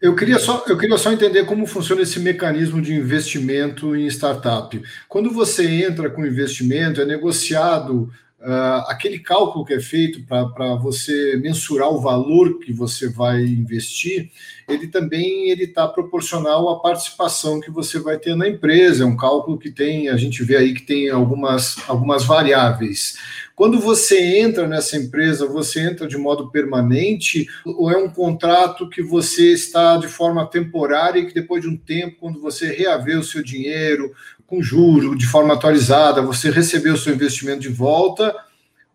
Eu 0.00 0.16
queria, 0.16 0.38
só, 0.38 0.64
eu 0.66 0.78
queria 0.78 0.96
só 0.96 1.12
entender 1.12 1.44
como 1.44 1.66
funciona 1.66 2.00
esse 2.00 2.18
mecanismo 2.18 2.80
de 2.80 2.94
investimento 2.94 3.94
em 3.94 4.06
startup. 4.06 4.80
Quando 5.06 5.30
você 5.30 5.84
entra 5.84 6.08
com 6.08 6.24
investimento, 6.24 7.00
é 7.02 7.04
negociado 7.04 8.10
Uh, 8.42 8.80
aquele 8.88 9.18
cálculo 9.18 9.66
que 9.66 9.74
é 9.74 9.80
feito 9.80 10.22
para 10.22 10.74
você 10.76 11.36
mensurar 11.36 11.90
o 11.90 12.00
valor 12.00 12.58
que 12.58 12.72
você 12.72 13.06
vai 13.06 13.42
investir, 13.42 14.30
ele 14.66 14.86
também 14.86 15.50
ele 15.50 15.64
está 15.64 15.86
proporcional 15.86 16.70
à 16.70 16.80
participação 16.80 17.60
que 17.60 17.70
você 17.70 17.98
vai 17.98 18.16
ter 18.16 18.34
na 18.34 18.48
empresa. 18.48 19.04
É 19.04 19.06
um 19.06 19.14
cálculo 19.14 19.58
que 19.58 19.70
tem, 19.70 20.08
a 20.08 20.16
gente 20.16 20.42
vê 20.42 20.56
aí 20.56 20.72
que 20.72 20.86
tem 20.86 21.10
algumas, 21.10 21.76
algumas 21.86 22.24
variáveis. 22.24 23.18
Quando 23.60 23.78
você 23.78 24.38
entra 24.38 24.66
nessa 24.66 24.96
empresa, 24.96 25.46
você 25.46 25.86
entra 25.86 26.08
de 26.08 26.16
modo 26.16 26.50
permanente 26.50 27.46
ou 27.66 27.90
é 27.90 27.96
um 27.98 28.08
contrato 28.08 28.88
que 28.88 29.02
você 29.02 29.52
está 29.52 29.98
de 29.98 30.08
forma 30.08 30.46
temporária 30.46 31.20
e 31.20 31.26
que 31.26 31.34
depois 31.34 31.60
de 31.60 31.68
um 31.68 31.76
tempo, 31.76 32.16
quando 32.20 32.40
você 32.40 32.72
reaver 32.72 33.18
o 33.18 33.22
seu 33.22 33.44
dinheiro, 33.44 34.12
com 34.46 34.62
juro, 34.62 35.14
de 35.14 35.26
forma 35.26 35.52
atualizada, 35.52 36.22
você 36.22 36.50
recebeu 36.50 36.94
o 36.94 36.96
seu 36.96 37.12
investimento 37.12 37.60
de 37.60 37.68
volta, 37.68 38.34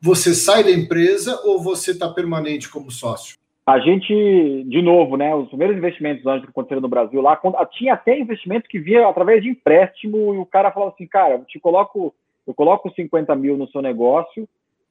você 0.02 0.34
sai 0.34 0.64
da 0.64 0.72
empresa 0.72 1.40
ou 1.44 1.62
você 1.62 1.92
está 1.92 2.10
permanente 2.10 2.68
como 2.68 2.90
sócio? 2.90 3.36
A 3.68 3.78
gente, 3.78 4.64
de 4.68 4.82
novo, 4.82 5.16
né, 5.16 5.36
os 5.36 5.48
primeiros 5.50 5.78
investimentos 5.78 6.26
antes 6.26 6.46
que 6.46 6.50
aconteceram 6.50 6.82
no 6.82 6.90
Brasil 6.90 7.22
lá, 7.22 7.40
tinha 7.72 7.94
até 7.94 8.20
investimento 8.20 8.68
que 8.68 8.80
via 8.80 9.08
através 9.08 9.44
de 9.44 9.50
empréstimo 9.50 10.34
e 10.34 10.38
o 10.40 10.46
cara 10.48 10.72
falava 10.72 10.92
assim, 10.92 11.06
cara, 11.06 11.36
eu 11.36 11.46
te 11.46 11.60
coloco, 11.60 12.16
eu 12.48 12.54
coloco 12.54 12.92
50 12.94 13.36
mil 13.36 13.58
no 13.58 13.68
seu 13.70 13.82
negócio 13.82 14.48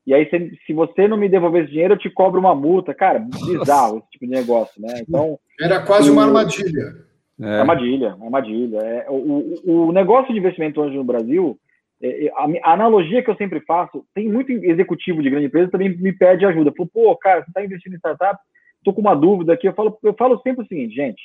e 0.06 0.12
aí 0.12 0.28
se, 0.28 0.58
se 0.66 0.72
você 0.72 1.08
não 1.08 1.16
me 1.16 1.28
devolver 1.28 1.64
esse 1.64 1.72
dinheiro, 1.72 1.94
eu 1.94 1.98
te 1.98 2.10
cobro 2.10 2.38
uma 2.38 2.54
multa. 2.54 2.92
Cara, 2.92 3.18
bizarro 3.18 3.98
esse 3.98 4.10
tipo 4.10 4.26
de 4.26 4.32
negócio, 4.32 4.80
né? 4.80 5.00
Então... 5.00 5.38
Era 5.60 5.80
quase 5.80 6.10
uma 6.10 6.24
armadilha. 6.24 6.94
É. 7.40 7.60
armadilha, 7.60 8.12
armadilha. 8.20 8.78
É, 8.78 9.06
o, 9.08 9.86
o 9.88 9.92
negócio 9.92 10.32
de 10.32 10.38
investimento 10.38 10.80
hoje 10.80 10.96
no 10.96 11.04
Brasil, 11.04 11.58
é, 12.02 12.26
é 12.26 12.30
a, 12.32 12.70
a, 12.70 12.72
analogia 12.74 13.22
que 13.22 13.30
eu 13.30 13.36
sempre 13.36 13.60
faço, 13.60 14.04
tem 14.14 14.28
muito 14.28 14.52
executivo 14.52 15.22
de 15.22 15.30
grande 15.30 15.46
empresa 15.46 15.70
também 15.70 15.96
me 15.96 16.12
pede 16.12 16.44
ajuda. 16.44 16.72
Falou, 16.76 16.90
pô, 16.92 17.16
cara, 17.16 17.40
você 17.40 17.50
está 17.50 17.64
investindo 17.64 17.94
em 17.94 17.98
startup? 17.98 18.38
Estou 18.76 18.92
com 18.92 19.00
uma 19.00 19.16
dúvida 19.16 19.54
aqui. 19.54 19.66
Eu 19.66 19.74
falo, 19.74 19.98
eu 20.02 20.14
falo 20.14 20.40
sempre 20.42 20.64
o 20.64 20.68
seguinte, 20.68 20.94
gente, 20.94 21.22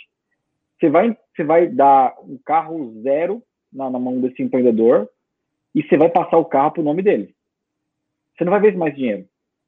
você 0.80 0.89
vai, 0.89 1.15
você 1.36 1.43
vai 1.43 1.67
dar 1.67 2.15
um 2.23 2.39
carro 2.45 2.93
zero 3.03 3.43
na, 3.71 3.89
na 3.89 3.99
mão 3.99 4.21
desse 4.21 4.41
empreendedor 4.41 5.07
e 5.80 5.88
você 5.88 5.95
vai 5.95 6.09
passar 6.09 6.38
o 6.38 6.43
carro 6.43 6.71
para 6.71 6.82
o 6.82 6.84
nome 6.84 7.01
dele. 7.01 7.34
Você 8.36 8.43
não 8.43 8.51
vai 8.51 8.59
ver 8.59 8.75
mais 8.75 8.93
dinheiro. 8.93 9.25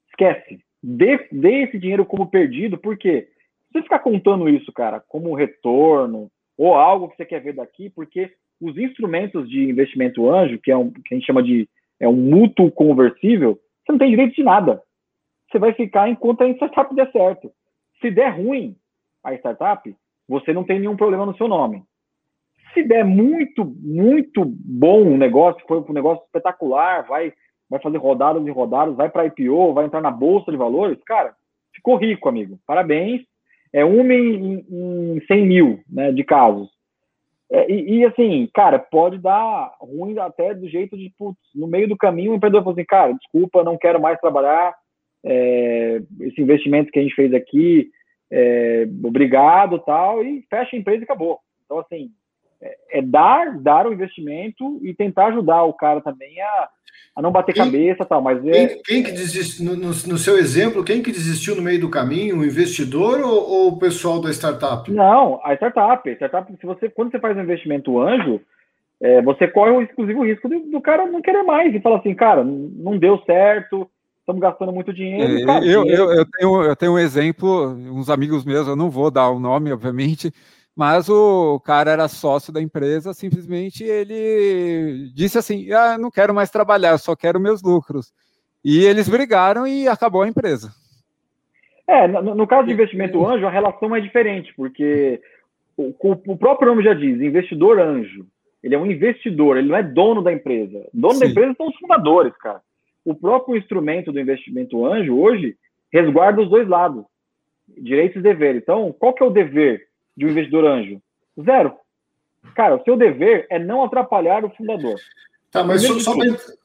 Esquece. 0.09 0.59
Dê, 0.83 1.25
dê 1.31 1.63
esse 1.63 1.79
dinheiro 1.79 2.05
como 2.05 2.29
perdido, 2.29 2.77
porque 2.77 3.29
você 3.71 3.81
ficar 3.81 3.99
contando 3.99 4.49
isso, 4.49 4.73
cara, 4.73 4.99
como 4.99 5.33
retorno 5.33 6.29
ou 6.57 6.73
algo 6.73 7.07
que 7.07 7.15
você 7.15 7.25
quer 7.25 7.41
ver 7.41 7.53
daqui, 7.53 7.89
porque 7.89 8.29
os 8.59 8.77
instrumentos 8.77 9.49
de 9.49 9.63
investimento 9.69 10.29
anjo, 10.29 10.59
que 10.59 10.69
é 10.69 10.75
um 10.75 10.91
que 10.91 11.13
a 11.13 11.17
gente 11.17 11.25
chama 11.25 11.41
de 11.41 11.69
é 11.97 12.09
um 12.09 12.15
mútuo 12.15 12.69
conversível, 12.69 13.57
você 13.85 13.93
não 13.93 13.99
tem 13.99 14.09
direito 14.09 14.35
de 14.35 14.43
nada. 14.43 14.83
Você 15.49 15.59
vai 15.59 15.73
ficar 15.73 16.09
enquanto 16.09 16.41
a 16.41 16.49
startup 16.49 16.93
der 16.93 17.09
certo. 17.13 17.49
Se 18.01 18.11
der 18.11 18.35
ruim 18.35 18.75
a 19.23 19.33
startup, 19.35 19.95
você 20.27 20.51
não 20.51 20.65
tem 20.65 20.77
nenhum 20.77 20.97
problema 20.97 21.25
no 21.25 21.37
seu 21.37 21.47
nome. 21.47 21.83
Se 22.73 22.83
der 22.83 23.03
muito, 23.03 23.65
muito 23.65 24.45
bom 24.45 25.01
o 25.03 25.17
negócio, 25.17 25.63
foi 25.67 25.79
um 25.79 25.93
negócio 25.93 26.23
espetacular, 26.25 27.05
vai, 27.07 27.33
vai 27.69 27.81
fazer 27.81 27.97
rodadas 27.97 28.45
e 28.45 28.49
rodadas, 28.49 28.95
vai 28.95 29.09
para 29.09 29.25
IPO, 29.25 29.73
vai 29.73 29.85
entrar 29.85 30.01
na 30.01 30.11
bolsa 30.11 30.51
de 30.51 30.57
valores, 30.57 30.97
cara, 31.05 31.35
ficou 31.73 31.95
rico, 31.97 32.29
amigo. 32.29 32.59
Parabéns. 32.65 33.21
É 33.73 33.85
uma 33.85 34.13
em, 34.13 34.65
em 34.69 35.21
100 35.27 35.45
mil, 35.45 35.79
né, 35.89 36.11
de 36.11 36.23
casos. 36.23 36.69
É, 37.49 37.69
e, 37.69 37.99
e, 37.99 38.05
assim, 38.05 38.49
cara, 38.53 38.79
pode 38.79 39.17
dar 39.17 39.73
ruim 39.81 40.17
até 40.19 40.53
do 40.53 40.69
jeito 40.69 40.97
de, 40.97 41.11
putz, 41.17 41.37
no 41.53 41.67
meio 41.67 41.87
do 41.87 41.97
caminho 41.97 42.31
o 42.31 42.35
empreendedor 42.35 42.63
fala 42.63 42.73
assim, 42.73 42.85
cara, 42.85 43.13
desculpa, 43.13 43.63
não 43.63 43.77
quero 43.77 44.01
mais 44.01 44.19
trabalhar, 44.21 44.73
é, 45.25 46.01
esse 46.21 46.41
investimento 46.41 46.91
que 46.91 46.99
a 46.99 47.01
gente 47.01 47.13
fez 47.13 47.33
aqui, 47.33 47.89
é, 48.31 48.87
obrigado, 49.03 49.79
tal, 49.79 50.23
e 50.23 50.45
fecha 50.49 50.75
a 50.75 50.79
empresa 50.79 51.01
e 51.01 51.03
acabou. 51.03 51.39
Então, 51.65 51.79
assim, 51.79 52.11
é, 52.61 52.99
é 52.99 53.01
dar, 53.01 53.57
dar 53.59 53.87
o 53.87 53.93
investimento 53.93 54.79
e 54.83 54.93
tentar 54.93 55.27
ajudar 55.27 55.63
o 55.63 55.73
cara 55.73 56.01
também 56.01 56.39
a, 56.41 56.69
a 57.15 57.21
não 57.21 57.31
bater 57.31 57.53
quem, 57.53 57.63
cabeça 57.63 58.05
tal, 58.05 58.21
mas 58.21 58.45
é... 58.45 58.67
Quem, 58.67 58.81
quem 58.83 59.03
que 59.03 59.11
desistiu, 59.11 59.65
no, 59.65 59.75
no, 59.75 59.87
no, 59.87 60.17
seu 60.17 60.37
exemplo, 60.37 60.83
quem 60.83 61.01
que 61.01 61.11
desistiu 61.11 61.55
no 61.55 61.61
meio 61.61 61.81
do 61.81 61.89
caminho, 61.89 62.37
o 62.37 62.45
investidor 62.45 63.19
ou, 63.21 63.49
ou, 63.49 63.67
o 63.69 63.79
pessoal 63.79 64.21
da 64.21 64.29
startup? 64.31 64.89
Não, 64.91 65.39
a 65.43 65.53
startup. 65.55 66.07
A 66.09 66.13
startup, 66.13 66.53
se 66.59 66.65
você, 66.65 66.89
quando 66.89 67.11
você 67.11 67.19
faz 67.19 67.35
um 67.35 67.41
investimento 67.41 67.99
anjo, 67.99 68.39
é, 69.01 69.21
você 69.21 69.47
corre 69.47 69.71
o 69.71 69.81
exclusivo 69.81 70.23
risco 70.23 70.47
do, 70.47 70.59
do, 70.59 70.79
cara 70.79 71.07
não 71.07 71.21
querer 71.21 71.43
mais 71.43 71.73
e 71.73 71.81
fala 71.81 71.97
assim, 71.97 72.13
cara, 72.13 72.43
não 72.43 72.97
deu 72.97 73.17
certo, 73.25 73.89
estamos 74.19 74.39
gastando 74.39 74.71
muito 74.71 74.93
dinheiro. 74.93 75.39
É, 75.39 75.45
cara, 75.45 75.65
eu, 75.65 75.81
dinheiro... 75.81 76.03
Eu, 76.03 76.13
eu, 76.13 76.25
tenho, 76.25 76.63
eu 76.63 76.75
tenho 76.75 76.93
um 76.93 76.99
exemplo, 76.99 77.69
uns 77.69 78.09
amigos 78.09 78.45
meus, 78.45 78.67
eu 78.67 78.75
não 78.75 78.91
vou 78.91 79.09
dar 79.09 79.29
o 79.31 79.39
nome, 79.39 79.73
obviamente, 79.73 80.31
mas 80.75 81.09
o 81.09 81.59
cara 81.59 81.91
era 81.91 82.07
sócio 82.07 82.53
da 82.53 82.61
empresa, 82.61 83.13
simplesmente 83.13 83.83
ele 83.83 85.11
disse 85.13 85.37
assim: 85.37 85.71
ah, 85.71 85.97
não 85.97 86.09
quero 86.09 86.33
mais 86.33 86.49
trabalhar, 86.49 86.97
só 86.97 87.15
quero 87.15 87.39
meus 87.39 87.61
lucros. 87.61 88.13
E 88.63 88.83
eles 88.85 89.09
brigaram 89.09 89.65
e 89.67 89.87
acabou 89.87 90.21
a 90.21 90.27
empresa. 90.27 90.71
É, 91.87 92.07
no, 92.07 92.35
no 92.35 92.47
caso 92.47 92.67
de 92.67 92.73
investimento 92.73 93.25
anjo, 93.25 93.45
a 93.45 93.49
relação 93.49 93.95
é 93.95 93.99
diferente, 93.99 94.53
porque 94.55 95.19
o, 95.75 95.93
o, 95.99 96.37
próprio 96.37 96.69
nome 96.69 96.83
já 96.83 96.93
diz, 96.93 97.19
investidor 97.19 97.79
anjo. 97.79 98.25
Ele 98.63 98.75
é 98.75 98.79
um 98.79 98.85
investidor, 98.85 99.57
ele 99.57 99.69
não 99.69 99.75
é 99.75 99.83
dono 99.83 100.21
da 100.21 100.31
empresa. 100.31 100.87
Dono 100.93 101.15
Sim. 101.15 101.19
da 101.21 101.25
empresa 101.27 101.53
são 101.57 101.67
os 101.67 101.75
fundadores, 101.77 102.35
cara. 102.37 102.61
O 103.03 103.15
próprio 103.15 103.57
instrumento 103.57 104.11
do 104.11 104.19
investimento 104.19 104.85
anjo 104.85 105.17
hoje 105.19 105.57
resguarda 105.91 106.41
os 106.41 106.49
dois 106.49 106.67
lados, 106.67 107.03
direitos 107.67 108.19
e 108.19 108.23
deveres. 108.23 108.61
Então, 108.61 108.93
qual 108.97 109.13
que 109.13 109.23
é 109.23 109.25
o 109.25 109.31
dever 109.31 109.87
de 110.15 110.25
um 110.25 110.29
investidor 110.29 110.65
anjo? 110.65 111.01
Zero. 111.39 111.75
Cara, 112.55 112.75
o 112.75 112.83
seu 112.83 112.97
dever 112.97 113.47
é 113.49 113.59
não 113.59 113.83
atrapalhar 113.83 114.43
o 114.43 114.49
fundador. 114.49 114.99
Tá, 115.51 115.63
mas 115.63 115.83
só, 115.83 115.99
só, 115.99 116.13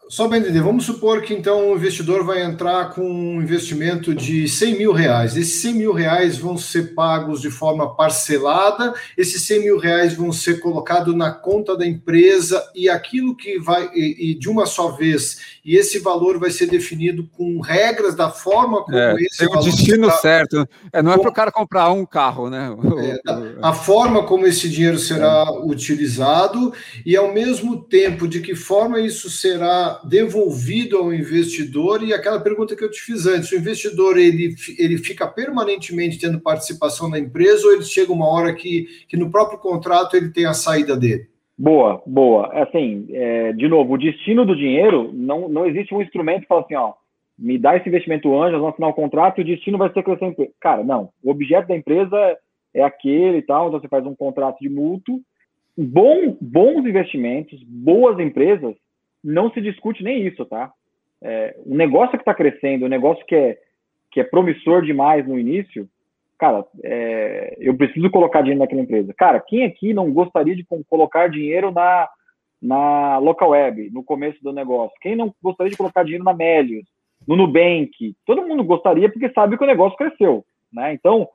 só 0.08 0.28
para 0.28 0.38
entender, 0.38 0.60
vamos 0.60 0.84
supor 0.84 1.22
que 1.22 1.34
então 1.34 1.70
o 1.70 1.74
investidor 1.74 2.24
vai 2.24 2.42
entrar 2.42 2.90
com 2.90 3.02
um 3.02 3.42
investimento 3.42 4.14
de 4.14 4.48
100 4.48 4.78
mil 4.78 4.92
reais. 4.92 5.36
Esses 5.36 5.60
100 5.62 5.74
mil 5.74 5.92
reais 5.92 6.38
vão 6.38 6.56
ser 6.56 6.94
pagos 6.94 7.40
de 7.40 7.50
forma 7.50 7.94
parcelada, 7.94 8.94
esses 9.18 9.42
100 9.42 9.60
mil 9.60 9.78
reais 9.78 10.14
vão 10.14 10.30
ser 10.30 10.60
colocados 10.60 11.14
na 11.14 11.32
conta 11.32 11.76
da 11.76 11.84
empresa 11.84 12.64
e 12.74 12.88
aquilo 12.88 13.36
que 13.36 13.58
vai, 13.58 13.90
e, 13.94 14.30
e 14.30 14.34
de 14.34 14.48
uma 14.48 14.64
só 14.64 14.92
vez, 14.92 15.58
e 15.64 15.76
esse 15.76 15.98
valor 15.98 16.38
vai 16.38 16.50
ser 16.50 16.66
definido 16.66 17.28
com 17.36 17.60
regras 17.60 18.14
da 18.14 18.30
forma 18.30 18.84
como 18.84 18.96
é, 18.96 19.16
esse 19.20 19.38
tem 19.38 19.48
o 19.48 19.60
destino 19.60 20.06
está, 20.06 20.18
certo. 20.18 20.68
É, 20.92 21.02
não 21.02 21.12
é 21.12 21.18
para 21.18 21.30
o 21.30 21.34
cara 21.34 21.50
comprar 21.50 21.90
um 21.90 22.06
carro, 22.06 22.48
né? 22.48 22.70
É, 22.98 23.20
a, 23.60 23.70
a 23.70 23.72
forma 23.72 24.22
como 24.22 24.46
esse 24.46 24.68
dinheiro 24.68 24.98
será 24.98 25.46
é. 25.48 25.66
utilizado 25.66 26.72
e 27.04 27.16
ao 27.16 27.34
mesmo 27.34 27.82
tempo 27.82 28.28
de 28.28 28.40
que 28.40 28.54
forma 28.54 29.00
isso 29.00 29.28
será 29.28 29.95
devolvido 30.04 30.98
ao 30.98 31.12
investidor 31.12 32.02
e 32.02 32.12
aquela 32.12 32.40
pergunta 32.40 32.76
que 32.76 32.84
eu 32.84 32.90
te 32.90 33.00
fiz 33.00 33.26
antes, 33.26 33.50
o 33.52 33.56
investidor 33.56 34.18
ele, 34.18 34.54
ele 34.78 34.98
fica 34.98 35.26
permanentemente 35.26 36.18
tendo 36.18 36.40
participação 36.40 37.08
na 37.08 37.18
empresa 37.18 37.66
ou 37.66 37.72
ele 37.72 37.84
chega 37.84 38.12
uma 38.12 38.28
hora 38.28 38.54
que, 38.54 38.86
que 39.08 39.16
no 39.16 39.30
próprio 39.30 39.58
contrato 39.58 40.16
ele 40.16 40.30
tem 40.30 40.46
a 40.46 40.54
saída 40.54 40.96
dele? 40.96 41.28
Boa, 41.58 42.02
boa. 42.06 42.50
É 42.52 42.62
assim, 42.62 43.06
é, 43.10 43.52
de 43.52 43.66
novo, 43.68 43.94
o 43.94 43.98
destino 43.98 44.44
do 44.44 44.54
dinheiro, 44.54 45.10
não, 45.14 45.48
não 45.48 45.66
existe 45.66 45.94
um 45.94 46.02
instrumento 46.02 46.42
que 46.42 46.48
fala 46.48 46.60
assim, 46.60 46.74
ó, 46.74 46.92
me 47.38 47.58
dá 47.58 47.76
esse 47.76 47.88
investimento 47.88 48.34
anjo, 48.34 48.58
vamos 48.58 48.72
assinar 48.72 48.90
o 48.90 48.94
contrato 48.94 49.38
e 49.38 49.42
o 49.42 49.46
destino 49.46 49.78
vai 49.78 49.92
ser 49.92 50.02
crescer 50.02 50.24
a 50.24 50.28
empresa. 50.28 50.52
Cara, 50.60 50.84
não. 50.84 51.10
O 51.22 51.30
objeto 51.30 51.68
da 51.68 51.76
empresa 51.76 52.36
é 52.74 52.82
aquele 52.82 53.38
e 53.38 53.42
tal, 53.42 53.68
então 53.68 53.80
você 53.80 53.88
faz 53.88 54.04
um 54.06 54.14
contrato 54.14 54.58
de 54.60 54.68
mútuo. 54.68 55.20
Bom, 55.76 56.36
bons 56.40 56.86
investimentos, 56.86 57.62
boas 57.64 58.18
empresas, 58.18 58.74
não 59.26 59.50
se 59.50 59.60
discute 59.60 60.04
nem 60.04 60.24
isso, 60.24 60.44
tá? 60.46 60.72
É, 61.20 61.56
o 61.66 61.74
negócio 61.74 62.12
que 62.12 62.22
está 62.22 62.32
crescendo, 62.32 62.84
o 62.84 62.88
negócio 62.88 63.24
que 63.26 63.34
é, 63.34 63.58
que 64.12 64.20
é 64.20 64.24
promissor 64.24 64.82
demais 64.82 65.26
no 65.26 65.38
início, 65.38 65.88
cara, 66.38 66.64
é, 66.84 67.56
eu 67.58 67.76
preciso 67.76 68.08
colocar 68.10 68.42
dinheiro 68.42 68.60
naquela 68.60 68.82
empresa. 68.82 69.12
Cara, 69.14 69.40
quem 69.40 69.64
aqui 69.64 69.92
não 69.92 70.12
gostaria 70.12 70.54
de 70.54 70.64
colocar 70.88 71.28
dinheiro 71.28 71.72
na, 71.72 72.08
na 72.62 73.18
local 73.18 73.50
web, 73.50 73.90
no 73.90 74.04
começo 74.04 74.40
do 74.42 74.52
negócio? 74.52 74.96
Quem 75.00 75.16
não 75.16 75.34
gostaria 75.42 75.70
de 75.70 75.76
colocar 75.76 76.04
dinheiro 76.04 76.24
na 76.24 76.32
Melius, 76.32 76.86
no 77.26 77.34
Nubank? 77.34 78.14
Todo 78.24 78.46
mundo 78.46 78.62
gostaria 78.62 79.10
porque 79.10 79.28
sabe 79.30 79.58
que 79.58 79.64
o 79.64 79.66
negócio 79.66 79.98
cresceu, 79.98 80.44
né? 80.72 80.92
Então, 80.92 81.28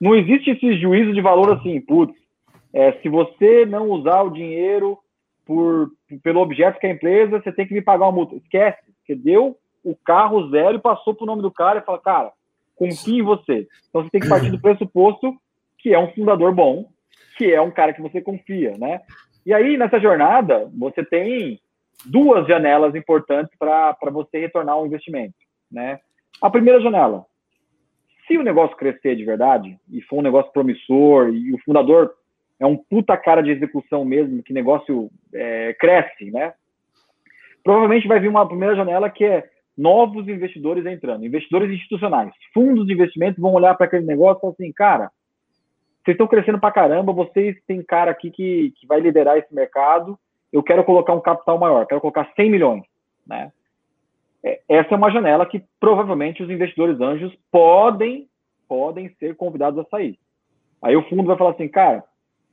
não 0.00 0.14
existe 0.14 0.50
esse 0.50 0.78
juízo 0.78 1.12
de 1.12 1.20
valor 1.20 1.52
assim, 1.54 1.80
putz, 1.80 2.14
é, 2.72 2.92
se 3.00 3.08
você 3.08 3.66
não 3.66 3.90
usar 3.90 4.22
o 4.22 4.30
dinheiro 4.30 4.98
por, 5.52 5.90
pelo 6.22 6.40
objeto 6.40 6.80
que 6.80 6.86
é 6.86 6.90
a 6.90 6.94
empresa, 6.94 7.40
você 7.40 7.52
tem 7.52 7.66
que 7.66 7.74
me 7.74 7.82
pagar 7.82 8.06
uma 8.06 8.12
multa. 8.12 8.36
Esquece, 8.36 8.78
você 9.04 9.14
deu 9.14 9.58
o 9.84 9.94
carro 9.94 10.48
zero 10.50 10.76
e 10.76 10.80
passou 10.80 11.14
para 11.14 11.24
o 11.24 11.26
nome 11.26 11.42
do 11.42 11.50
cara 11.50 11.80
e 11.80 11.84
fala, 11.84 11.98
cara, 11.98 12.32
confio 12.74 13.18
em 13.18 13.22
você. 13.22 13.68
Então 13.88 14.02
você 14.02 14.10
tem 14.10 14.20
que 14.20 14.28
partir 14.28 14.50
do 14.50 14.60
pressuposto 14.62 15.36
que 15.78 15.92
é 15.92 15.98
um 15.98 16.10
fundador 16.12 16.54
bom, 16.54 16.88
que 17.36 17.52
é 17.52 17.60
um 17.60 17.70
cara 17.70 17.92
que 17.92 18.00
você 18.00 18.20
confia, 18.20 18.76
né? 18.78 19.00
E 19.44 19.52
aí, 19.52 19.76
nessa 19.76 19.98
jornada, 19.98 20.70
você 20.78 21.04
tem 21.04 21.60
duas 22.06 22.46
janelas 22.46 22.94
importantes 22.94 23.52
para 23.58 23.96
você 24.10 24.38
retornar 24.38 24.80
um 24.80 24.86
investimento, 24.86 25.34
né? 25.70 25.98
A 26.40 26.48
primeira 26.48 26.80
janela, 26.80 27.26
se 28.26 28.38
o 28.38 28.42
negócio 28.42 28.76
crescer 28.76 29.16
de 29.16 29.24
verdade 29.24 29.76
e 29.90 30.00
for 30.02 30.20
um 30.20 30.22
negócio 30.22 30.52
promissor 30.52 31.28
e 31.30 31.52
o 31.52 31.58
fundador 31.64 32.14
é 32.62 32.66
um 32.66 32.76
puta 32.76 33.16
cara 33.16 33.42
de 33.42 33.50
execução 33.50 34.04
mesmo, 34.04 34.40
que 34.40 34.52
negócio 34.52 35.10
é, 35.34 35.74
cresce, 35.74 36.30
né? 36.30 36.54
Provavelmente 37.64 38.06
vai 38.06 38.20
vir 38.20 38.28
uma 38.28 38.46
primeira 38.46 38.76
janela 38.76 39.10
que 39.10 39.24
é 39.24 39.50
novos 39.76 40.28
investidores 40.28 40.86
entrando, 40.86 41.26
investidores 41.26 41.72
institucionais, 41.72 42.32
fundos 42.54 42.86
de 42.86 42.92
investimento 42.92 43.40
vão 43.40 43.52
olhar 43.52 43.74
para 43.74 43.86
aquele 43.86 44.06
negócio 44.06 44.38
e 44.38 44.40
falar 44.42 44.52
assim, 44.52 44.72
cara, 44.72 45.10
vocês 46.04 46.14
estão 46.14 46.28
crescendo 46.28 46.60
para 46.60 46.72
caramba, 46.72 47.12
vocês 47.12 47.56
têm 47.66 47.82
cara 47.82 48.12
aqui 48.12 48.30
que, 48.30 48.72
que 48.76 48.86
vai 48.86 49.00
liderar 49.00 49.38
esse 49.38 49.52
mercado, 49.52 50.16
eu 50.52 50.62
quero 50.62 50.84
colocar 50.84 51.14
um 51.14 51.20
capital 51.20 51.58
maior, 51.58 51.84
quero 51.86 52.00
colocar 52.00 52.30
100 52.36 52.48
milhões, 52.48 52.84
né? 53.26 53.50
É, 54.44 54.60
essa 54.68 54.94
é 54.94 54.96
uma 54.96 55.10
janela 55.10 55.46
que 55.46 55.64
provavelmente 55.80 56.44
os 56.44 56.50
investidores 56.50 57.00
anjos 57.00 57.36
podem 57.50 58.28
podem 58.68 59.08
ser 59.18 59.36
convidados 59.36 59.78
a 59.80 59.88
sair. 59.88 60.18
Aí 60.80 60.96
o 60.96 61.02
fundo 61.08 61.24
vai 61.24 61.36
falar 61.36 61.50
assim, 61.50 61.68
cara, 61.68 62.04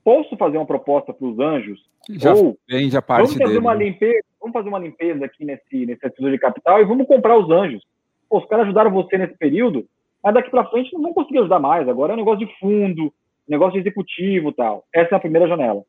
posso 0.03 0.35
fazer 0.37 0.57
uma 0.57 0.65
proposta 0.65 1.13
para 1.13 1.27
os 1.27 1.39
anjos? 1.39 1.79
Já 2.09 2.33
ou 2.33 2.57
vende 2.67 2.95
a 2.97 3.01
parte 3.01 3.27
vamos 3.27 3.33
fazer 3.33 3.45
dele. 3.47 3.59
uma 3.59 3.75
né? 3.75 3.85
limpeza, 3.85 4.25
vamos 4.39 4.53
fazer 4.53 4.69
uma 4.69 4.79
limpeza 4.79 5.25
aqui 5.25 5.45
nesse 5.45 5.85
nesse 5.85 6.09
tesouro 6.09 6.31
de 6.31 6.39
capital 6.39 6.81
e 6.81 6.85
vamos 6.85 7.07
comprar 7.07 7.37
os 7.37 7.49
anjos. 7.49 7.83
Pô, 8.29 8.39
os 8.39 8.45
caras 8.45 8.65
ajudaram 8.65 8.91
você 8.91 9.17
nesse 9.17 9.37
período, 9.37 9.87
mas 10.23 10.33
daqui 10.33 10.49
para 10.49 10.69
frente 10.69 10.93
não 10.93 11.01
vão 11.01 11.13
conseguir 11.13 11.39
ajudar 11.39 11.59
mais. 11.59 11.87
Agora 11.87 12.13
é 12.13 12.15
um 12.15 12.19
negócio 12.19 12.45
de 12.45 12.59
fundo, 12.59 13.13
negócio 13.47 13.73
de 13.73 13.79
executivo, 13.79 14.51
tal. 14.51 14.85
Essa 14.93 15.15
é 15.15 15.17
a 15.17 15.21
primeira 15.21 15.47
janela. 15.47 15.83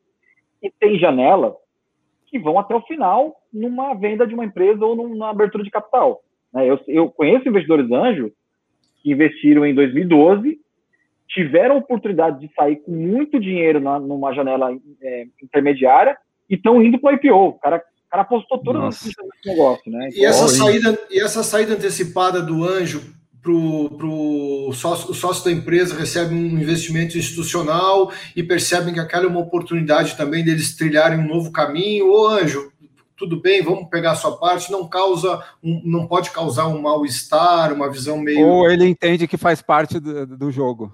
E 0.61 0.71
tem 0.71 0.97
janelas 0.99 1.53
que 2.27 2.39
vão 2.39 2.57
até 2.57 2.73
o 2.73 2.81
final 2.81 3.35
numa 3.53 3.93
venda 3.93 4.25
de 4.25 4.33
uma 4.33 4.45
empresa 4.45 4.85
ou 4.85 4.95
numa 4.95 5.29
abertura 5.29 5.63
de 5.63 5.69
capital. 5.69 6.21
Né? 6.53 6.69
Eu, 6.69 6.79
eu 6.87 7.09
conheço 7.09 7.47
investidores 7.47 7.91
anjos 7.91 8.31
que 9.01 9.11
investiram 9.11 9.65
em 9.65 9.75
2012 9.75 10.59
tiveram 11.33 11.77
oportunidade 11.77 12.39
de 12.39 12.53
sair 12.53 12.77
com 12.77 12.91
muito 12.91 13.39
dinheiro 13.39 13.79
na, 13.79 13.99
numa 13.99 14.33
janela 14.33 14.69
é, 15.01 15.25
intermediária 15.41 16.17
e 16.49 16.55
estão 16.55 16.81
indo 16.81 16.99
para 16.99 17.13
o 17.13 17.15
IPO. 17.15 17.33
O 17.33 17.53
cara, 17.53 17.77
o 17.77 18.09
cara 18.09 18.23
apostou 18.23 18.59
fichas 18.59 19.25
nesse 19.25 19.47
negócio, 19.47 19.91
né? 19.91 20.09
E 20.13 20.25
essa, 20.25 20.47
saída, 20.47 20.99
e 21.09 21.21
essa 21.21 21.43
saída 21.43 21.73
antecipada 21.73 22.41
do 22.41 22.63
anjo 22.63 23.01
para 23.41 23.51
o 23.51 24.71
sócio, 24.73 25.09
o 25.09 25.13
sócio 25.15 25.45
da 25.45 25.51
empresa 25.51 25.97
recebe 25.97 26.35
um 26.35 26.59
investimento 26.59 27.17
institucional 27.17 28.11
e 28.35 28.43
percebem 28.43 28.93
que 28.93 28.99
aquela 28.99 29.25
é 29.25 29.27
uma 29.27 29.39
oportunidade 29.39 30.15
também 30.15 30.43
deles 30.43 30.75
trilharem 30.75 31.19
um 31.19 31.27
novo 31.27 31.51
caminho. 31.51 32.11
Ô, 32.11 32.27
anjo, 32.27 32.71
tudo 33.17 33.41
bem, 33.41 33.63
vamos 33.63 33.89
pegar 33.89 34.11
a 34.11 34.15
sua 34.15 34.37
parte, 34.37 34.71
não 34.71 34.87
causa, 34.87 35.43
um, 35.63 35.81
não 35.85 36.07
pode 36.07 36.29
causar 36.31 36.67
um 36.67 36.81
mal-estar, 36.81 37.73
uma 37.73 37.89
visão 37.89 38.19
meio. 38.19 38.45
Ou 38.45 38.69
ele 38.69 38.85
entende 38.85 39.27
que 39.27 39.37
faz 39.37 39.61
parte 39.61 39.99
do, 39.99 40.25
do 40.37 40.51
jogo. 40.51 40.93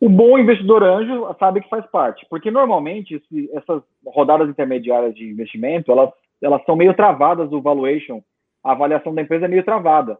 O 0.00 0.08
bom 0.08 0.38
investidor 0.38 0.82
anjo 0.82 1.26
sabe 1.38 1.60
que 1.60 1.68
faz 1.68 1.84
parte, 1.90 2.26
porque 2.30 2.50
normalmente 2.50 3.16
esse, 3.16 3.50
essas 3.52 3.82
rodadas 4.06 4.48
intermediárias 4.48 5.14
de 5.14 5.28
investimento, 5.28 5.92
elas, 5.92 6.10
elas 6.42 6.64
são 6.64 6.74
meio 6.74 6.94
travadas, 6.94 7.52
o 7.52 7.60
valuation, 7.60 8.22
a 8.64 8.72
avaliação 8.72 9.14
da 9.14 9.20
empresa 9.20 9.44
é 9.44 9.48
meio 9.48 9.62
travada. 9.62 10.18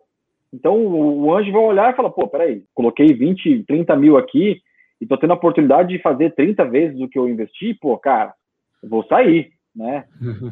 Então 0.52 0.76
o, 0.76 1.22
o 1.22 1.34
anjo 1.34 1.50
vai 1.50 1.62
olhar 1.62 1.92
e 1.92 1.96
falar, 1.96 2.10
pô, 2.10 2.28
peraí, 2.28 2.62
coloquei 2.74 3.06
20, 3.14 3.64
30 3.64 3.96
mil 3.96 4.18
aqui 4.18 4.60
e 5.00 5.06
tô 5.06 5.16
tendo 5.16 5.30
a 5.30 5.36
oportunidade 5.36 5.88
de 5.88 6.02
fazer 6.02 6.34
30 6.34 6.64
vezes 6.66 7.00
o 7.00 7.08
que 7.08 7.18
eu 7.18 7.26
investi, 7.26 7.72
pô, 7.72 7.96
cara, 7.96 8.34
vou 8.82 9.02
sair, 9.04 9.50
né? 9.74 10.04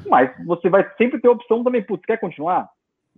Mas 0.08 0.30
você 0.46 0.70
vai 0.70 0.88
sempre 0.96 1.20
ter 1.20 1.28
a 1.28 1.32
opção 1.32 1.62
também, 1.62 1.82
putz, 1.82 2.04
quer 2.06 2.18
continuar? 2.18 2.66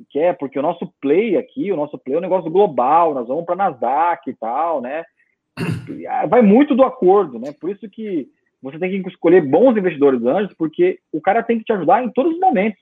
Quer, 0.09 0.37
porque 0.39 0.59
o 0.59 0.63
nosso 0.63 0.93
play 1.01 1.37
aqui, 1.37 1.71
o 1.71 1.77
nosso 1.77 1.99
play 1.99 2.17
é 2.17 2.19
um 2.19 2.23
negócio 2.23 2.51
global, 2.51 3.15
nós 3.15 3.29
vamos 3.29 3.45
para 3.45 3.55
Nasdaq 3.55 4.29
e 4.29 4.35
tal, 4.35 4.81
né? 4.81 5.05
Vai 6.29 6.43
muito 6.43 6.75
do 6.75 6.83
acordo, 6.83 7.39
né? 7.39 7.53
Por 7.59 7.71
isso 7.71 7.89
que 7.89 8.29
você 8.63 8.79
tem 8.79 9.03
que 9.03 9.09
escolher 9.09 9.41
bons 9.41 9.77
investidores 9.77 10.23
antes, 10.25 10.55
porque 10.57 10.99
o 11.13 11.21
cara 11.21 11.43
tem 11.43 11.59
que 11.59 11.65
te 11.65 11.73
ajudar 11.73 12.05
em 12.05 12.11
todos 12.11 12.35
os 12.35 12.41
momentos. 12.41 12.81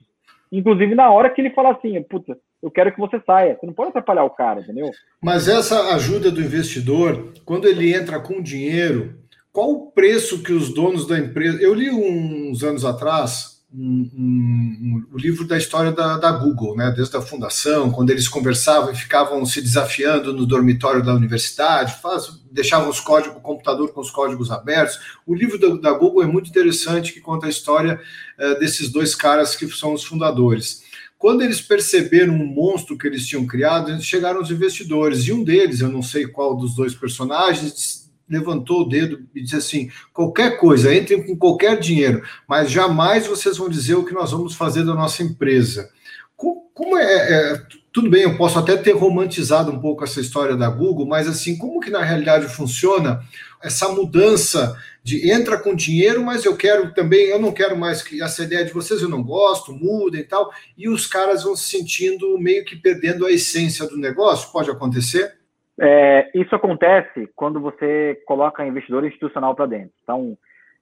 Inclusive 0.51 0.95
na 0.95 1.09
hora 1.11 1.29
que 1.29 1.41
ele 1.41 1.51
fala 1.51 1.71
assim, 1.71 2.01
puta, 2.03 2.37
eu 2.61 2.69
quero 2.71 2.91
que 2.91 2.99
você 2.99 3.21
saia. 3.25 3.57
Você 3.59 3.65
não 3.65 3.73
pode 3.73 3.89
atrapalhar 3.89 4.23
o 4.23 4.31
cara, 4.31 4.61
entendeu? 4.61 4.89
Mas 5.21 5.47
essa 5.47 5.93
ajuda 5.95 6.31
do 6.31 6.41
investidor, 6.41 7.33
quando 7.45 7.67
ele 7.67 7.93
entra 7.93 8.19
com 8.19 8.41
dinheiro, 8.41 9.15
qual 9.51 9.71
o 9.71 9.91
preço 9.91 10.43
que 10.43 10.51
os 10.51 10.73
donos 10.73 11.07
da 11.07 11.17
empresa. 11.17 11.61
Eu 11.61 11.73
li 11.73 11.89
uns 11.89 12.63
anos 12.63 12.83
atrás 12.83 13.58
um, 13.71 14.09
um, 14.15 14.77
um, 14.81 15.07
o 15.13 15.17
livro 15.17 15.45
da 15.45 15.55
história 15.55 15.91
da, 15.91 16.17
da, 16.17 16.31
Google, 16.31 16.75
né? 16.75 16.91
desde 16.95 17.15
a 17.15 17.21
fundação, 17.21 17.91
quando 17.91 18.09
eles 18.09 18.27
conversavam 18.27 18.91
e 18.91 18.95
ficavam 18.95 19.45
se 19.45 19.61
desafiando 19.61 20.33
no 20.33 20.45
dormitório 20.45 21.03
da 21.03 21.13
universidade, 21.13 22.01
faz, 22.01 22.41
deixavam 22.51 22.89
os 22.89 22.99
códigos, 22.99 23.37
o 23.37 23.41
computador 23.41 23.93
com 23.93 24.01
os 24.01 24.09
códigos 24.09 24.49
abertos. 24.49 24.99
O 25.25 25.35
livro 25.35 25.79
da, 25.79 25.91
Google 25.91 26.23
é 26.23 26.25
muito 26.25 26.49
interessante, 26.49 27.13
que 27.13 27.21
conta 27.21 27.45
a 27.45 27.49
história 27.49 28.01
uh, 28.39 28.59
desses 28.59 28.89
dois 28.89 29.13
caras 29.13 29.55
que 29.55 29.67
são 29.69 29.93
os 29.93 30.03
fundadores. 30.03 30.83
Quando 31.19 31.41
eles 31.41 31.61
perceberam 31.61 32.33
o 32.33 32.47
monstro 32.47 32.97
que 32.97 33.05
eles 33.05 33.27
tinham 33.27 33.45
criado, 33.45 34.01
chegaram 34.01 34.41
os 34.41 34.49
investidores, 34.49 35.27
e 35.27 35.33
um 35.33 35.43
deles, 35.43 35.81
eu 35.81 35.89
não 35.89 36.01
sei 36.01 36.25
qual 36.25 36.55
dos 36.55 36.73
dois 36.73 36.95
personagens, 36.95 38.08
levantou 38.29 38.81
o 38.81 38.87
dedo 38.87 39.25
e 39.33 39.41
disse 39.41 39.55
assim: 39.55 39.89
qualquer 40.13 40.57
coisa, 40.57 40.93
entrem 40.93 41.23
com 41.25 41.35
qualquer 41.35 41.79
dinheiro, 41.79 42.21
mas 42.47 42.69
jamais 42.69 43.25
vocês 43.25 43.57
vão 43.57 43.67
dizer 43.67 43.95
o 43.95 44.05
que 44.05 44.13
nós 44.13 44.31
vamos 44.31 44.55
fazer 44.55 44.83
da 44.83 44.93
nossa 44.93 45.23
empresa. 45.23 45.89
Como, 46.35 46.97
é, 46.97 47.03
é, 47.03 47.61
Tudo 47.91 48.09
bem, 48.09 48.21
eu 48.21 48.37
posso 48.37 48.57
até 48.57 48.77
ter 48.77 48.93
romantizado 48.93 49.69
um 49.69 49.79
pouco 49.79 50.03
essa 50.05 50.21
história 50.21 50.55
da 50.55 50.69
Google, 50.69 51.05
mas 51.05 51.27
assim, 51.27 51.57
como 51.57 51.81
que 51.81 51.89
na 51.89 52.01
realidade 52.01 52.47
funciona 52.47 53.21
essa 53.61 53.89
mudança 53.89 54.77
de 55.03 55.29
entra 55.29 55.57
com 55.57 55.75
dinheiro, 55.75 56.23
mas 56.23 56.45
eu 56.45 56.55
quero 56.55 56.93
também, 56.93 57.25
eu 57.27 57.39
não 57.39 57.51
quero 57.51 57.77
mais 57.77 58.01
que 58.01 58.21
essa 58.21 58.43
ideia 58.43 58.63
de 58.63 58.71
vocês 58.71 59.01
eu 59.01 59.09
não 59.09 59.23
gosto, 59.23 59.73
muda 59.73 60.17
e 60.17 60.23
tal, 60.23 60.49
e 60.77 60.87
os 60.87 61.05
caras 61.05 61.43
vão 61.43 61.55
se 61.55 61.69
sentindo 61.69 62.37
meio 62.37 62.63
que 62.63 62.75
perdendo 62.75 63.25
a 63.25 63.31
essência 63.31 63.85
do 63.85 63.97
negócio? 63.97 64.51
Pode 64.51 64.69
acontecer? 64.69 65.38
É, 65.81 66.29
isso 66.33 66.53
acontece 66.55 67.29
quando 67.35 67.59
você 67.59 68.21
coloca 68.25 68.65
investidor 68.65 69.05
institucional 69.05 69.55
para 69.55 69.65
dentro. 69.65 69.91
Então, 70.03 70.37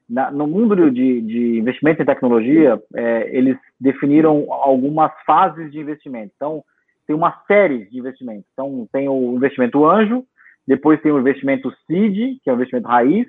na, 0.09 0.31
no 0.31 0.47
mundo 0.47 0.89
de, 0.89 1.21
de, 1.21 1.59
investimento 1.59 2.01
em 2.01 2.05
tecnologia, 2.05 2.81
é, 2.95 3.29
eles 3.35 3.57
definiram 3.79 4.51
algumas 4.51 5.11
fases 5.25 5.71
de 5.71 5.79
investimento. 5.79 6.31
Então, 6.35 6.63
tem 7.05 7.15
uma 7.15 7.41
série 7.47 7.85
de 7.85 7.99
investimentos. 7.99 8.45
Então, 8.53 8.87
tem 8.91 9.07
o 9.07 9.35
investimento 9.35 9.85
anjo, 9.85 10.25
depois 10.67 11.01
tem 11.01 11.11
o 11.11 11.19
investimento 11.19 11.71
seed, 11.85 12.39
que 12.43 12.49
é 12.49 12.53
o 12.53 12.55
investimento 12.55 12.87
raiz, 12.87 13.27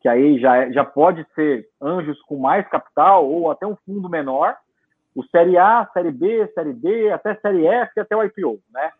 que 0.00 0.08
aí 0.08 0.38
já, 0.38 0.70
já 0.70 0.84
pode 0.84 1.26
ser 1.34 1.66
anjos 1.80 2.20
com 2.22 2.38
mais 2.38 2.66
capital 2.68 3.28
ou 3.28 3.50
até 3.50 3.66
um 3.66 3.76
fundo 3.84 4.08
menor. 4.08 4.56
O 5.14 5.22
série 5.24 5.58
A, 5.58 5.86
série 5.92 6.10
B, 6.10 6.46
série 6.54 6.72
D, 6.72 7.10
até 7.10 7.34
série 7.36 7.66
F, 7.66 8.00
até 8.00 8.16
o 8.16 8.22
IPO, 8.22 8.60
né? 8.72 8.90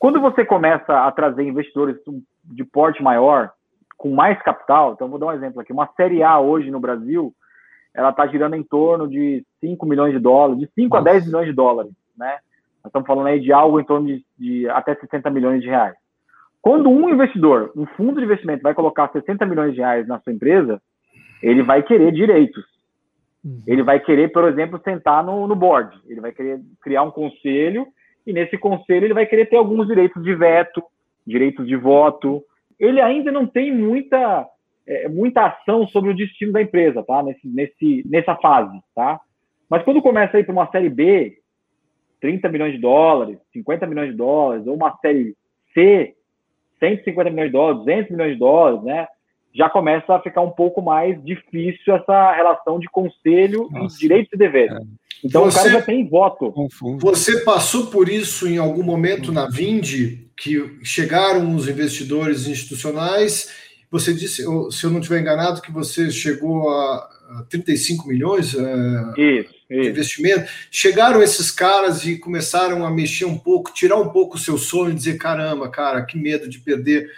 Quando 0.00 0.18
você 0.18 0.46
começa 0.46 1.06
a 1.06 1.12
trazer 1.12 1.42
investidores 1.42 1.96
de 2.42 2.64
porte 2.64 3.02
maior, 3.02 3.52
com 3.98 4.10
mais 4.10 4.40
capital, 4.42 4.94
então 4.94 5.10
vou 5.10 5.18
dar 5.18 5.26
um 5.26 5.32
exemplo 5.32 5.60
aqui, 5.60 5.74
uma 5.74 5.90
Série 5.94 6.22
A 6.22 6.40
hoje 6.40 6.70
no 6.70 6.80
Brasil, 6.80 7.34
ela 7.92 8.08
está 8.08 8.26
girando 8.26 8.56
em 8.56 8.62
torno 8.62 9.06
de 9.06 9.44
5 9.60 9.84
milhões 9.84 10.14
de 10.14 10.18
dólares, 10.18 10.58
de 10.58 10.70
5 10.74 10.96
Nossa. 10.96 11.10
a 11.10 11.12
10 11.12 11.26
milhões 11.26 11.46
de 11.48 11.52
dólares, 11.52 11.92
né? 12.16 12.38
Nós 12.82 12.86
estamos 12.86 13.06
falando 13.06 13.26
aí 13.26 13.40
de 13.40 13.52
algo 13.52 13.78
em 13.78 13.84
torno 13.84 14.06
de, 14.06 14.24
de 14.38 14.66
até 14.70 14.94
60 14.94 15.28
milhões 15.28 15.60
de 15.60 15.68
reais. 15.68 15.94
Quando 16.62 16.88
um 16.88 17.10
investidor, 17.10 17.70
um 17.76 17.84
fundo 17.84 18.20
de 18.20 18.24
investimento, 18.24 18.62
vai 18.62 18.72
colocar 18.72 19.12
60 19.12 19.44
milhões 19.44 19.74
de 19.74 19.80
reais 19.80 20.08
na 20.08 20.18
sua 20.20 20.32
empresa, 20.32 20.80
ele 21.42 21.62
vai 21.62 21.82
querer 21.82 22.10
direitos. 22.10 22.64
Uhum. 23.44 23.62
Ele 23.66 23.82
vai 23.82 24.00
querer, 24.00 24.32
por 24.32 24.44
exemplo, 24.44 24.80
sentar 24.82 25.22
no, 25.22 25.46
no 25.46 25.54
board. 25.54 25.94
Ele 26.06 26.22
vai 26.22 26.32
querer 26.32 26.58
criar 26.80 27.02
um 27.02 27.10
conselho 27.10 27.86
e 28.26 28.32
nesse 28.32 28.56
conselho 28.58 29.06
ele 29.06 29.14
vai 29.14 29.26
querer 29.26 29.46
ter 29.46 29.56
alguns 29.56 29.86
direitos 29.86 30.22
de 30.22 30.34
veto, 30.34 30.82
direitos 31.26 31.66
de 31.66 31.76
voto. 31.76 32.42
Ele 32.78 33.00
ainda 33.00 33.30
não 33.30 33.46
tem 33.46 33.74
muita, 33.74 34.46
é, 34.86 35.08
muita 35.08 35.46
ação 35.46 35.86
sobre 35.88 36.10
o 36.10 36.16
destino 36.16 36.52
da 36.52 36.62
empresa, 36.62 37.02
tá? 37.02 37.22
Nesse, 37.22 37.46
nesse, 37.46 38.02
nessa 38.08 38.34
fase, 38.36 38.78
tá? 38.94 39.20
Mas 39.68 39.82
quando 39.84 40.02
começa 40.02 40.36
a 40.36 40.40
ir 40.40 40.44
para 40.44 40.52
uma 40.52 40.70
série 40.70 40.88
B, 40.88 41.38
30 42.20 42.48
milhões 42.48 42.72
de 42.72 42.78
dólares, 42.78 43.38
50 43.52 43.86
milhões 43.86 44.10
de 44.10 44.16
dólares, 44.16 44.66
ou 44.66 44.74
uma 44.74 44.96
série 44.98 45.34
C, 45.72 46.14
150 46.80 47.30
milhões 47.30 47.48
de 47.48 47.52
dólares, 47.52 47.84
200 47.84 48.10
milhões 48.10 48.32
de 48.32 48.38
dólares, 48.38 48.82
né? 48.82 49.06
Já 49.52 49.68
começa 49.68 50.14
a 50.14 50.20
ficar 50.20 50.42
um 50.42 50.50
pouco 50.50 50.80
mais 50.80 51.22
difícil 51.24 51.94
essa 51.94 52.32
relação 52.32 52.78
de 52.78 52.88
conselho 52.88 53.68
Nossa. 53.70 53.96
e 53.96 54.00
direitos 54.00 54.32
e 54.32 54.36
deveres. 54.36 54.76
É. 54.76 54.99
Então 55.24 55.44
você, 55.44 55.58
o 55.58 55.62
cara 55.62 55.72
já 55.74 55.82
tem 55.82 56.08
voto. 56.08 56.52
Você 56.98 57.40
passou 57.40 57.86
por 57.86 58.08
isso 58.08 58.48
em 58.48 58.58
algum 58.58 58.82
momento 58.82 59.32
na 59.32 59.48
Vindi, 59.48 60.30
que 60.36 60.78
chegaram 60.82 61.54
os 61.54 61.68
investidores 61.68 62.46
institucionais. 62.46 63.50
Você 63.90 64.14
disse, 64.14 64.44
se 64.70 64.84
eu 64.84 64.90
não 64.90 65.00
estiver 65.00 65.20
enganado, 65.20 65.60
que 65.60 65.72
você 65.72 66.10
chegou 66.10 66.70
a 66.70 67.08
35 67.48 68.08
milhões 68.08 68.54
uh, 68.54 68.58
isso, 69.16 69.50
de 69.68 69.80
isso. 69.80 69.90
investimento. 69.90 70.50
Chegaram 70.70 71.22
esses 71.22 71.50
caras 71.50 72.04
e 72.04 72.16
começaram 72.18 72.84
a 72.84 72.90
mexer 72.90 73.24
um 73.24 73.38
pouco, 73.38 73.72
tirar 73.72 73.96
um 73.96 74.08
pouco 74.08 74.36
o 74.36 74.40
seu 74.40 74.58
sonho 74.58 74.92
e 74.92 74.94
dizer: 74.94 75.18
caramba, 75.18 75.68
cara, 75.68 76.02
que 76.02 76.18
medo 76.18 76.48
de 76.48 76.58
perder 76.58 77.10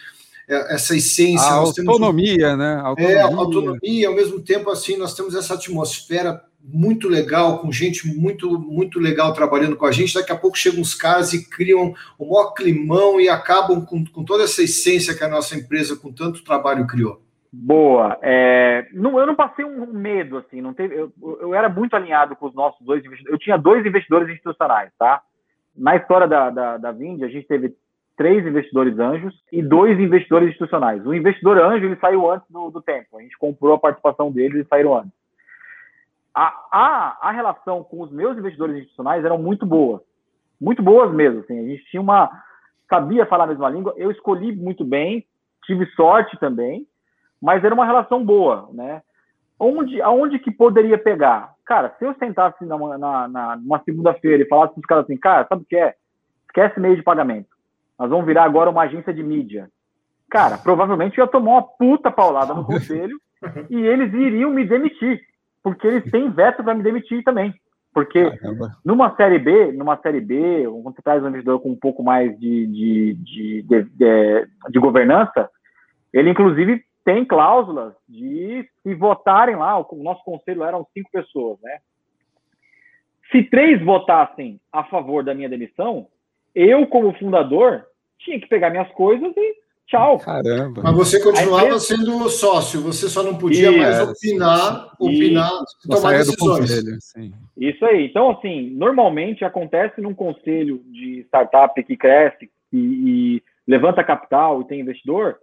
é, 0.49 0.75
essa 0.75 0.97
essência. 0.97 1.47
A 1.47 1.55
autonomia, 1.55 2.37
temos... 2.37 2.59
né? 2.59 2.75
Autonomia. 2.83 3.17
É, 3.17 3.21
autonomia, 3.21 4.09
ao 4.09 4.15
mesmo 4.15 4.41
tempo, 4.41 4.71
assim, 4.71 4.97
nós 4.97 5.15
temos 5.15 5.35
essa 5.35 5.55
atmosfera 5.55 6.43
muito 6.65 7.09
legal, 7.09 7.59
com 7.59 7.73
gente 7.73 8.07
muito, 8.07 8.59
muito 8.59 9.01
legal 9.01 9.33
trabalhando 9.33 9.77
com 9.77 9.87
a 9.87 9.93
gente. 9.93 10.15
Daqui 10.15 10.33
a 10.33 10.37
pouco 10.37 10.57
chegam 10.57 10.81
uns 10.81 10.95
caras 10.95 11.33
e 11.33 11.49
criam 11.49 11.95
o 12.19 12.25
maior 12.25 12.53
climão 12.55 13.21
e 13.21 13.29
acabam 13.29 13.85
com, 13.85 14.05
com 14.05 14.25
toda 14.25 14.45
essa 14.45 14.63
essência 14.63 15.17
que 15.17 15.25
a 15.25 15.29
nossa 15.29 15.57
empresa, 15.57 15.97
com 15.97 16.13
tanto 16.13 16.45
trabalho, 16.45 16.87
criou. 16.87 17.21
Boa. 17.53 18.17
É, 18.23 18.87
não, 18.93 19.19
eu 19.19 19.27
não 19.27 19.35
passei 19.35 19.65
um 19.65 19.87
medo, 19.93 20.39
assim, 20.39 20.61
não 20.61 20.73
teve. 20.73 20.95
Eu, 20.95 21.13
eu 21.21 21.55
era 21.55 21.69
muito 21.69 21.95
alinhado 21.95 22.37
com 22.37 22.47
os 22.47 22.55
nossos 22.55 22.81
dois 22.85 23.05
investidores. 23.05 23.33
Eu 23.33 23.39
tinha 23.39 23.59
dois 23.59 23.85
investidores 23.85 24.29
institucionais, 24.29 24.91
tá? 24.99 25.21
Na 25.77 25.97
história 25.97 26.27
da, 26.27 26.49
da, 26.51 26.77
da 26.79 26.91
a 26.91 27.29
gente 27.29 27.47
teve 27.47 27.75
três 28.17 28.47
investidores 28.47 28.99
anjos 28.99 29.35
e 29.51 29.63
dois 29.63 29.99
investidores 29.99 30.51
institucionais. 30.51 31.05
O 31.05 31.13
investidor 31.13 31.59
anjo 31.59 31.87
ele 31.87 31.97
saiu 31.97 32.31
antes 32.31 32.47
do, 32.49 32.71
do 32.71 32.81
tempo. 32.81 33.19
A 33.19 33.23
gente 33.23 33.37
comprou 33.37 33.75
a 33.75 33.79
participação 33.79 34.31
deles 34.31 34.65
e 34.65 34.69
saíram 34.69 34.97
antes 34.97 35.22
a, 36.35 36.55
a, 36.73 37.19
a 37.29 37.31
relação 37.31 37.85
com 37.85 38.01
os 38.01 38.11
meus 38.11 38.37
investidores 38.39 38.77
institucionais 38.77 39.25
eram 39.25 39.39
muito 39.39 39.67
boas. 39.67 40.01
Muito 40.61 40.83
boas 40.83 41.13
mesmo. 41.13 41.41
Assim. 41.41 41.59
A 41.59 41.69
gente 41.69 41.85
tinha 41.91 42.01
uma. 42.01 42.31
Sabia 42.89 43.27
falar 43.27 43.45
a 43.45 43.49
mesma 43.49 43.71
língua, 43.71 43.95
eu 43.97 44.11
escolhi 44.11 44.55
muito 44.55 44.85
bem, 44.85 45.27
tive 45.65 45.87
sorte 45.93 46.39
também, 46.39 46.87
mas 47.41 47.65
era 47.65 47.75
uma 47.75 47.87
relação 47.87 48.23
boa, 48.23 48.69
né? 48.71 49.03
Onde, 49.59 50.03
aonde 50.03 50.39
que 50.39 50.51
poderia 50.51 50.99
pegar? 50.99 51.55
Cara, 51.65 51.95
se 51.99 52.05
eu 52.05 52.15
sentasse 52.15 52.65
na, 52.67 52.77
na, 52.99 53.29
na 53.29 53.57
numa 53.57 53.83
segunda-feira 53.83 54.43
e 54.43 54.49
falasse 54.49 54.75
para 54.75 54.81
os 54.81 54.87
caras 54.87 55.05
assim, 55.05 55.17
cara, 55.17 55.47
sabe 55.49 55.63
o 55.63 55.65
que 55.65 55.77
é? 55.77 55.95
Esquece 56.47 56.79
meio 56.79 56.97
de 56.97 57.03
pagamento. 57.03 57.49
Nós 57.99 58.11
vamos 58.11 58.27
virar 58.27 58.45
agora 58.45 58.69
uma 58.69 58.83
agência 58.83 59.15
de 59.15 59.23
mídia. 59.23 59.71
Cara, 60.29 60.59
provavelmente 60.59 61.17
eu 61.17 61.25
ia 61.25 61.31
tomar 61.31 61.53
uma 61.53 61.63
puta 61.63 62.11
paulada 62.11 62.53
no 62.53 62.65
conselho 62.67 63.19
e 63.71 63.77
eles 63.81 64.13
iriam 64.13 64.51
me 64.51 64.65
demitir 64.67 65.21
porque 65.63 65.87
eles 65.87 66.11
têm 66.11 66.31
veto 66.31 66.63
para 66.63 66.75
me 66.75 66.83
demitir 66.83 67.23
também. 67.23 67.55
Porque 67.95 68.31
Caramba. 68.39 68.77
numa 68.85 69.15
série 69.17 69.39
B, 69.39 69.73
numa 69.73 69.99
série 69.99 70.21
B, 70.21 70.65
quando 70.65 70.95
você 70.95 71.03
traz 71.03 71.23
um 71.23 71.29
investidor 71.29 71.61
com 71.61 71.71
um 71.71 71.79
pouco 71.79 72.03
mais 72.03 72.39
de, 72.39 72.67
de, 72.67 73.15
de, 73.15 73.63
de, 73.63 73.83
de, 73.85 74.49
de 74.71 74.79
governança, 74.79 75.51
ele 76.13 76.31
inclusive 76.31 76.83
tem 77.05 77.25
cláusulas 77.25 77.95
de 78.09 78.67
se 78.83 78.95
votarem 78.95 79.57
lá, 79.57 79.79
o 79.79 80.03
nosso 80.03 80.25
conselho 80.25 80.63
eram 80.63 80.87
cinco 80.95 81.11
pessoas, 81.11 81.59
né? 81.61 81.81
Se 83.31 83.43
três 83.45 83.83
votassem 83.83 84.61
a 84.71 84.85
favor 84.85 85.25
da 85.25 85.35
minha 85.35 85.49
demissão, 85.49 86.07
eu, 86.55 86.87
como 86.87 87.19
fundador, 87.19 87.85
tinha 88.19 88.39
que 88.39 88.47
pegar 88.47 88.71
minhas 88.71 88.91
coisas 88.93 89.33
e 89.37 89.62
Tchau. 89.93 90.19
Caramba. 90.21 90.81
Mas 90.83 90.95
você 90.95 91.23
continuava 91.23 91.67
empresa... 91.67 91.81
sendo 91.81 92.27
sócio, 92.31 92.81
você 92.81 93.11
só 93.11 93.23
não 93.23 93.37
podia 93.37 93.69
Isso, 93.69 93.79
mais 93.79 94.01
opinar, 94.01 94.87
opinar, 94.99 95.51
tomar 95.87 96.13
decisões. 96.13 96.61
Conselho, 96.61 96.97
Isso 97.59 97.85
aí. 97.85 98.07
Então, 98.07 98.31
assim, 98.31 98.71
normalmente 98.71 99.45
acontece 99.45 100.01
num 100.01 100.15
conselho 100.15 100.83
de 100.87 101.21
startup 101.27 101.83
que 101.85 101.95
cresce 101.95 102.51
e, 102.73 102.79
e 102.79 103.43
levanta 103.69 104.03
capital 104.03 104.63
e 104.63 104.65
tem 104.67 104.81
investidor, 104.81 105.37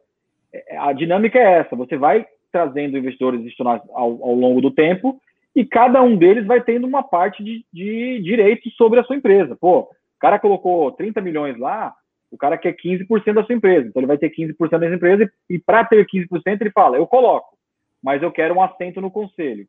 é, 0.52 0.78
a 0.80 0.94
dinâmica 0.94 1.38
é 1.38 1.60
essa: 1.60 1.76
você 1.76 1.96
vai 1.96 2.26
trazendo 2.52 2.98
investidores 2.98 3.40
institucionais 3.42 3.84
ao, 3.92 4.24
ao 4.24 4.34
longo 4.34 4.62
do 4.62 4.72
tempo 4.72 5.22
e 5.56 5.64
cada 5.64 6.02
um 6.02 6.18
deles 6.18 6.48
vai 6.48 6.60
tendo 6.60 6.88
uma 6.88 7.04
parte 7.04 7.44
de, 7.44 7.64
de 7.72 8.20
direitos 8.24 8.76
sobre 8.76 9.00
a 9.00 9.04
sua 9.04 9.16
empresa. 9.16 9.56
Pô, 9.56 9.82
o 9.82 10.20
cara 10.20 10.40
colocou 10.40 10.92
30 10.94 11.22
milhões 11.22 11.56
lá, 11.60 11.94
o 12.32 12.38
cara 12.38 12.58
quer 12.58 12.76
15% 12.76 13.34
da 13.34 13.44
sua 13.44 13.56
empresa, 13.56 13.88
então 13.88 14.00
ele 14.00 14.08
vai 14.08 14.18
ter 14.18 14.30
15% 14.30 14.78
da 14.78 14.94
empresa 14.94 15.32
e, 15.50 15.56
e 15.56 15.60
para 15.60 15.84
ter 15.84 16.06
15% 16.06 16.62
ele 16.62 16.72
fala, 16.72 16.98
eu 16.98 17.08
coloco, 17.08 17.58
mas 18.04 18.22
eu 18.22 18.32
quero 18.32 18.56
um 18.56 18.62
assento 18.62 19.02
no 19.02 19.12
conselho. 19.12 19.66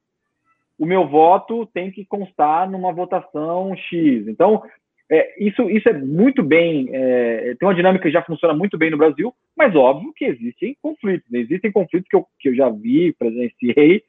O 0.78 0.86
meu 0.86 1.06
voto 1.06 1.66
tem 1.66 1.90
que 1.90 2.06
constar 2.06 2.70
numa 2.70 2.90
votação 2.90 3.76
X. 3.76 4.26
Então, 4.26 4.62
é, 5.10 5.44
isso, 5.44 5.68
isso 5.68 5.88
é 5.88 5.92
muito 5.92 6.42
bem, 6.42 6.88
é, 6.92 7.54
tem 7.58 7.68
uma 7.68 7.74
dinâmica 7.74 8.04
que 8.04 8.12
já 8.12 8.22
funciona 8.22 8.54
muito 8.54 8.78
bem 8.78 8.90
no 8.90 8.96
Brasil, 8.96 9.34
mas 9.56 9.74
óbvio 9.74 10.12
que 10.14 10.24
existem 10.24 10.76
conflitos. 10.80 11.28
Né? 11.30 11.40
Existem 11.40 11.72
conflitos 11.72 12.08
que 12.08 12.16
eu, 12.16 12.24
que 12.38 12.48
eu 12.48 12.54
já 12.54 12.70
vi, 12.70 13.12
presenciei, 13.12 14.04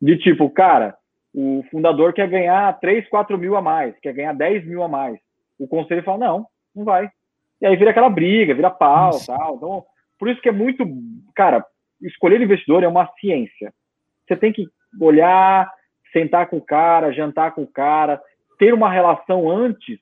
de 0.00 0.16
tipo, 0.16 0.48
cara, 0.50 0.96
o 1.34 1.62
fundador 1.70 2.14
quer 2.14 2.28
ganhar 2.28 2.72
3, 2.80 3.06
4 3.08 3.36
mil 3.36 3.54
a 3.54 3.60
mais, 3.60 3.94
quer 4.00 4.14
ganhar 4.14 4.32
10 4.32 4.66
mil 4.66 4.82
a 4.82 4.88
mais. 4.88 5.18
O 5.58 5.68
conselho 5.68 6.02
fala, 6.02 6.26
não, 6.26 6.46
não 6.74 6.84
vai. 6.84 7.10
E 7.60 7.66
aí 7.66 7.76
vira 7.76 7.90
aquela 7.90 8.10
briga, 8.10 8.54
vira 8.54 8.70
pau, 8.70 9.12
Nossa. 9.12 9.34
tal. 9.34 9.56
Então, 9.56 9.84
por 10.18 10.28
isso 10.28 10.40
que 10.40 10.48
é 10.48 10.52
muito, 10.52 10.84
cara, 11.34 11.64
escolher 12.02 12.40
investidor 12.40 12.82
é 12.82 12.88
uma 12.88 13.06
ciência. 13.18 13.72
Você 14.26 14.36
tem 14.36 14.52
que 14.52 14.66
olhar, 15.00 15.70
sentar 16.12 16.48
com 16.48 16.56
o 16.56 16.62
cara, 16.62 17.12
jantar 17.12 17.52
com 17.52 17.62
o 17.62 17.66
cara, 17.66 18.20
ter 18.58 18.72
uma 18.72 18.90
relação 18.90 19.50
antes, 19.50 19.98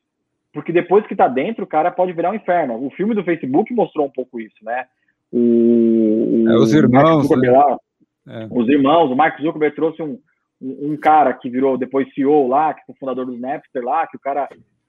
porque 0.52 0.72
depois 0.72 1.07
que 1.07 1.16
tá 1.16 1.28
dentro, 1.28 1.64
o 1.64 1.68
cara 1.68 1.90
pode 1.90 2.12
virar 2.12 2.30
um 2.30 2.34
inferno. 2.34 2.84
O 2.84 2.90
filme 2.90 3.14
do 3.14 3.24
Facebook 3.24 3.72
mostrou 3.74 4.07
um 4.07 4.11
pouco 4.11 4.40
isso, 4.40 4.57
né? 4.62 4.86
O, 5.32 6.44
é, 6.48 6.57
os 6.57 6.72
irmãos, 6.72 7.28
né? 7.28 7.76
é. 8.28 8.48
os 8.50 8.68
irmãos, 8.68 9.11
o 9.11 9.16
Mark 9.16 9.40
Zuckerberg 9.40 9.74
trouxe 9.74 10.00
um, 10.00 10.18
um, 10.61 10.96
cara 10.96 11.32
que 11.32 11.50
virou 11.50 11.76
depois 11.76 12.12
CEO 12.14 12.46
lá, 12.46 12.72
que 12.72 12.84
foi 12.86 12.94
fundador 12.94 13.26
do 13.26 13.36
Napster 13.36 13.82
lá, 13.82 14.07
que 14.07 14.16
o 14.16 14.20
cara 14.20 14.48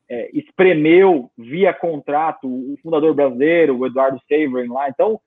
é, 0.10 0.30
espremeu 0.34 1.32
via 1.38 1.74
contrato 1.74 2.48
o 2.48 2.78
fundador 2.82 3.14
brasileiro, 3.14 3.78
o 3.78 3.86
Eduardo 3.86 4.20
Saverin 4.30 4.70
lá. 4.70 4.90
Então, 4.90 5.20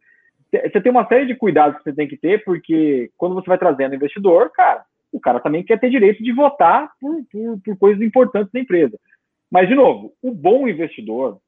você 0.51 0.81
tem 0.81 0.91
uma 0.91 1.07
série 1.07 1.26
de 1.26 1.35
cuidados 1.35 1.79
que 1.79 1.85
você 1.85 1.93
tem 1.93 2.09
que 2.09 2.16
ter, 2.16 2.43
porque 2.45 3.11
quando 3.16 3.35
você 3.35 3.47
vai 3.47 3.59
trazendo 3.59 3.95
investidor, 3.95 4.51
cara, 4.51 4.85
o 5.12 5.20
cara 5.20 5.41
também 5.41 5.62
quer 5.62 5.79
ter 5.79 5.91
direito 5.91 6.22
de 6.22 6.33
votar 6.33 6.91
por, 7.01 7.22
por, 7.31 7.61
por 7.62 7.79
coisas 7.79 8.03
importantes 8.03 8.53
da 8.53 8.61
empresa. 8.61 8.99
Mas, 9.51 9.68
de 9.68 9.74
novo, 9.74 10.12
o 10.22 10.33
bom 10.33 10.68
investidor, 10.68 11.39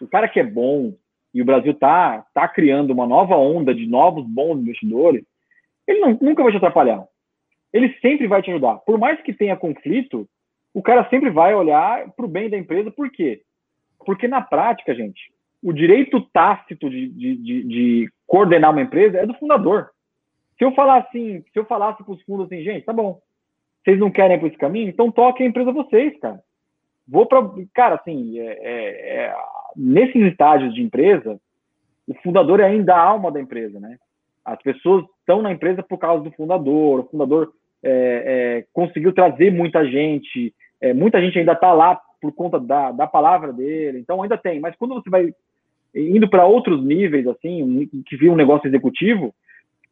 o 0.00 0.06
cara 0.06 0.28
que 0.28 0.40
é 0.40 0.44
bom, 0.44 0.94
e 1.34 1.42
o 1.42 1.44
Brasil 1.44 1.72
está 1.72 2.24
tá 2.32 2.48
criando 2.48 2.90
uma 2.90 3.06
nova 3.06 3.36
onda 3.36 3.74
de 3.74 3.86
novos 3.86 4.26
bons 4.26 4.58
investidores, 4.58 5.24
ele 5.86 6.00
não, 6.00 6.18
nunca 6.20 6.42
vai 6.42 6.52
te 6.52 6.56
atrapalhar 6.56 7.06
ele 7.72 7.94
sempre 8.00 8.26
vai 8.26 8.42
te 8.42 8.50
ajudar. 8.50 8.76
Por 8.78 8.98
mais 8.98 9.20
que 9.22 9.32
tenha 9.32 9.56
conflito, 9.56 10.28
o 10.78 10.82
cara 10.82 11.08
sempre 11.10 11.28
vai 11.28 11.52
olhar 11.52 12.08
para 12.12 12.24
o 12.24 12.28
bem 12.28 12.48
da 12.48 12.56
empresa. 12.56 12.88
Por 12.88 13.10
quê? 13.10 13.42
Porque 14.06 14.28
na 14.28 14.40
prática, 14.40 14.94
gente, 14.94 15.20
o 15.60 15.72
direito 15.72 16.20
tácito 16.32 16.88
de, 16.88 17.08
de, 17.08 17.36
de, 17.36 17.64
de 17.64 18.12
coordenar 18.28 18.70
uma 18.70 18.82
empresa 18.82 19.18
é 19.18 19.26
do 19.26 19.34
fundador. 19.34 19.90
Se 20.56 20.64
eu 20.64 20.70
falar 20.76 20.98
assim, 20.98 21.42
se 21.52 21.58
eu 21.58 21.64
falasse 21.64 22.04
para 22.04 22.12
os 22.12 22.22
fundos 22.22 22.46
assim, 22.46 22.62
gente, 22.62 22.84
tá 22.84 22.92
bom, 22.92 23.20
vocês 23.82 23.98
não 23.98 24.08
querem 24.08 24.38
por 24.38 24.46
esse 24.46 24.56
caminho, 24.56 24.88
então 24.88 25.10
toquem 25.10 25.46
a 25.46 25.48
empresa 25.48 25.72
vocês, 25.72 26.16
cara. 26.20 26.40
Vou 27.08 27.26
para, 27.26 27.42
cara, 27.74 27.96
assim, 27.96 28.38
é, 28.38 28.46
é, 28.46 29.16
é, 29.16 29.36
nesses 29.74 30.30
estágios 30.30 30.72
de 30.72 30.80
empresa, 30.80 31.40
o 32.06 32.14
fundador 32.22 32.60
é 32.60 32.66
ainda 32.66 32.94
a 32.94 33.02
alma 33.02 33.32
da 33.32 33.40
empresa, 33.40 33.80
né? 33.80 33.98
As 34.44 34.62
pessoas 34.62 35.04
estão 35.18 35.42
na 35.42 35.50
empresa 35.50 35.82
por 35.82 35.98
causa 35.98 36.22
do 36.22 36.30
fundador, 36.30 37.00
o 37.00 37.08
fundador 37.08 37.52
é, 37.82 37.90
é, 37.90 38.66
conseguiu 38.72 39.12
trazer 39.12 39.50
muita 39.50 39.84
gente, 39.84 40.54
é, 40.80 40.92
muita 40.94 41.20
gente 41.20 41.38
ainda 41.38 41.52
está 41.52 41.72
lá 41.72 42.00
por 42.20 42.32
conta 42.32 42.58
da, 42.58 42.90
da 42.90 43.06
palavra 43.06 43.52
dele, 43.52 43.98
então 43.98 44.22
ainda 44.22 44.36
tem, 44.36 44.60
mas 44.60 44.74
quando 44.76 44.94
você 44.94 45.08
vai 45.08 45.32
indo 45.94 46.28
para 46.28 46.46
outros 46.46 46.84
níveis, 46.84 47.26
assim, 47.26 47.88
que 48.06 48.16
vira 48.16 48.32
um 48.32 48.36
negócio 48.36 48.68
executivo, 48.68 49.34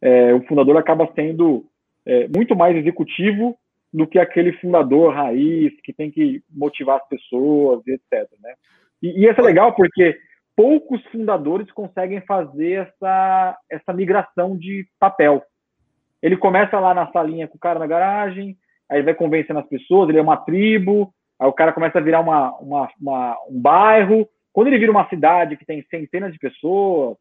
é, 0.00 0.34
o 0.34 0.42
fundador 0.42 0.76
acaba 0.76 1.08
sendo 1.14 1.64
é, 2.04 2.28
muito 2.28 2.54
mais 2.54 2.76
executivo 2.76 3.56
do 3.92 4.06
que 4.06 4.18
aquele 4.18 4.52
fundador 4.54 5.14
raiz 5.14 5.72
que 5.82 5.92
tem 5.92 6.10
que 6.10 6.42
motivar 6.50 6.96
as 6.96 7.08
pessoas, 7.08 7.80
etc. 7.86 8.28
Né? 8.42 8.54
E, 9.02 9.24
e 9.24 9.30
isso 9.30 9.40
é 9.40 9.44
legal 9.44 9.74
porque 9.74 10.18
poucos 10.54 11.02
fundadores 11.06 11.70
conseguem 11.72 12.20
fazer 12.22 12.86
essa, 12.86 13.58
essa 13.70 13.92
migração 13.92 14.56
de 14.56 14.86
papel. 14.98 15.42
Ele 16.22 16.36
começa 16.36 16.78
lá 16.78 16.94
na 16.94 17.10
salinha 17.12 17.46
com 17.48 17.56
o 17.56 17.60
cara 17.60 17.78
na 17.78 17.86
garagem, 17.86 18.56
aí 18.88 19.02
vai 19.02 19.14
convencendo 19.14 19.58
as 19.58 19.68
pessoas, 19.68 20.08
ele 20.08 20.18
é 20.18 20.22
uma 20.22 20.36
tribo, 20.36 21.12
aí 21.38 21.48
o 21.48 21.52
cara 21.52 21.72
começa 21.72 21.98
a 21.98 22.02
virar 22.02 22.20
uma, 22.20 22.56
uma, 22.58 22.88
uma 23.00 23.36
um 23.48 23.60
bairro. 23.60 24.28
Quando 24.52 24.68
ele 24.68 24.78
vira 24.78 24.90
uma 24.90 25.08
cidade 25.08 25.56
que 25.56 25.66
tem 25.66 25.84
centenas 25.90 26.32
de 26.32 26.38
pessoas, 26.38 27.16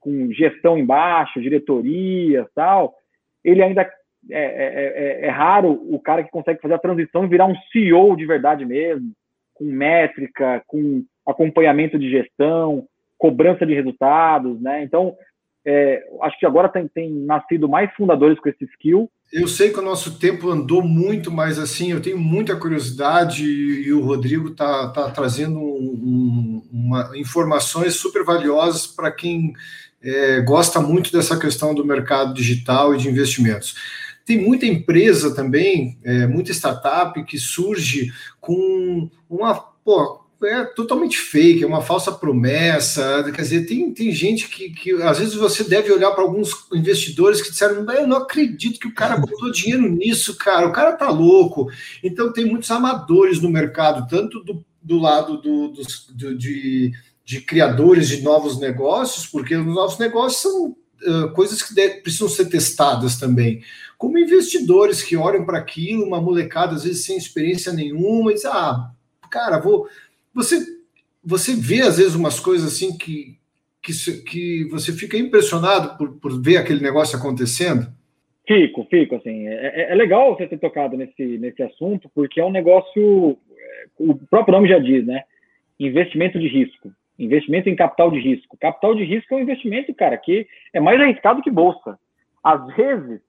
com 0.00 0.32
gestão 0.32 0.78
embaixo, 0.78 1.40
diretoria 1.40 2.46
tal, 2.54 2.94
ele 3.42 3.62
ainda 3.62 3.82
é, 4.30 4.38
é, 4.38 5.22
é, 5.22 5.26
é, 5.26 5.30
raro 5.30 5.72
o 5.92 5.98
cara 6.00 6.22
que 6.22 6.30
consegue 6.30 6.60
fazer 6.60 6.74
a 6.74 6.78
transição 6.78 7.24
e 7.24 7.28
virar 7.28 7.46
um 7.46 7.56
CEO 7.72 8.16
de 8.16 8.26
verdade 8.26 8.64
mesmo, 8.64 9.12
com 9.54 9.64
métrica, 9.64 10.62
com 10.66 11.04
acompanhamento 11.26 11.98
de 11.98 12.10
gestão, 12.10 12.86
cobrança 13.18 13.64
de 13.64 13.74
resultados, 13.74 14.60
né? 14.60 14.82
Então, 14.82 15.16
é, 15.64 16.06
acho 16.22 16.38
que 16.38 16.46
agora 16.46 16.68
tem, 16.68 16.86
tem, 16.86 17.10
nascido 17.10 17.68
mais 17.68 17.92
fundadores 17.94 18.38
com 18.38 18.48
esse 18.48 18.64
skill. 18.64 19.10
Eu 19.32 19.48
sei 19.48 19.70
que 19.70 19.78
o 19.78 19.82
nosso 19.82 20.18
tempo 20.18 20.50
andou 20.50 20.82
muito, 20.82 21.30
mas 21.30 21.58
assim, 21.58 21.90
eu 21.90 22.00
tenho 22.00 22.18
muita 22.18 22.56
curiosidade 22.56 23.44
e 23.44 23.92
o 23.92 24.00
Rodrigo 24.00 24.50
está 24.50 24.88
tá 24.88 25.10
trazendo 25.10 25.58
um, 25.58 26.62
uma, 26.72 27.10
informações 27.18 27.94
super 27.96 28.24
valiosas 28.24 28.86
para 28.86 29.10
quem 29.10 29.52
é, 30.02 30.40
gosta 30.40 30.80
muito 30.80 31.10
dessa 31.10 31.36
questão 31.38 31.74
do 31.74 31.84
mercado 31.84 32.32
digital 32.32 32.94
e 32.94 32.98
de 32.98 33.08
investimentos. 33.08 33.74
Tem 34.24 34.40
muita 34.40 34.66
empresa 34.66 35.34
também, 35.34 35.98
é, 36.04 36.26
muita 36.26 36.52
startup 36.52 37.22
que 37.24 37.38
surge 37.38 38.12
com 38.40 39.10
uma. 39.28 39.54
Pô, 39.84 40.25
é 40.44 40.64
totalmente 40.64 41.16
fake, 41.16 41.64
é 41.64 41.66
uma 41.66 41.80
falsa 41.80 42.12
promessa. 42.12 43.24
Quer 43.34 43.42
dizer, 43.42 43.66
tem, 43.66 43.92
tem 43.92 44.12
gente 44.12 44.48
que, 44.48 44.70
que 44.70 44.92
às 45.02 45.18
vezes 45.18 45.34
você 45.34 45.64
deve 45.64 45.90
olhar 45.90 46.10
para 46.10 46.22
alguns 46.22 46.50
investidores 46.72 47.40
que 47.40 47.50
disseram: 47.50 47.90
eu 47.92 48.06
não 48.06 48.18
acredito 48.18 48.78
que 48.78 48.88
o 48.88 48.94
cara 48.94 49.16
botou 49.16 49.50
dinheiro 49.50 49.88
nisso, 49.88 50.36
cara, 50.36 50.68
o 50.68 50.72
cara 50.72 50.92
tá 50.92 51.10
louco. 51.10 51.70
Então, 52.02 52.32
tem 52.32 52.44
muitos 52.44 52.70
amadores 52.70 53.40
no 53.40 53.48
mercado, 53.48 54.06
tanto 54.08 54.42
do, 54.44 54.64
do 54.82 54.98
lado 54.98 55.38
do, 55.38 55.68
do, 55.68 55.82
do 56.14 56.36
de, 56.36 56.92
de 57.24 57.40
criadores 57.40 58.08
de 58.08 58.22
novos 58.22 58.60
negócios, 58.60 59.26
porque 59.26 59.56
os 59.56 59.66
novos 59.66 59.98
negócios 59.98 60.42
são 60.42 60.66
uh, 60.68 61.32
coisas 61.34 61.62
que 61.62 61.74
precisam 62.02 62.28
ser 62.28 62.46
testadas 62.46 63.16
também, 63.18 63.62
como 63.96 64.18
investidores 64.18 65.02
que 65.02 65.16
olham 65.16 65.46
para 65.46 65.58
aquilo, 65.58 66.04
uma 66.04 66.20
molecada, 66.20 66.74
às 66.74 66.84
vezes 66.84 67.04
sem 67.04 67.16
experiência 67.16 67.72
nenhuma, 67.72 68.30
e 68.30 68.34
diz: 68.34 68.44
ah, 68.44 68.90
cara, 69.30 69.58
vou 69.58 69.88
você, 70.36 70.60
você 71.24 71.56
vê, 71.56 71.80
às 71.80 71.96
vezes, 71.96 72.14
umas 72.14 72.38
coisas 72.38 72.72
assim 72.72 72.96
que, 72.96 73.38
que, 73.82 73.92
que 74.22 74.64
você 74.70 74.92
fica 74.92 75.16
impressionado 75.16 75.96
por, 75.96 76.20
por 76.20 76.40
ver 76.40 76.58
aquele 76.58 76.82
negócio 76.82 77.18
acontecendo? 77.18 77.86
Fico, 78.46 78.86
fico, 78.90 79.16
assim. 79.16 79.48
É, 79.48 79.54
é, 79.54 79.92
é 79.92 79.94
legal 79.94 80.36
você 80.36 80.46
ter 80.46 80.58
tocado 80.58 80.96
nesse, 80.96 81.38
nesse 81.38 81.62
assunto, 81.62 82.10
porque 82.14 82.38
é 82.38 82.44
um 82.44 82.52
negócio. 82.52 83.38
É, 83.58 83.86
o 83.98 84.14
próprio 84.14 84.52
nome 84.52 84.68
já 84.68 84.78
diz, 84.78 85.04
né? 85.06 85.24
Investimento 85.80 86.38
de 86.38 86.46
risco. 86.46 86.92
Investimento 87.18 87.70
em 87.70 87.74
capital 87.74 88.10
de 88.10 88.20
risco. 88.20 88.58
Capital 88.60 88.94
de 88.94 89.04
risco 89.04 89.32
é 89.32 89.38
um 89.38 89.40
investimento, 89.40 89.94
cara, 89.94 90.18
que 90.18 90.46
é 90.72 90.78
mais 90.78 91.00
arriscado 91.00 91.42
que 91.42 91.50
bolsa. 91.50 91.98
Às 92.44 92.66
vezes, 92.76 93.20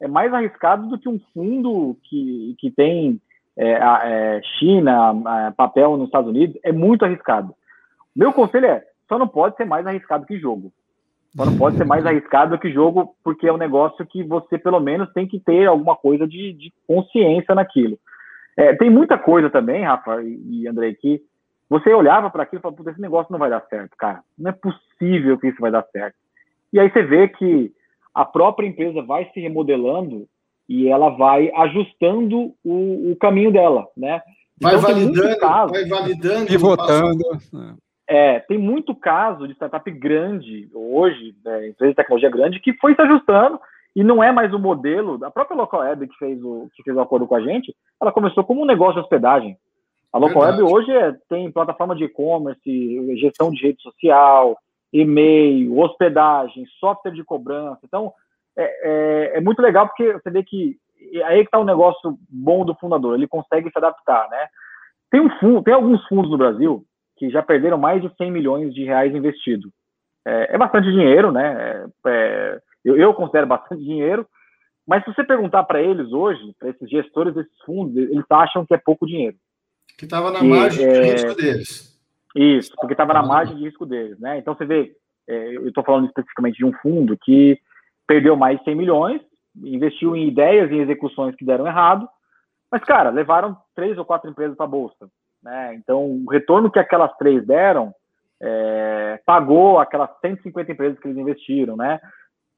é 0.00 0.08
mais 0.08 0.34
arriscado 0.34 0.88
do 0.88 0.98
que 0.98 1.08
um 1.08 1.20
fundo 1.32 1.96
que, 2.02 2.56
que 2.58 2.70
tem 2.72 3.20
é, 3.56 3.72
é, 3.72 4.40
China, 4.58 5.14
é, 5.48 5.50
papel 5.52 5.96
nos 5.96 6.06
Estados 6.06 6.30
Unidos, 6.30 6.58
é 6.62 6.72
muito 6.72 7.04
arriscado. 7.04 7.54
Meu 8.14 8.32
conselho 8.32 8.66
é, 8.66 8.84
só 9.08 9.18
não 9.18 9.28
pode 9.28 9.56
ser 9.56 9.64
mais 9.64 9.86
arriscado 9.86 10.26
que 10.26 10.38
jogo. 10.38 10.72
Só 11.34 11.44
não 11.44 11.56
pode 11.56 11.76
ser 11.76 11.84
mais 11.84 12.04
arriscado 12.06 12.58
que 12.58 12.72
jogo, 12.72 13.14
porque 13.24 13.46
é 13.46 13.52
um 13.52 13.58
negócio 13.58 14.04
que 14.06 14.22
você, 14.22 14.58
pelo 14.58 14.80
menos, 14.80 15.12
tem 15.12 15.26
que 15.26 15.40
ter 15.40 15.66
alguma 15.66 15.96
coisa 15.96 16.26
de, 16.26 16.52
de 16.52 16.72
consciência 16.86 17.54
naquilo. 17.54 17.98
É, 18.56 18.74
tem 18.74 18.90
muita 18.90 19.18
coisa 19.18 19.50
também, 19.50 19.84
Rafa 19.84 20.22
e, 20.22 20.62
e 20.62 20.68
Andrei, 20.68 20.94
que 20.94 21.22
você 21.68 21.92
olhava 21.92 22.30
para 22.30 22.44
aquilo 22.44 22.60
e 22.60 22.62
falava, 22.62 22.90
esse 22.90 23.00
negócio 23.00 23.32
não 23.32 23.38
vai 23.38 23.50
dar 23.50 23.64
certo, 23.68 23.96
cara. 23.98 24.22
Não 24.38 24.50
é 24.50 24.54
possível 24.54 25.38
que 25.38 25.48
isso 25.48 25.60
vai 25.60 25.70
dar 25.70 25.84
certo. 25.92 26.16
E 26.72 26.80
aí 26.80 26.90
você 26.90 27.02
vê 27.02 27.28
que 27.28 27.72
a 28.14 28.24
própria 28.24 28.66
empresa 28.66 29.02
vai 29.02 29.28
se 29.32 29.40
remodelando 29.40 30.26
e 30.68 30.88
ela 30.88 31.10
vai 31.10 31.50
ajustando 31.54 32.54
o, 32.64 33.12
o 33.12 33.16
caminho 33.16 33.52
dela, 33.52 33.86
né? 33.96 34.20
Vai 34.60 34.74
então, 34.74 34.82
validando, 34.82 35.38
caso, 35.38 35.72
vai 35.72 35.84
validando, 35.84 36.46
pivotando. 36.46 37.24
É, 38.08 38.40
tem 38.40 38.56
muito 38.56 38.94
caso 38.94 39.46
de 39.46 39.54
startup 39.54 39.90
grande 39.90 40.68
hoje, 40.72 41.34
né, 41.44 41.68
empresa 41.68 41.90
de 41.90 41.96
tecnologia 41.96 42.30
grande, 42.30 42.60
que 42.60 42.72
foi 42.74 42.94
se 42.94 43.02
ajustando 43.02 43.60
e 43.94 44.04
não 44.04 44.22
é 44.22 44.30
mais 44.32 44.54
o 44.54 44.58
modelo. 44.58 45.22
A 45.24 45.30
própria 45.30 45.56
Local 45.56 45.80
Web 45.80 46.06
que 46.06 46.16
fez 46.16 46.42
o 46.42 46.68
que 46.74 46.82
fez 46.82 46.96
o 46.96 47.00
acordo 47.00 47.26
com 47.26 47.34
a 47.34 47.40
gente, 47.40 47.74
ela 48.00 48.12
começou 48.12 48.44
como 48.44 48.62
um 48.62 48.66
negócio 48.66 48.94
de 48.94 49.00
hospedagem. 49.00 49.56
A 50.12 50.18
Local 50.18 50.42
Web 50.42 50.62
hoje 50.62 50.90
é, 50.92 51.14
tem 51.28 51.50
plataforma 51.50 51.94
de 51.94 52.04
e-commerce, 52.04 53.16
gestão 53.16 53.50
de 53.50 53.60
rede 53.62 53.82
social, 53.82 54.56
e-mail, 54.92 55.78
hospedagem, 55.78 56.64
software 56.78 57.12
de 57.12 57.24
cobrança. 57.24 57.80
Então, 57.84 58.12
é, 58.56 59.34
é, 59.34 59.38
é 59.38 59.40
muito 59.40 59.60
legal 59.60 59.86
porque 59.86 60.12
você 60.12 60.30
vê 60.30 60.42
que 60.42 60.78
aí 61.24 61.38
que 61.38 61.44
está 61.44 61.58
o 61.58 61.62
um 61.62 61.66
negócio 61.66 62.18
bom 62.28 62.64
do 62.64 62.74
fundador, 62.74 63.14
ele 63.14 63.28
consegue 63.28 63.70
se 63.70 63.78
adaptar, 63.78 64.28
né? 64.30 64.48
Tem 65.10 65.20
um 65.20 65.30
fundo, 65.38 65.62
tem 65.62 65.74
alguns 65.74 66.04
fundos 66.08 66.30
no 66.30 66.38
Brasil 66.38 66.84
que 67.16 67.30
já 67.30 67.42
perderam 67.42 67.78
mais 67.78 68.02
de 68.02 68.12
100 68.16 68.30
milhões 68.30 68.74
de 68.74 68.84
reais 68.84 69.14
investido. 69.14 69.70
É, 70.26 70.54
é 70.54 70.58
bastante 70.58 70.90
dinheiro, 70.90 71.30
né? 71.30 71.56
É, 71.56 72.08
é, 72.08 72.60
eu, 72.84 72.96
eu, 72.96 73.14
considero 73.14 73.46
bastante 73.46 73.82
dinheiro, 73.82 74.26
mas 74.86 75.04
se 75.04 75.14
você 75.14 75.24
perguntar 75.24 75.64
para 75.64 75.80
eles 75.80 76.12
hoje, 76.12 76.54
para 76.58 76.70
esses 76.70 76.88
gestores 76.90 77.34
desses 77.34 77.56
fundos, 77.64 77.96
eles 77.96 78.24
acham 78.30 78.66
que 78.66 78.74
é 78.74 78.78
pouco 78.78 79.06
dinheiro. 79.06 79.36
Que 79.96 80.04
estava 80.04 80.30
na 80.30 80.42
margem 80.42 80.86
de 80.86 80.94
é, 80.94 81.12
risco 81.12 81.34
deles. 81.34 81.96
Isso, 82.34 82.72
porque 82.76 82.92
estava 82.92 83.14
na 83.14 83.22
margem 83.22 83.56
de 83.56 83.64
risco 83.64 83.86
deles, 83.86 84.18
né? 84.18 84.38
Então 84.38 84.54
você 84.54 84.66
vê, 84.66 84.94
é, 85.26 85.56
eu 85.56 85.68
estou 85.68 85.82
falando 85.82 86.06
especificamente 86.06 86.58
de 86.58 86.64
um 86.64 86.72
fundo 86.74 87.16
que 87.16 87.58
perdeu 88.06 88.36
mais 88.36 88.58
de 88.58 88.64
100 88.64 88.74
milhões, 88.74 89.20
investiu 89.56 90.14
em 90.14 90.28
ideias 90.28 90.70
e 90.70 90.76
execuções 90.76 91.34
que 91.34 91.44
deram 91.44 91.66
errado, 91.66 92.08
mas, 92.70 92.82
cara, 92.84 93.10
levaram 93.10 93.56
três 93.74 93.96
ou 93.96 94.04
quatro 94.04 94.30
empresas 94.30 94.56
para 94.56 94.66
a 94.66 94.68
Bolsa. 94.68 95.08
Né? 95.42 95.74
Então, 95.74 96.04
o 96.04 96.30
retorno 96.30 96.70
que 96.70 96.78
aquelas 96.78 97.14
três 97.16 97.46
deram 97.46 97.94
é, 98.40 99.20
pagou 99.24 99.78
aquelas 99.78 100.10
150 100.20 100.72
empresas 100.72 100.98
que 100.98 101.08
eles 101.08 101.18
investiram, 101.18 101.76
né? 101.76 102.00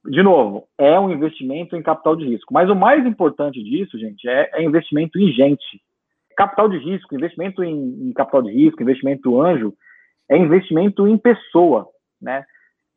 De 0.04 0.22
novo, 0.22 0.66
é 0.78 0.98
um 0.98 1.10
investimento 1.10 1.76
em 1.76 1.82
capital 1.82 2.16
de 2.16 2.24
risco. 2.24 2.52
Mas 2.52 2.70
o 2.70 2.74
mais 2.74 3.04
importante 3.04 3.62
disso, 3.62 3.98
gente, 3.98 4.28
é, 4.28 4.50
é 4.54 4.62
investimento 4.62 5.18
em 5.18 5.30
gente. 5.32 5.82
Capital 6.36 6.68
de 6.68 6.78
risco, 6.78 7.14
investimento 7.14 7.62
em, 7.62 8.08
em 8.08 8.12
capital 8.12 8.42
de 8.42 8.50
risco, 8.50 8.82
investimento 8.82 9.40
anjo, 9.40 9.74
é 10.30 10.36
investimento 10.36 11.06
em 11.06 11.18
pessoa, 11.18 11.88
né? 12.20 12.44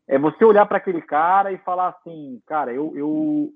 É 0.07 0.17
você 0.17 0.43
olhar 0.43 0.65
para 0.65 0.77
aquele 0.77 1.01
cara 1.01 1.51
e 1.51 1.57
falar 1.59 1.89
assim, 1.89 2.41
cara, 2.45 2.73
eu, 2.73 2.93
eu, 2.95 3.49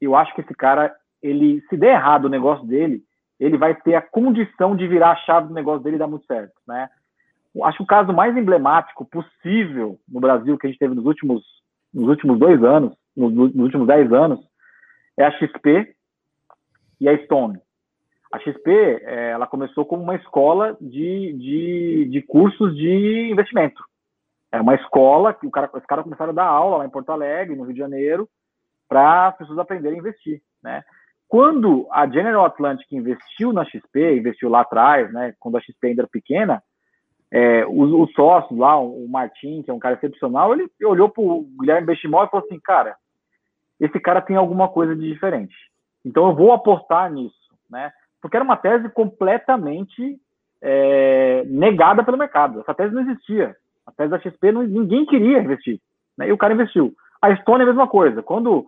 eu 0.00 0.14
acho 0.14 0.34
que 0.34 0.40
esse 0.40 0.54
cara, 0.54 0.94
ele, 1.22 1.60
se 1.68 1.76
der 1.76 1.94
errado 1.94 2.26
o 2.26 2.30
negócio 2.30 2.66
dele, 2.66 3.02
ele 3.38 3.56
vai 3.56 3.74
ter 3.74 3.94
a 3.94 4.02
condição 4.02 4.76
de 4.76 4.86
virar 4.86 5.12
a 5.12 5.16
chave 5.16 5.48
do 5.48 5.54
negócio 5.54 5.82
dele 5.82 5.96
e 5.96 5.98
dar 5.98 6.06
muito 6.06 6.26
certo, 6.26 6.54
né? 6.66 6.88
Acho 7.64 7.78
que 7.78 7.84
o 7.84 7.86
caso 7.86 8.12
mais 8.12 8.36
emblemático 8.36 9.04
possível 9.04 9.98
no 10.08 10.20
Brasil 10.20 10.56
que 10.56 10.66
a 10.66 10.70
gente 10.70 10.78
teve 10.78 10.94
nos 10.94 11.04
últimos, 11.04 11.42
nos 11.92 12.08
últimos 12.08 12.38
dois 12.38 12.62
anos, 12.62 12.94
nos, 13.16 13.32
nos 13.32 13.56
últimos 13.56 13.86
dez 13.86 14.12
anos, 14.12 14.40
é 15.16 15.24
a 15.24 15.32
XP 15.32 15.94
e 17.00 17.08
a 17.08 17.18
Stone. 17.24 17.58
A 18.32 18.38
XP, 18.38 18.70
é, 18.70 19.30
ela 19.30 19.46
começou 19.46 19.86
como 19.86 20.02
uma 20.02 20.14
escola 20.14 20.76
de, 20.80 21.32
de, 21.32 22.08
de 22.10 22.22
cursos 22.22 22.76
de 22.76 23.30
investimento. 23.30 23.82
É 24.50 24.60
uma 24.60 24.74
escola 24.74 25.34
que 25.34 25.46
o 25.46 25.50
cara, 25.50 25.70
os 25.72 25.84
caras 25.86 26.04
começaram 26.04 26.30
a 26.30 26.34
dar 26.34 26.46
aula 26.46 26.78
lá 26.78 26.86
em 26.86 26.90
Porto 26.90 27.10
Alegre, 27.10 27.56
no 27.56 27.64
Rio 27.64 27.74
de 27.74 27.78
Janeiro, 27.78 28.28
para 28.88 29.28
as 29.28 29.36
pessoas 29.36 29.58
aprenderem 29.58 29.98
a 29.98 30.00
investir, 30.00 30.40
né? 30.62 30.82
Quando 31.28 31.86
a 31.92 32.08
General 32.08 32.46
Atlantic 32.46 32.90
investiu 32.90 33.52
na 33.52 33.64
XP, 33.64 34.16
investiu 34.16 34.48
lá 34.48 34.62
atrás, 34.62 35.12
né, 35.12 35.34
quando 35.38 35.58
a 35.58 35.60
XP 35.60 35.88
ainda 35.88 36.02
era 36.02 36.08
pequena, 36.08 36.62
é, 37.30 37.66
os, 37.66 37.92
os 37.92 38.12
sócios 38.14 38.58
lá, 38.58 38.80
o 38.80 39.06
Martin, 39.06 39.62
que 39.62 39.70
é 39.70 39.74
um 39.74 39.78
cara 39.78 39.96
excepcional, 39.96 40.54
ele 40.54 40.70
olhou 40.82 41.10
para 41.10 41.22
o 41.22 41.46
Guilherme 41.60 41.86
Benchimol 41.86 42.24
e 42.24 42.30
falou 42.30 42.46
assim, 42.46 42.58
cara, 42.58 42.96
esse 43.78 44.00
cara 44.00 44.22
tem 44.22 44.36
alguma 44.36 44.68
coisa 44.68 44.96
de 44.96 45.06
diferente. 45.12 45.54
Então 46.02 46.28
eu 46.28 46.34
vou 46.34 46.52
apostar 46.52 47.12
nisso, 47.12 47.36
né? 47.70 47.92
Porque 48.22 48.36
era 48.36 48.44
uma 48.44 48.56
tese 48.56 48.88
completamente 48.88 50.18
é, 50.62 51.44
negada 51.44 52.02
pelo 52.02 52.16
mercado. 52.16 52.60
Essa 52.60 52.74
tese 52.74 52.94
não 52.94 53.02
existia. 53.02 53.54
A 53.88 53.92
tese 53.92 54.10
da 54.10 54.20
XP 54.20 54.52
não, 54.52 54.62
ninguém 54.62 55.06
queria 55.06 55.38
investir, 55.38 55.80
né? 56.16 56.28
E 56.28 56.32
o 56.32 56.36
cara 56.36 56.52
investiu. 56.52 56.92
A 57.22 57.30
Estônia 57.30 57.62
é 57.62 57.64
a 57.64 57.68
mesma 57.68 57.88
coisa. 57.88 58.22
Quando 58.22 58.66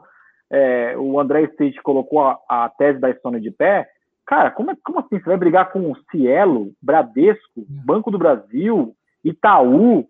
é, 0.51 0.97
o 0.97 1.21
André 1.21 1.43
State 1.43 1.81
colocou 1.83 2.23
a, 2.23 2.39
a, 2.49 2.69
tese 2.71 2.99
da 2.99 3.11
Estônia 3.11 3.39
de 3.39 3.51
pé, 3.51 3.87
cara, 4.27 4.51
como, 4.51 4.71
é, 4.71 4.77
como 4.83 4.99
assim? 5.01 5.19
Você 5.19 5.27
vai 5.27 5.37
brigar 5.37 5.71
com 5.73 5.93
o 5.93 5.97
Cielo, 6.11 6.73
Bradesco, 6.81 7.67
Banco 7.69 8.11
do 8.11 8.19
Brasil, 8.19 8.95
Itaú? 9.23 10.09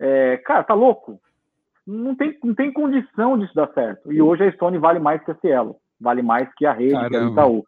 É, 0.00 0.36
cara, 0.38 0.62
tá 0.62 0.74
louco? 0.74 1.18
Não 1.84 2.14
tem, 2.14 2.38
não 2.44 2.54
tem 2.54 2.72
condição 2.72 3.36
disso 3.36 3.54
dar 3.54 3.68
certo. 3.72 4.12
E 4.12 4.22
hoje 4.22 4.44
a 4.44 4.46
Estônia 4.46 4.78
vale 4.78 5.00
mais 5.00 5.22
que 5.24 5.32
a 5.32 5.36
Cielo, 5.36 5.74
vale 6.00 6.22
mais 6.22 6.48
que 6.54 6.64
a 6.64 6.72
rede, 6.72 6.92
Caramba. 6.92 7.10
que 7.10 7.16
a 7.16 7.28
Itaú. 7.30 7.66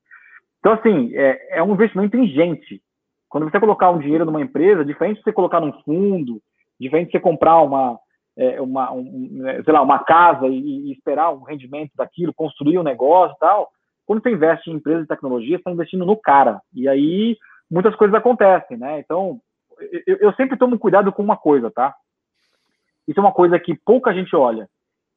Então, 0.61 0.73
assim, 0.75 1.11
é, 1.15 1.59
é 1.59 1.63
um 1.63 1.75
investimento 1.75 2.17
em 2.17 2.29
gente. 2.29 2.81
Quando 3.29 3.51
você 3.51 3.59
colocar 3.59 3.91
um 3.91 3.99
dinheiro 3.99 4.25
numa 4.25 4.41
empresa, 4.41 4.85
diferente 4.85 5.17
de 5.19 5.25
você 5.25 5.33
colocar 5.33 5.61
num 5.61 5.73
fundo, 5.83 6.41
diferente 6.79 7.07
de 7.07 7.13
você 7.13 7.21
comprar 7.21 7.61
uma, 7.63 7.99
é, 8.37 8.61
uma, 8.61 8.93
um, 8.93 9.43
sei 9.65 9.73
lá, 9.73 9.83
uma 9.83 9.99
casa 10.01 10.47
e, 10.49 10.89
e, 10.89 10.93
esperar 10.93 11.33
um 11.33 11.43
rendimento 11.43 11.93
daquilo, 11.97 12.35
construir 12.35 12.79
um 12.79 12.83
negócio 12.83 13.35
e 13.37 13.39
tal. 13.39 13.71
Quando 14.07 14.23
você 14.23 14.31
investe 14.31 14.71
em 14.71 14.75
empresas 14.75 15.03
de 15.03 15.09
tecnologia, 15.09 15.57
você 15.57 15.61
está 15.61 15.71
investindo 15.71 16.05
no 16.05 16.17
cara. 16.17 16.61
E 16.75 16.89
aí 16.89 17.37
muitas 17.71 17.95
coisas 17.97 18.15
acontecem, 18.15 18.77
né? 18.77 18.99
Então, 19.01 19.41
eu, 20.07 20.17
eu 20.19 20.33
sempre 20.35 20.57
tomo 20.57 20.79
cuidado 20.79 21.13
com 21.13 21.23
uma 21.23 21.37
coisa, 21.37 21.71
tá? 21.71 21.95
Isso 23.07 23.19
é 23.19 23.23
uma 23.23 23.33
coisa 23.33 23.59
que 23.59 23.75
pouca 23.75 24.13
gente 24.15 24.35
olha. 24.35 24.69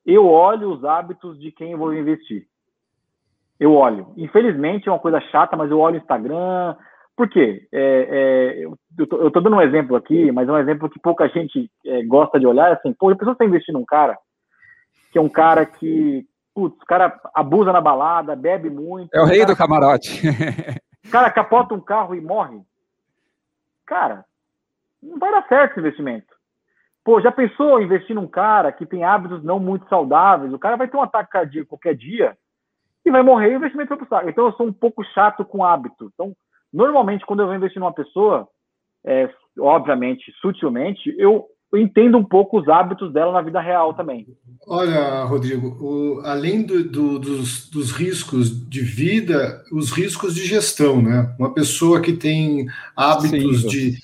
Eu 0.05 0.26
olho 0.26 0.72
os 0.72 0.84
hábitos 0.86 1.39
de 1.39 1.51
quem 1.51 1.72
eu 1.72 1.78
vou 1.78 1.93
investir. 1.93 2.47
Eu 3.60 3.74
olho. 3.74 4.14
Infelizmente 4.16 4.88
é 4.88 4.91
uma 4.91 4.99
coisa 4.99 5.20
chata, 5.20 5.58
mas 5.58 5.72
eu 5.72 5.80
olho 5.80 5.95
o 5.95 6.01
Instagram, 6.01 6.76
por 7.18 7.28
quê? 7.28 7.68
É, 7.74 8.59
é, 8.61 8.63
eu 8.63 8.78
estou 9.28 9.41
dando 9.41 9.55
um 9.55 9.61
exemplo 9.61 9.95
aqui, 9.95 10.32
mas 10.32 10.47
é 10.47 10.51
um 10.51 10.59
exemplo 10.59 10.88
que 10.88 10.99
pouca 10.99 11.28
gente 11.28 11.68
é, 11.84 12.03
gosta 12.03 12.39
de 12.39 12.45
olhar. 12.45 12.72
Assim, 12.72 12.93
pô, 12.93 13.09
a 13.09 13.15
pessoa 13.15 13.34
está 13.34 13.43
investindo 13.43 13.80
num 13.80 13.86
cara 13.86 14.15
que 15.11 15.18
é 15.18 15.22
um 15.22 15.28
cara 15.28 15.65
que, 15.65 16.28
putz, 16.53 16.80
o 16.80 16.86
cara 16.86 17.20
abusa 17.34 17.74
na 17.74 17.82
balada, 17.82 18.36
bebe 18.36 18.70
muito. 18.70 19.09
É 19.15 19.20
o 19.20 19.26
rei 19.26 19.43
do 19.47 19.55
camarote. 19.55 20.22
o 21.03 21.09
cara 21.09 21.32
capota 21.32 21.74
um 21.74 21.82
carro 21.82 22.13
e 22.13 22.22
morre. 22.22 22.61
Cara, 23.84 24.24
não 25.01 25.18
vai 25.18 25.32
dar 25.32 25.47
certo 25.47 25.72
esse 25.72 25.80
investimento. 25.80 26.38
Pô, 27.03 27.20
já 27.20 27.32
pensou 27.32 27.82
investir 27.82 28.15
num 28.15 28.28
cara 28.28 28.72
que 28.72 28.86
tem 28.86 29.03
hábitos 29.03 29.43
não 29.43 29.59
muito 29.59 29.89
saudáveis? 29.89 30.53
O 30.53 30.59
cara 30.59 30.76
vai 30.76 30.88
ter 30.88 30.97
um 30.97 31.01
ataque 31.01 31.32
cardíaco 31.32 31.70
qualquer 31.70 31.95
dia 31.95 32.38
e 33.03 33.09
vai 33.09 33.24
morrer 33.24 33.53
e 33.53 33.53
o 33.53 33.57
investimento 33.57 33.89
vai 33.89 33.97
pro 33.97 34.07
saco. 34.07 34.30
Então 34.30 34.45
eu 34.45 34.53
sou 34.53 34.68
um 34.68 34.74
pouco 34.74 35.03
chato 35.15 35.43
com 35.43 35.63
hábito. 35.65 36.11
Então, 36.13 36.36
Normalmente, 36.74 37.26
quando 37.26 37.41
eu 37.41 37.47
vou 37.47 37.55
investir 37.55 37.80
numa 37.80 37.93
pessoa, 37.93 38.47
é, 39.05 39.30
obviamente, 39.59 40.32
sutilmente, 40.41 41.13
eu, 41.18 41.45
entendo 41.76 42.18
um 42.18 42.24
pouco 42.24 42.59
os 42.59 42.68
hábitos 42.70 43.11
dela 43.11 43.34
na 43.34 43.41
vida 43.41 43.59
real 43.59 43.93
também. 43.93 44.26
Olha, 44.65 45.24
Rodrigo, 45.24 45.78
o, 45.82 46.22
além 46.24 46.63
do, 46.63 46.84
do, 46.84 47.20
dos, 47.20 47.70
dos, 47.70 47.91
riscos 47.91 48.68
de 48.70 48.82
vida, 48.82 49.63
os 49.72 49.91
riscos 49.91 50.34
de 50.34 50.45
gestão, 50.45 51.01
né? 51.01 51.36
Uma 51.38 51.53
pessoa 51.53 51.99
que 51.99 52.13
tem 52.13 52.68
hábitos 52.95 53.61
Sim, 53.61 53.68
de 53.68 53.97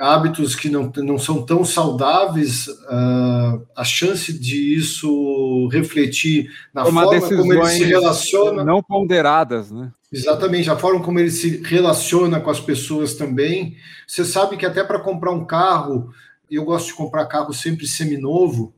hábitos 0.00 0.56
que 0.56 0.68
não, 0.68 0.90
não 0.96 1.18
são 1.18 1.46
tão 1.46 1.64
saudáveis, 1.64 2.66
uh, 2.66 3.64
a 3.76 3.84
chance 3.84 4.36
de 4.36 4.74
isso 4.74 5.68
refletir 5.68 6.50
na 6.74 6.82
Tomar 6.84 7.04
forma 7.04 7.28
como 7.28 7.54
ele 7.54 7.66
se 7.66 7.84
relaciona. 7.84 8.64
Não 8.64 8.82
ponderadas, 8.82 9.70
né? 9.70 9.92
Exatamente, 10.10 10.70
a 10.70 10.76
forma 10.76 11.02
como 11.02 11.20
ele 11.20 11.30
se 11.30 11.62
relaciona 11.62 12.40
com 12.40 12.50
as 12.50 12.60
pessoas 12.60 13.14
também. 13.14 13.76
Você 14.06 14.24
sabe 14.24 14.56
que 14.56 14.64
até 14.64 14.82
para 14.82 14.98
comprar 14.98 15.32
um 15.32 15.44
carro, 15.44 16.12
eu 16.50 16.64
gosto 16.64 16.86
de 16.86 16.94
comprar 16.94 17.26
carro 17.26 17.52
sempre 17.52 17.86
seminovo, 17.86 18.74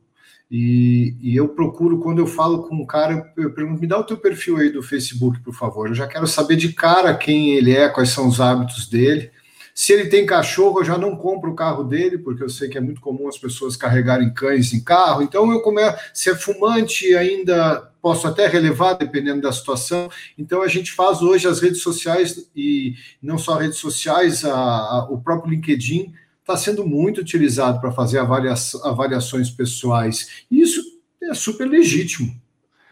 e, 0.53 1.15
e, 1.21 1.33
eu 1.33 1.47
procuro, 1.47 1.99
quando 1.99 2.19
eu 2.19 2.27
falo 2.27 2.63
com 2.63 2.75
um 2.75 2.85
cara, 2.85 3.31
eu 3.37 3.53
pergunto, 3.53 3.79
me 3.79 3.87
dá 3.87 3.97
o 3.97 4.03
teu 4.03 4.17
perfil 4.17 4.57
aí 4.57 4.69
do 4.69 4.83
Facebook, 4.83 5.39
por 5.39 5.53
favor. 5.53 5.87
Eu 5.87 5.93
já 5.95 6.05
quero 6.05 6.27
saber 6.27 6.57
de 6.57 6.73
cara 6.73 7.15
quem 7.15 7.51
ele 7.51 7.73
é, 7.73 7.87
quais 7.87 8.09
são 8.09 8.27
os 8.27 8.41
hábitos 8.41 8.85
dele. 8.89 9.31
Se 9.73 9.93
ele 9.93 10.09
tem 10.09 10.25
cachorro, 10.25 10.81
eu 10.81 10.83
já 10.83 10.97
não 10.97 11.15
compro 11.15 11.51
o 11.51 11.55
carro 11.55 11.85
dele, 11.85 12.17
porque 12.17 12.43
eu 12.43 12.49
sei 12.49 12.67
que 12.67 12.77
é 12.77 12.81
muito 12.81 12.99
comum 12.99 13.29
as 13.29 13.37
pessoas 13.37 13.77
carregarem 13.77 14.33
cães 14.33 14.73
em 14.73 14.83
carro. 14.83 15.21
Então 15.21 15.49
eu 15.53 15.61
começo, 15.61 15.97
se 16.13 16.29
é 16.29 16.35
fumante, 16.35 17.15
ainda 17.15 17.89
posso 18.01 18.27
até 18.27 18.47
relevar, 18.47 18.95
dependendo 18.95 19.41
da 19.41 19.51
situação. 19.51 20.09
Então 20.37 20.61
a 20.61 20.67
gente 20.67 20.91
faz 20.91 21.21
hoje 21.21 21.47
as 21.47 21.61
redes 21.61 21.81
sociais, 21.81 22.49
e 22.55 22.95
não 23.21 23.37
só 23.37 23.55
redes 23.57 23.77
sociais, 23.77 24.43
a, 24.43 24.53
a, 24.53 25.07
o 25.09 25.21
próprio 25.21 25.51
LinkedIn 25.51 26.13
está 26.39 26.57
sendo 26.57 26.85
muito 26.85 27.21
utilizado 27.21 27.79
para 27.79 27.91
fazer 27.91 28.19
avalia, 28.19 28.53
avaliações 28.83 29.49
pessoais. 29.49 30.45
Isso 30.49 30.81
é 31.21 31.33
super 31.33 31.65
legítimo. 31.65 32.33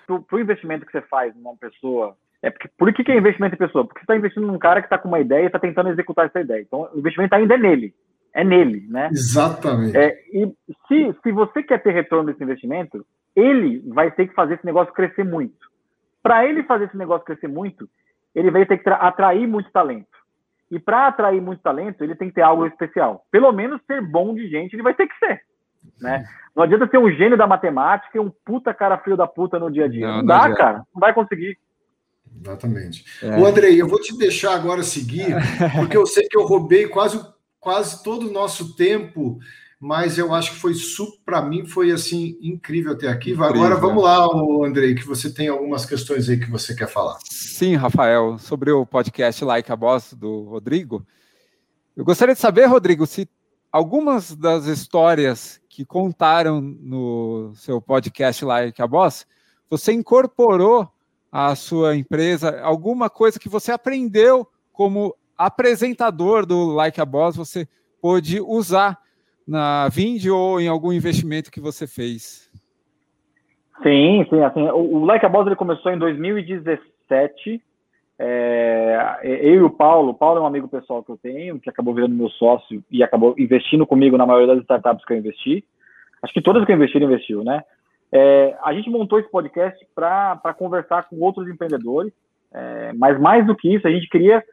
Para 0.05 0.37
o 0.37 0.39
investimento 0.39 0.85
que 0.85 0.91
você 0.91 1.01
faz 1.01 1.35
numa 1.35 1.55
pessoa, 1.57 2.15
é 2.41 2.49
porque, 2.49 2.69
por 2.77 2.93
que, 2.93 3.03
que 3.03 3.11
é 3.11 3.17
investimento 3.17 3.55
em 3.55 3.59
pessoa? 3.59 3.85
Porque 3.85 3.99
você 3.99 4.03
está 4.03 4.15
investindo 4.15 4.47
num 4.47 4.57
cara 4.57 4.81
que 4.81 4.85
está 4.85 4.97
com 4.97 5.07
uma 5.07 5.19
ideia 5.19 5.43
e 5.43 5.47
está 5.47 5.59
tentando 5.59 5.89
executar 5.89 6.27
essa 6.27 6.39
ideia. 6.39 6.61
Então, 6.61 6.89
o 6.93 6.99
investimento 6.99 7.35
ainda 7.35 7.55
é 7.55 7.57
nele. 7.57 7.93
É 8.33 8.43
nele, 8.43 8.85
né? 8.87 9.09
Exatamente. 9.11 9.97
É, 9.97 10.17
e 10.31 10.47
se, 10.87 11.15
se 11.21 11.31
você 11.31 11.63
quer 11.63 11.81
ter 11.81 11.91
retorno 11.91 12.31
desse 12.31 12.43
investimento, 12.43 13.05
ele 13.35 13.83
vai 13.87 14.11
ter 14.11 14.27
que 14.27 14.33
fazer 14.33 14.55
esse 14.55 14.65
negócio 14.65 14.93
crescer 14.93 15.23
muito. 15.23 15.69
Para 16.21 16.45
ele 16.45 16.63
fazer 16.63 16.85
esse 16.85 16.97
negócio 16.97 17.25
crescer 17.25 17.47
muito, 17.47 17.89
ele 18.35 18.51
vai 18.51 18.65
ter 18.65 18.77
que 18.77 18.89
atrair 18.89 19.47
muito 19.47 19.71
talento. 19.71 20.07
E 20.69 20.79
para 20.79 21.07
atrair 21.07 21.41
muito 21.41 21.61
talento, 21.61 22.03
ele 22.03 22.15
tem 22.15 22.29
que 22.29 22.35
ter 22.35 22.41
algo 22.41 22.65
especial. 22.65 23.25
Pelo 23.31 23.51
menos 23.51 23.81
ser 23.87 24.01
bom 24.01 24.35
de 24.35 24.47
gente, 24.47 24.73
ele 24.73 24.83
vai 24.83 24.93
ter 24.93 25.07
que 25.07 25.17
ser. 25.17 25.41
Né? 25.99 26.25
Não 26.55 26.63
adianta 26.63 26.87
ser 26.87 26.97
um 26.97 27.11
gênio 27.11 27.37
da 27.37 27.47
matemática 27.47 28.17
e 28.17 28.19
um 28.19 28.31
puta 28.45 28.73
cara 28.73 28.97
frio 28.97 29.17
da 29.17 29.25
puta 29.25 29.57
no 29.57 29.71
dia 29.71 29.85
a 29.85 29.87
dia. 29.87 30.07
Não, 30.07 30.17
não, 30.17 30.25
dá, 30.25 30.39
adianta. 30.39 30.57
cara. 30.57 30.77
Não 30.93 30.99
vai 30.99 31.13
conseguir. 31.13 31.57
Exatamente. 32.41 33.03
É. 33.23 33.39
O 33.39 33.45
Andrei, 33.45 33.81
eu 33.81 33.87
vou 33.87 33.99
te 33.99 34.17
deixar 34.17 34.53
agora 34.53 34.83
seguir, 34.83 35.35
porque 35.75 35.97
eu 35.97 36.05
sei 36.05 36.27
que 36.27 36.37
eu 36.37 36.45
roubei 36.45 36.87
quase, 36.87 37.19
quase 37.59 38.03
todo 38.03 38.27
o 38.27 38.33
nosso 38.33 38.75
tempo, 38.75 39.39
mas 39.79 40.17
eu 40.17 40.33
acho 40.33 40.51
que 40.51 40.57
foi 40.57 40.73
para 41.25 41.41
mim 41.41 41.65
foi 41.65 41.91
assim 41.91 42.37
incrível 42.41 42.91
até 42.91 43.07
aqui. 43.07 43.31
Incrível. 43.31 43.45
Agora 43.45 43.75
vamos 43.75 44.03
lá, 44.03 44.27
Andrei, 44.65 44.93
que 44.93 45.05
você 45.05 45.31
tem 45.31 45.47
algumas 45.47 45.85
questões 45.85 46.27
aí 46.27 46.37
que 46.37 46.51
você 46.51 46.75
quer 46.75 46.87
falar. 46.87 47.17
Sim, 47.23 47.75
Rafael, 47.75 48.37
sobre 48.37 48.71
o 48.71 48.85
podcast 48.85 49.43
Like 49.45 49.71
a 49.71 49.75
Boss 49.75 50.13
do 50.13 50.43
Rodrigo. 50.43 51.05
Eu 51.95 52.03
gostaria 52.03 52.35
de 52.35 52.41
saber, 52.41 52.65
Rodrigo, 52.65 53.07
se 53.07 53.29
algumas 53.71 54.35
das 54.35 54.65
histórias 54.65 55.61
que 55.69 55.85
contaram 55.85 56.59
no 56.59 57.53
seu 57.55 57.81
podcast 57.81 58.43
Like 58.43 58.81
a 58.81 58.87
Boss, 58.87 59.25
você 59.69 59.93
incorporou 59.93 60.91
à 61.31 61.55
sua 61.55 61.95
empresa 61.95 62.59
alguma 62.61 63.09
coisa 63.09 63.39
que 63.39 63.47
você 63.47 63.71
aprendeu 63.71 64.45
como 64.73 65.15
apresentador 65.37 66.45
do 66.45 66.67
Like 66.73 66.99
a 66.99 67.05
Boss, 67.05 67.35
você 67.37 67.67
pôde 68.01 68.41
usar 68.41 68.99
na 69.49 69.89
Vind 69.89 70.25
ou 70.27 70.61
em 70.61 70.67
algum 70.67 70.93
investimento 70.93 71.51
que 71.51 71.59
você 71.59 71.87
fez? 71.87 72.49
Sim, 73.81 74.25
sim. 74.29 74.41
Assim, 74.43 74.61
o, 74.69 74.97
o 74.97 75.05
Like 75.05 75.25
a 75.25 75.29
Boss 75.29 75.47
ele 75.47 75.55
começou 75.55 75.91
em 75.91 75.97
2017 75.97 77.61
é, 78.21 79.19
eu 79.23 79.53
e 79.53 79.61
o 79.61 79.69
Paulo, 79.69 80.09
o 80.09 80.13
Paulo 80.13 80.39
é 80.39 80.41
um 80.41 80.45
amigo 80.45 80.67
pessoal 80.67 81.01
que 81.01 81.09
eu 81.09 81.17
tenho, 81.17 81.57
que 81.57 81.69
acabou 81.69 81.93
virando 81.93 82.13
meu 82.13 82.29
sócio 82.29 82.83
e 82.91 83.01
acabou 83.01 83.33
investindo 83.37 83.87
comigo 83.87 84.17
na 84.17 84.25
maioria 84.25 84.53
das 84.53 84.61
startups 84.63 85.05
que 85.05 85.13
eu 85.13 85.17
investi. 85.17 85.65
Acho 86.21 86.33
que 86.33 86.41
todas 86.41 86.65
que 86.65 86.71
eu 86.71 86.75
investi, 86.75 86.97
ele 86.97 87.05
investiu, 87.05 87.45
né? 87.45 87.63
É, 88.11 88.57
a 88.61 88.73
gente 88.73 88.89
montou 88.89 89.19
esse 89.19 89.31
podcast 89.31 89.87
para 89.95 90.53
conversar 90.57 91.07
com 91.07 91.17
outros 91.21 91.47
empreendedores, 91.47 92.11
é, 92.51 92.91
mas 92.93 93.17
mais 93.17 93.47
do 93.47 93.55
que 93.55 93.73
isso, 93.73 93.87
a 93.87 93.91
gente 93.91 94.09
queria 94.09 94.43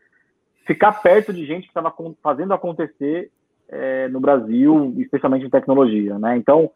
ficar 0.64 0.92
perto 1.02 1.32
de 1.32 1.44
gente 1.44 1.62
que 1.62 1.70
estava 1.70 1.92
fazendo 2.22 2.54
acontecer 2.54 3.32
é, 3.68 4.08
no 4.08 4.20
Brasil, 4.20 4.94
especialmente 4.98 5.46
em 5.46 5.50
tecnologia, 5.50 6.18
né? 6.18 6.36
Então, 6.36 6.70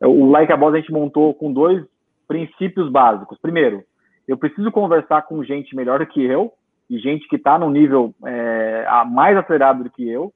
o 0.00 0.30
Like 0.30 0.52
a 0.52 0.56
Boss 0.56 0.74
a 0.74 0.78
gente 0.78 0.92
montou 0.92 1.34
com 1.34 1.52
dois 1.52 1.84
princípios 2.26 2.90
básicos. 2.90 3.38
Primeiro, 3.40 3.82
eu 4.26 4.36
preciso 4.36 4.70
conversar 4.70 5.22
com 5.22 5.44
gente 5.44 5.76
melhor 5.76 5.98
do 5.98 6.06
que 6.06 6.22
eu 6.22 6.52
e 6.88 6.98
gente 6.98 7.26
que 7.28 7.36
está 7.36 7.58
no 7.58 7.70
nível 7.70 8.14
é, 8.24 8.86
mais 9.10 9.36
acelerado 9.36 9.84
do 9.84 9.90
que 9.90 10.08
eu. 10.08 10.32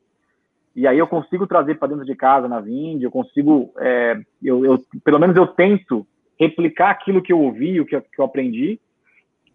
E 0.74 0.86
aí 0.86 0.98
eu 0.98 1.06
consigo 1.06 1.46
trazer 1.46 1.74
para 1.74 1.88
dentro 1.88 2.04
de 2.04 2.14
casa 2.14 2.46
na 2.46 2.60
Vind, 2.60 3.02
eu 3.02 3.10
consigo, 3.10 3.72
é, 3.78 4.16
eu, 4.42 4.64
eu, 4.64 4.78
pelo 5.04 5.18
menos 5.18 5.36
eu 5.36 5.46
tento 5.46 6.06
replicar 6.38 6.90
aquilo 6.90 7.22
que 7.22 7.32
eu 7.32 7.40
ouvi, 7.40 7.80
o 7.80 7.86
que, 7.86 8.00
que 8.00 8.20
eu 8.20 8.24
aprendi. 8.24 8.78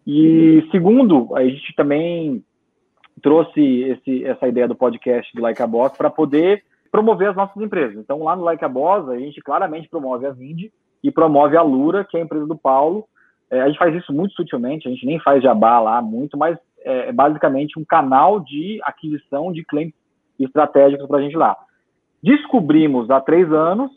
E 0.06 0.68
segundo, 0.70 1.34
a 1.34 1.42
gente 1.42 1.74
também 1.74 2.44
trouxe 3.24 3.58
esse, 3.60 4.22
essa 4.22 4.46
ideia 4.46 4.68
do 4.68 4.74
podcast 4.74 5.34
do 5.34 5.40
Like 5.40 5.62
a 5.62 5.66
Boss 5.66 5.96
para 5.96 6.10
poder 6.10 6.62
promover 6.92 7.30
as 7.30 7.34
nossas 7.34 7.56
empresas. 7.56 7.96
Então, 7.96 8.22
lá 8.22 8.36
no 8.36 8.44
Like 8.44 8.62
a 8.62 8.68
Boss, 8.68 9.08
a 9.08 9.18
gente 9.18 9.40
claramente 9.40 9.88
promove 9.88 10.26
a 10.26 10.30
Vind 10.30 10.70
e 11.02 11.10
promove 11.10 11.56
a 11.56 11.62
Lura, 11.62 12.04
que 12.04 12.18
é 12.18 12.20
a 12.20 12.22
empresa 12.22 12.46
do 12.46 12.54
Paulo, 12.54 13.06
é, 13.50 13.62
a 13.62 13.66
gente 13.66 13.78
faz 13.78 13.94
isso 13.94 14.12
muito 14.12 14.34
sutilmente, 14.34 14.86
a 14.86 14.90
gente 14.90 15.06
nem 15.06 15.18
faz 15.20 15.42
jabá 15.42 15.80
lá 15.80 16.02
muito, 16.02 16.36
mas 16.36 16.58
é, 16.80 17.08
é 17.08 17.12
basicamente 17.12 17.78
um 17.78 17.84
canal 17.84 18.40
de 18.40 18.78
aquisição 18.82 19.50
de 19.50 19.64
clientes 19.64 19.98
estratégicos 20.38 21.08
para 21.08 21.16
a 21.16 21.22
gente 21.22 21.36
lá. 21.36 21.56
Descobrimos 22.22 23.08
há 23.08 23.22
três 23.22 23.50
anos 23.50 23.90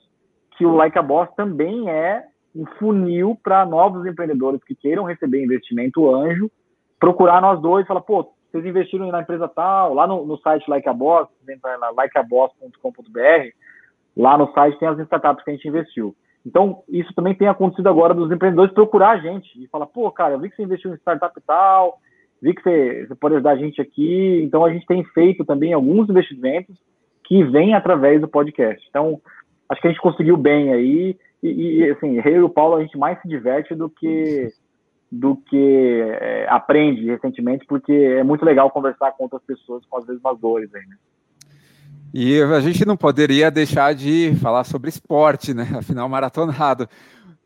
que 0.57 0.65
o 0.65 0.73
Like 0.73 0.97
a 0.97 1.01
Boss 1.01 1.29
também 1.35 1.89
é 1.89 2.23
um 2.55 2.65
funil 2.79 3.37
para 3.43 3.65
novos 3.65 4.05
empreendedores 4.05 4.63
que 4.63 4.73
queiram 4.73 5.03
receber 5.03 5.43
investimento 5.43 6.09
anjo, 6.15 6.49
procurar 6.97 7.41
nós 7.41 7.61
dois 7.61 7.83
e 7.83 7.87
falar, 7.87 8.01
pô, 8.01 8.36
vocês 8.51 8.65
investiram 8.65 9.07
na 9.07 9.21
empresa 9.21 9.47
tal, 9.47 9.93
lá 9.93 10.07
no, 10.07 10.25
no 10.25 10.37
site 10.37 10.69
Like 10.69 10.87
a 10.87 10.93
Boss, 10.93 11.27
entra 11.49 11.77
lá 11.77 11.91
likeaboss.com.br, 11.91 13.49
lá 14.15 14.37
no 14.37 14.51
site 14.53 14.79
tem 14.79 14.87
as 14.87 14.99
startups 14.99 15.43
que 15.43 15.51
a 15.51 15.53
gente 15.53 15.67
investiu. 15.67 16.15
Então, 16.45 16.83
isso 16.87 17.13
também 17.13 17.35
tem 17.35 17.47
acontecido 17.47 17.87
agora 17.89 18.13
dos 18.13 18.31
empreendedores 18.31 18.73
procurar 18.73 19.11
a 19.11 19.17
gente 19.17 19.61
e 19.61 19.67
falar, 19.67 19.85
pô, 19.85 20.09
cara, 20.11 20.35
eu 20.35 20.39
vi 20.39 20.49
que 20.49 20.55
você 20.55 20.63
investiu 20.63 20.93
em 20.93 20.97
startup 20.97 21.35
tal, 21.45 21.99
vi 22.41 22.53
que 22.53 22.61
você, 22.61 23.05
você 23.05 23.15
pode 23.15 23.35
ajudar 23.35 23.51
a 23.51 23.57
gente 23.57 23.81
aqui. 23.81 24.41
Então, 24.43 24.63
a 24.63 24.71
gente 24.71 24.85
tem 24.85 25.03
feito 25.03 25.43
também 25.43 25.73
alguns 25.73 26.09
investimentos 26.09 26.77
que 27.25 27.43
vêm 27.43 27.73
através 27.73 28.21
do 28.21 28.29
podcast. 28.29 28.85
Então, 28.89 29.19
acho 29.67 29.81
que 29.81 29.87
a 29.87 29.91
gente 29.91 30.01
conseguiu 30.01 30.37
bem 30.37 30.71
aí. 30.71 31.17
E, 31.43 31.49
e 31.79 31.91
assim, 31.91 32.17
eu 32.17 32.31
e 32.31 32.41
o 32.41 32.49
Paulo, 32.49 32.75
a 32.75 32.81
gente 32.81 32.97
mais 32.97 33.21
se 33.21 33.27
diverte 33.27 33.75
do 33.75 33.89
que 33.89 34.47
do 35.11 35.35
que 35.35 36.01
é, 36.19 36.47
aprende 36.49 37.05
recentemente, 37.05 37.65
porque 37.65 37.91
é 37.91 38.23
muito 38.23 38.43
legal 38.43 38.69
conversar 38.69 39.11
com 39.13 39.23
outras 39.23 39.41
pessoas 39.43 39.85
com 39.85 39.97
as 39.97 40.05
mesmas 40.05 40.39
dores 40.39 40.73
aí, 40.73 40.85
né? 40.85 40.95
E 42.13 42.41
a 42.41 42.59
gente 42.61 42.85
não 42.85 42.95
poderia 42.95 43.51
deixar 43.51 43.93
de 43.93 44.33
falar 44.41 44.63
sobre 44.63 44.89
esporte, 44.89 45.53
né? 45.53 45.67
Afinal, 45.77 46.07
maratonado. 46.07 46.89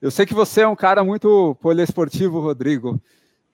Eu 0.01 0.09
sei 0.09 0.25
que 0.25 0.33
você 0.33 0.61
é 0.61 0.67
um 0.67 0.75
cara 0.75 1.03
muito 1.03 1.55
poliesportivo, 1.61 2.39
Rodrigo. 2.39 2.99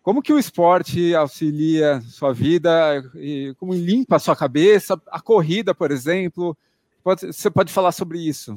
Como 0.01 0.21
que 0.21 0.31
o 0.31 0.39
esporte 0.39 1.13
auxilia 1.13 1.99
sua 2.01 2.33
vida 2.33 3.03
e 3.15 3.53
como 3.59 3.73
limpa 3.73 4.15
a 4.15 4.19
sua 4.19 4.35
cabeça? 4.35 5.01
A 5.11 5.19
corrida, 5.19 5.75
por 5.75 5.91
exemplo. 5.91 6.55
Pode, 7.03 7.27
você 7.33 7.49
pode 7.49 7.73
falar 7.73 7.91
sobre 7.91 8.19
isso? 8.19 8.55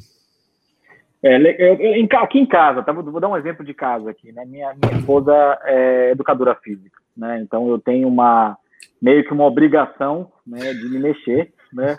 É, 1.22 1.36
eu, 1.36 1.74
eu, 1.74 2.18
aqui 2.20 2.38
em 2.38 2.46
casa, 2.46 2.82
tá? 2.82 2.92
vou 2.92 3.20
dar 3.20 3.28
um 3.28 3.36
exemplo 3.36 3.64
de 3.64 3.74
casa 3.74 4.10
aqui. 4.10 4.32
Né? 4.32 4.44
Minha, 4.46 4.74
minha 4.74 4.98
esposa 4.98 5.32
é 5.64 6.10
educadora 6.12 6.54
física, 6.56 6.98
né? 7.16 7.40
então 7.42 7.68
eu 7.68 7.78
tenho 7.78 8.08
uma 8.08 8.56
meio 9.00 9.24
que 9.24 9.32
uma 9.32 9.44
obrigação 9.46 10.30
né, 10.46 10.74
de 10.74 10.88
me 10.88 10.98
mexer, 10.98 11.52
né? 11.72 11.96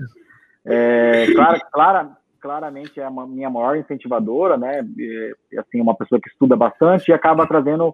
É, 0.64 1.26
clara, 1.34 1.60
clara, 1.72 2.18
claramente 2.40 3.00
é 3.00 3.04
a 3.04 3.10
minha 3.10 3.50
maior 3.50 3.76
incentivadora, 3.76 4.58
né? 4.58 4.86
Assim, 5.58 5.82
uma 5.82 5.96
pessoa 5.96 6.22
que 6.22 6.30
estuda 6.30 6.56
bastante 6.56 7.10
e 7.10 7.14
acaba 7.14 7.48
trazendo 7.48 7.94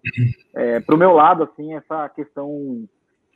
é, 0.53 0.79
para 0.81 0.95
o 0.95 0.97
meu 0.97 1.13
lado 1.13 1.43
assim 1.43 1.73
essa 1.75 2.09
questão 2.09 2.85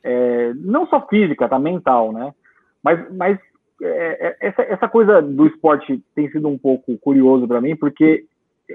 é, 0.04 0.52
não 0.56 0.86
só 0.86 1.06
física, 1.06 1.48
tá 1.48 1.58
mental, 1.58 2.12
né? 2.12 2.34
Mas, 2.82 3.14
mas 3.14 3.38
é, 3.82 4.28
é, 4.28 4.36
essa, 4.40 4.62
essa 4.62 4.88
coisa 4.88 5.20
do 5.20 5.46
esporte 5.46 6.00
tem 6.14 6.30
sido 6.30 6.48
um 6.48 6.56
pouco 6.56 6.96
curioso 6.98 7.48
para 7.48 7.60
mim, 7.60 7.74
porque, 7.74 8.24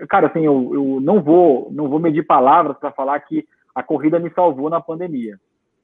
cara, 0.09 0.27
assim, 0.27 0.45
eu, 0.45 0.71
eu 0.73 0.99
não 1.01 1.21
vou 1.21 1.69
não 1.71 1.87
vou 1.87 1.99
medir 1.99 2.25
palavras 2.25 2.77
para 2.77 2.91
falar 2.91 3.19
que 3.21 3.47
a 3.73 3.81
corrida 3.81 4.19
me 4.19 4.29
salvou 4.31 4.69
na 4.69 4.81
pandemia. 4.81 5.39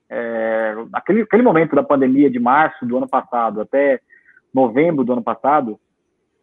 É, 0.10 0.76
aquele, 0.92 1.22
aquele 1.22 1.42
momento 1.42 1.76
da 1.76 1.84
pandemia 1.84 2.30
de 2.30 2.40
março 2.40 2.86
do 2.86 2.98
ano 2.98 3.08
passado 3.08 3.62
até 3.62 4.02
novembro 4.54 5.04
do 5.04 5.14
ano 5.14 5.24
passado, 5.24 5.80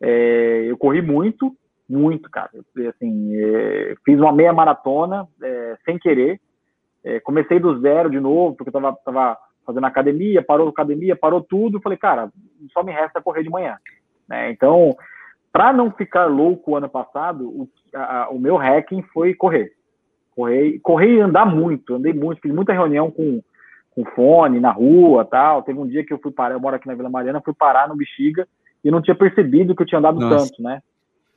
é, 0.00 0.64
eu 0.66 0.76
corri 0.78 1.02
muito, 1.02 1.54
muito, 1.88 2.30
cara. 2.30 2.50
Eu, 2.54 2.88
assim, 2.88 3.36
é, 3.36 3.94
fiz 4.04 4.18
uma 4.18 4.32
meia 4.32 4.52
maratona 4.52 5.28
é, 5.42 5.76
sem 5.84 5.98
querer. 5.98 6.40
Comecei 7.24 7.58
do 7.58 7.80
zero 7.80 8.10
de 8.10 8.20
novo, 8.20 8.54
porque 8.54 8.68
eu 8.68 8.94
tava 9.02 9.38
fazendo 9.70 9.86
academia, 9.86 10.42
parou 10.42 10.68
academia, 10.68 11.16
parou 11.16 11.40
tudo. 11.40 11.80
Falei, 11.80 11.96
cara, 11.96 12.30
só 12.72 12.82
me 12.82 12.92
resta 12.92 13.22
correr 13.22 13.42
de 13.42 13.50
manhã. 13.50 13.76
Né? 14.28 14.50
Então, 14.50 14.96
para 15.52 15.72
não 15.72 15.90
ficar 15.90 16.26
louco 16.26 16.72
o 16.72 16.76
ano 16.76 16.88
passado, 16.88 17.48
o, 17.48 17.68
a, 17.94 18.28
o 18.30 18.38
meu 18.38 18.56
hacking 18.56 19.02
foi 19.12 19.34
correr. 19.34 19.72
Correr, 20.34 20.78
correr 20.80 21.16
e 21.16 21.20
andar 21.20 21.44
muito. 21.44 21.94
Andei 21.94 22.12
muito, 22.12 22.40
fiz 22.40 22.52
muita 22.52 22.72
reunião 22.72 23.10
com 23.10 23.42
com 23.90 24.04
fone 24.04 24.60
na 24.60 24.70
rua 24.70 25.24
tal. 25.24 25.62
Teve 25.62 25.78
um 25.78 25.86
dia 25.86 26.04
que 26.04 26.12
eu 26.12 26.18
fui 26.18 26.30
parar, 26.30 26.54
eu 26.54 26.60
moro 26.60 26.76
aqui 26.76 26.86
na 26.86 26.94
Vila 26.94 27.10
Mariana, 27.10 27.42
fui 27.44 27.54
parar 27.54 27.88
no 27.88 27.96
Bexiga 27.96 28.46
e 28.84 28.90
não 28.90 29.02
tinha 29.02 29.14
percebido 29.14 29.74
que 29.74 29.82
eu 29.82 29.86
tinha 29.86 29.98
andado 29.98 30.20
Nossa. 30.20 30.48
tanto, 30.48 30.62
né? 30.62 30.80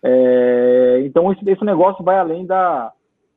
É, 0.01 1.01
então 1.05 1.31
esse, 1.31 1.49
esse, 1.49 1.63
negócio 1.63 2.03
vai 2.03 2.17
além 2.17 2.45
da, 2.45 2.91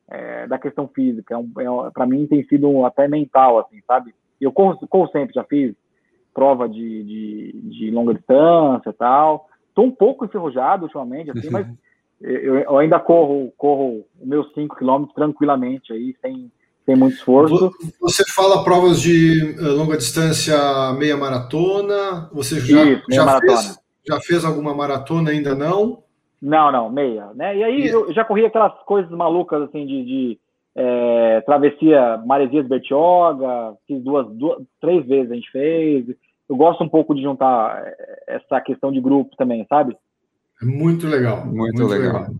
é, 0.09 0.47
da 0.47 0.59
questão 0.59 0.87
física. 0.87 1.33
É 1.33 1.37
um, 1.37 1.87
é, 1.87 1.91
para 1.91 2.05
mim 2.05 2.27
tem 2.27 2.43
sido 2.45 2.69
um, 2.69 2.85
até 2.85 3.07
mental, 3.07 3.59
assim, 3.59 3.81
sabe? 3.87 4.13
Eu 4.39 4.51
corro, 4.51 4.77
corro 4.87 5.09
sempre, 5.11 5.33
já 5.33 5.43
fiz 5.43 5.75
prova 6.33 6.69
de, 6.69 7.03
de, 7.03 7.61
de 7.63 7.91
longa 7.91 8.13
distância 8.13 8.93
tal. 8.93 9.47
Estou 9.69 9.85
um 9.85 9.91
pouco 9.91 10.23
enferrujado 10.23 10.83
ultimamente, 10.83 11.31
assim, 11.31 11.49
mas 11.49 11.67
eu, 12.21 12.59
eu 12.59 12.77
ainda 12.77 12.99
corro, 12.99 13.51
corro 13.57 14.05
os 14.21 14.27
meus 14.27 14.53
5 14.53 14.75
quilômetros 14.75 15.15
tranquilamente 15.15 15.91
aí, 15.91 16.15
sem, 16.21 16.51
sem 16.85 16.95
muito 16.95 17.15
esforço. 17.15 17.71
Você 18.01 18.23
fala 18.31 18.63
provas 18.63 19.01
de 19.01 19.55
eh, 19.57 19.61
longa 19.61 19.97
distância, 19.97 20.55
meia 20.93 21.17
maratona? 21.17 22.29
Você 22.31 22.59
já, 22.59 22.83
Isso, 22.83 23.03
já, 23.09 23.25
maratona. 23.25 23.57
Fez, 23.57 23.79
já 24.07 24.19
fez 24.19 24.45
alguma 24.45 24.75
maratona 24.75 25.31
ainda 25.31 25.55
não? 25.55 26.03
Não, 26.41 26.71
não, 26.71 26.89
meia. 26.89 27.31
Né? 27.33 27.57
E 27.57 27.63
aí 27.63 27.87
eu 27.87 28.13
já 28.13 28.23
corri 28.23 28.45
aquelas 28.45 28.73
coisas 28.83 29.09
malucas 29.11 29.63
assim 29.63 29.85
de, 29.87 30.05
de 30.05 30.39
é, 30.79 31.41
travessia 31.41 32.21
Maresias 32.23 32.67
Bertioga, 32.67 33.75
fiz 33.87 33.99
duas, 34.03 34.27
duas, 34.29 34.61
três 34.79 35.03
vezes 35.07 35.31
a 35.31 35.33
gente 35.33 35.49
fez. 35.51 36.05
Eu 36.47 36.55
gosto 36.55 36.83
um 36.83 36.89
pouco 36.89 37.15
de 37.15 37.21
juntar 37.23 37.81
é, 37.83 38.23
essa 38.27 38.61
questão 38.61 38.91
de 38.91 39.01
grupo 39.01 39.35
também, 39.35 39.65
sabe? 39.67 39.97
É 40.61 40.65
muito 40.65 41.07
legal. 41.07 41.43
Muito, 41.43 41.57
muito 41.57 41.87
legal. 41.87 42.21
legal. 42.21 42.35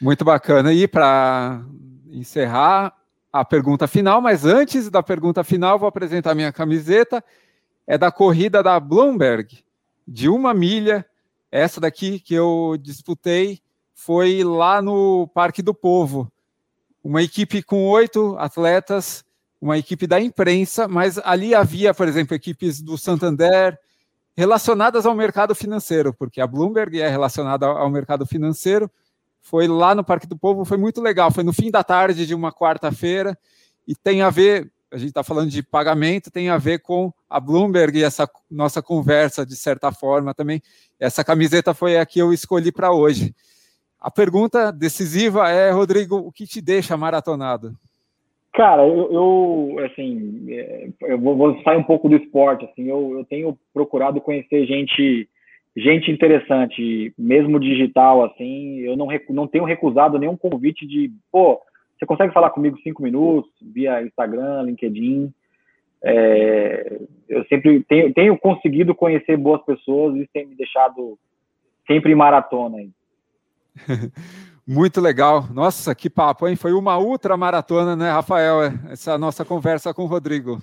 Muito 0.00 0.24
bacana. 0.24 0.72
E 0.72 0.88
para 0.88 1.62
encerrar 2.10 2.94
a 3.30 3.44
pergunta 3.44 3.86
final, 3.86 4.22
mas 4.22 4.46
antes 4.46 4.88
da 4.88 5.02
pergunta 5.02 5.44
final, 5.44 5.78
vou 5.78 5.88
apresentar 5.88 6.34
minha 6.34 6.52
camiseta. 6.52 7.22
É 7.86 7.98
da 7.98 8.10
corrida 8.10 8.62
da 8.62 8.80
Bloomberg, 8.80 9.62
de 10.08 10.30
uma 10.30 10.54
milha. 10.54 11.04
Essa 11.52 11.78
daqui 11.78 12.18
que 12.20 12.34
eu 12.34 12.76
disputei 12.80 13.60
foi 13.94 14.42
lá 14.42 14.80
no 14.80 15.28
Parque 15.34 15.62
do 15.62 15.74
Povo, 15.74 16.30
uma 17.06 17.22
equipe 17.22 17.62
com 17.62 17.86
oito 17.86 18.34
atletas, 18.36 19.24
uma 19.60 19.78
equipe 19.78 20.08
da 20.08 20.20
imprensa, 20.20 20.88
mas 20.88 21.18
ali 21.18 21.54
havia, 21.54 21.94
por 21.94 22.08
exemplo, 22.08 22.34
equipes 22.34 22.82
do 22.82 22.98
Santander 22.98 23.78
relacionadas 24.36 25.06
ao 25.06 25.14
mercado 25.14 25.54
financeiro, 25.54 26.12
porque 26.12 26.40
a 26.40 26.46
Bloomberg 26.48 27.00
é 27.00 27.08
relacionada 27.08 27.64
ao 27.64 27.88
mercado 27.88 28.26
financeiro. 28.26 28.90
Foi 29.40 29.68
lá 29.68 29.94
no 29.94 30.02
Parque 30.02 30.26
do 30.26 30.36
Povo, 30.36 30.64
foi 30.64 30.76
muito 30.76 31.00
legal. 31.00 31.30
Foi 31.30 31.44
no 31.44 31.52
fim 31.52 31.70
da 31.70 31.84
tarde 31.84 32.26
de 32.26 32.34
uma 32.34 32.52
quarta-feira 32.52 33.38
e 33.86 33.94
tem 33.94 34.20
a 34.22 34.28
ver, 34.28 34.68
a 34.90 34.98
gente 34.98 35.10
está 35.10 35.22
falando 35.22 35.48
de 35.48 35.62
pagamento, 35.62 36.28
tem 36.28 36.48
a 36.48 36.58
ver 36.58 36.80
com 36.80 37.12
a 37.30 37.38
Bloomberg 37.38 38.00
e 38.00 38.02
essa 38.02 38.28
nossa 38.50 38.82
conversa, 38.82 39.46
de 39.46 39.54
certa 39.54 39.92
forma 39.92 40.34
também. 40.34 40.60
Essa 40.98 41.22
camiseta 41.22 41.72
foi 41.72 41.98
a 41.98 42.04
que 42.04 42.18
eu 42.18 42.32
escolhi 42.32 42.72
para 42.72 42.90
hoje. 42.90 43.32
A 44.06 44.10
pergunta 44.10 44.70
decisiva 44.70 45.50
é, 45.50 45.72
Rodrigo, 45.72 46.18
o 46.18 46.30
que 46.30 46.46
te 46.46 46.62
deixa 46.62 46.96
maratonado? 46.96 47.72
Cara, 48.52 48.86
eu, 48.86 49.12
eu 49.12 49.84
assim, 49.84 50.46
é, 50.48 50.88
eu 51.02 51.18
vou, 51.18 51.36
vou, 51.36 51.60
sair 51.64 51.76
um 51.76 51.82
pouco 51.82 52.08
do 52.08 52.14
esporte, 52.14 52.64
assim, 52.66 52.88
eu, 52.88 53.18
eu 53.18 53.24
tenho 53.24 53.58
procurado 53.74 54.20
conhecer 54.20 54.64
gente, 54.64 55.28
gente 55.76 56.08
interessante, 56.12 57.12
mesmo 57.18 57.58
digital, 57.58 58.22
assim, 58.22 58.78
eu 58.78 58.96
não, 58.96 59.08
não 59.30 59.48
tenho 59.48 59.64
recusado 59.64 60.20
nenhum 60.20 60.36
convite 60.36 60.86
de, 60.86 61.10
pô, 61.32 61.60
você 61.98 62.06
consegue 62.06 62.32
falar 62.32 62.50
comigo 62.50 62.78
cinco 62.84 63.02
minutos 63.02 63.50
via 63.60 64.04
Instagram, 64.04 64.62
LinkedIn, 64.62 65.34
é, 66.04 67.00
eu 67.28 67.44
sempre 67.46 67.82
tenho, 67.88 68.14
tenho 68.14 68.38
conseguido 68.38 68.94
conhecer 68.94 69.36
boas 69.36 69.64
pessoas 69.64 70.14
e 70.14 70.20
isso 70.20 70.30
tem 70.32 70.46
me 70.46 70.54
deixado 70.54 71.18
sempre 71.88 72.12
em 72.12 72.14
maratona. 72.14 72.78
Muito 74.66 75.00
legal. 75.00 75.48
Nossa, 75.52 75.94
que 75.94 76.10
papo, 76.10 76.48
hein? 76.48 76.56
Foi 76.56 76.72
uma 76.72 76.98
ultra 76.98 77.36
maratona, 77.36 77.94
né, 77.94 78.10
Rafael? 78.10 78.62
Essa 78.90 79.16
nossa 79.16 79.44
conversa 79.44 79.94
com 79.94 80.02
o 80.02 80.06
Rodrigo. 80.06 80.60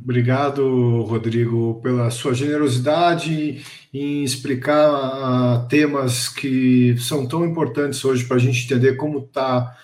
Obrigado, 0.00 1.02
Rodrigo, 1.02 1.80
pela 1.82 2.10
sua 2.10 2.32
generosidade 2.32 3.64
em 3.92 4.22
explicar 4.22 4.92
uh, 4.92 5.66
temas 5.66 6.28
que 6.28 6.96
são 6.98 7.26
tão 7.26 7.44
importantes 7.44 8.04
hoje 8.04 8.24
para 8.24 8.36
a 8.36 8.40
gente 8.40 8.64
entender 8.64 8.96
como 8.96 9.22
tá, 9.22 9.76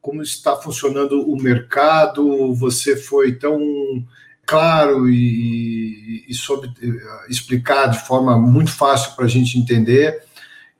como 0.00 0.22
está 0.22 0.56
funcionando 0.56 1.22
o 1.30 1.40
mercado. 1.40 2.52
Você 2.54 2.96
foi 2.96 3.32
tão 3.32 3.60
claro 4.44 5.08
e, 5.08 6.24
e 6.28 6.34
soube 6.34 6.66
uh, 6.66 7.30
explicar 7.30 7.86
de 7.86 8.00
forma 8.00 8.36
muito 8.36 8.72
fácil 8.72 9.14
para 9.14 9.26
a 9.26 9.28
gente 9.28 9.56
entender. 9.56 10.29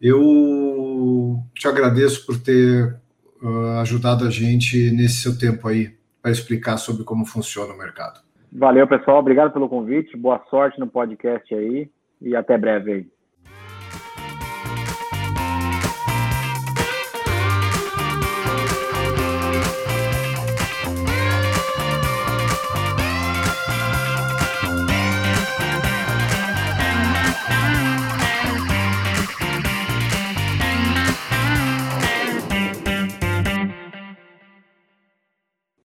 Eu 0.00 1.38
te 1.54 1.68
agradeço 1.68 2.24
por 2.26 2.40
ter 2.42 2.96
uh, 3.42 3.80
ajudado 3.80 4.26
a 4.26 4.30
gente 4.30 4.90
nesse 4.92 5.22
seu 5.22 5.38
tempo 5.38 5.68
aí 5.68 5.94
para 6.22 6.30
explicar 6.30 6.78
sobre 6.78 7.04
como 7.04 7.26
funciona 7.26 7.74
o 7.74 7.78
mercado. 7.78 8.20
Valeu, 8.52 8.86
pessoal. 8.86 9.18
Obrigado 9.18 9.52
pelo 9.52 9.68
convite. 9.68 10.16
Boa 10.16 10.42
sorte 10.50 10.80
no 10.80 10.86
podcast 10.86 11.54
aí 11.54 11.90
e 12.20 12.34
até 12.34 12.58
breve 12.58 12.92
aí. 12.92 13.06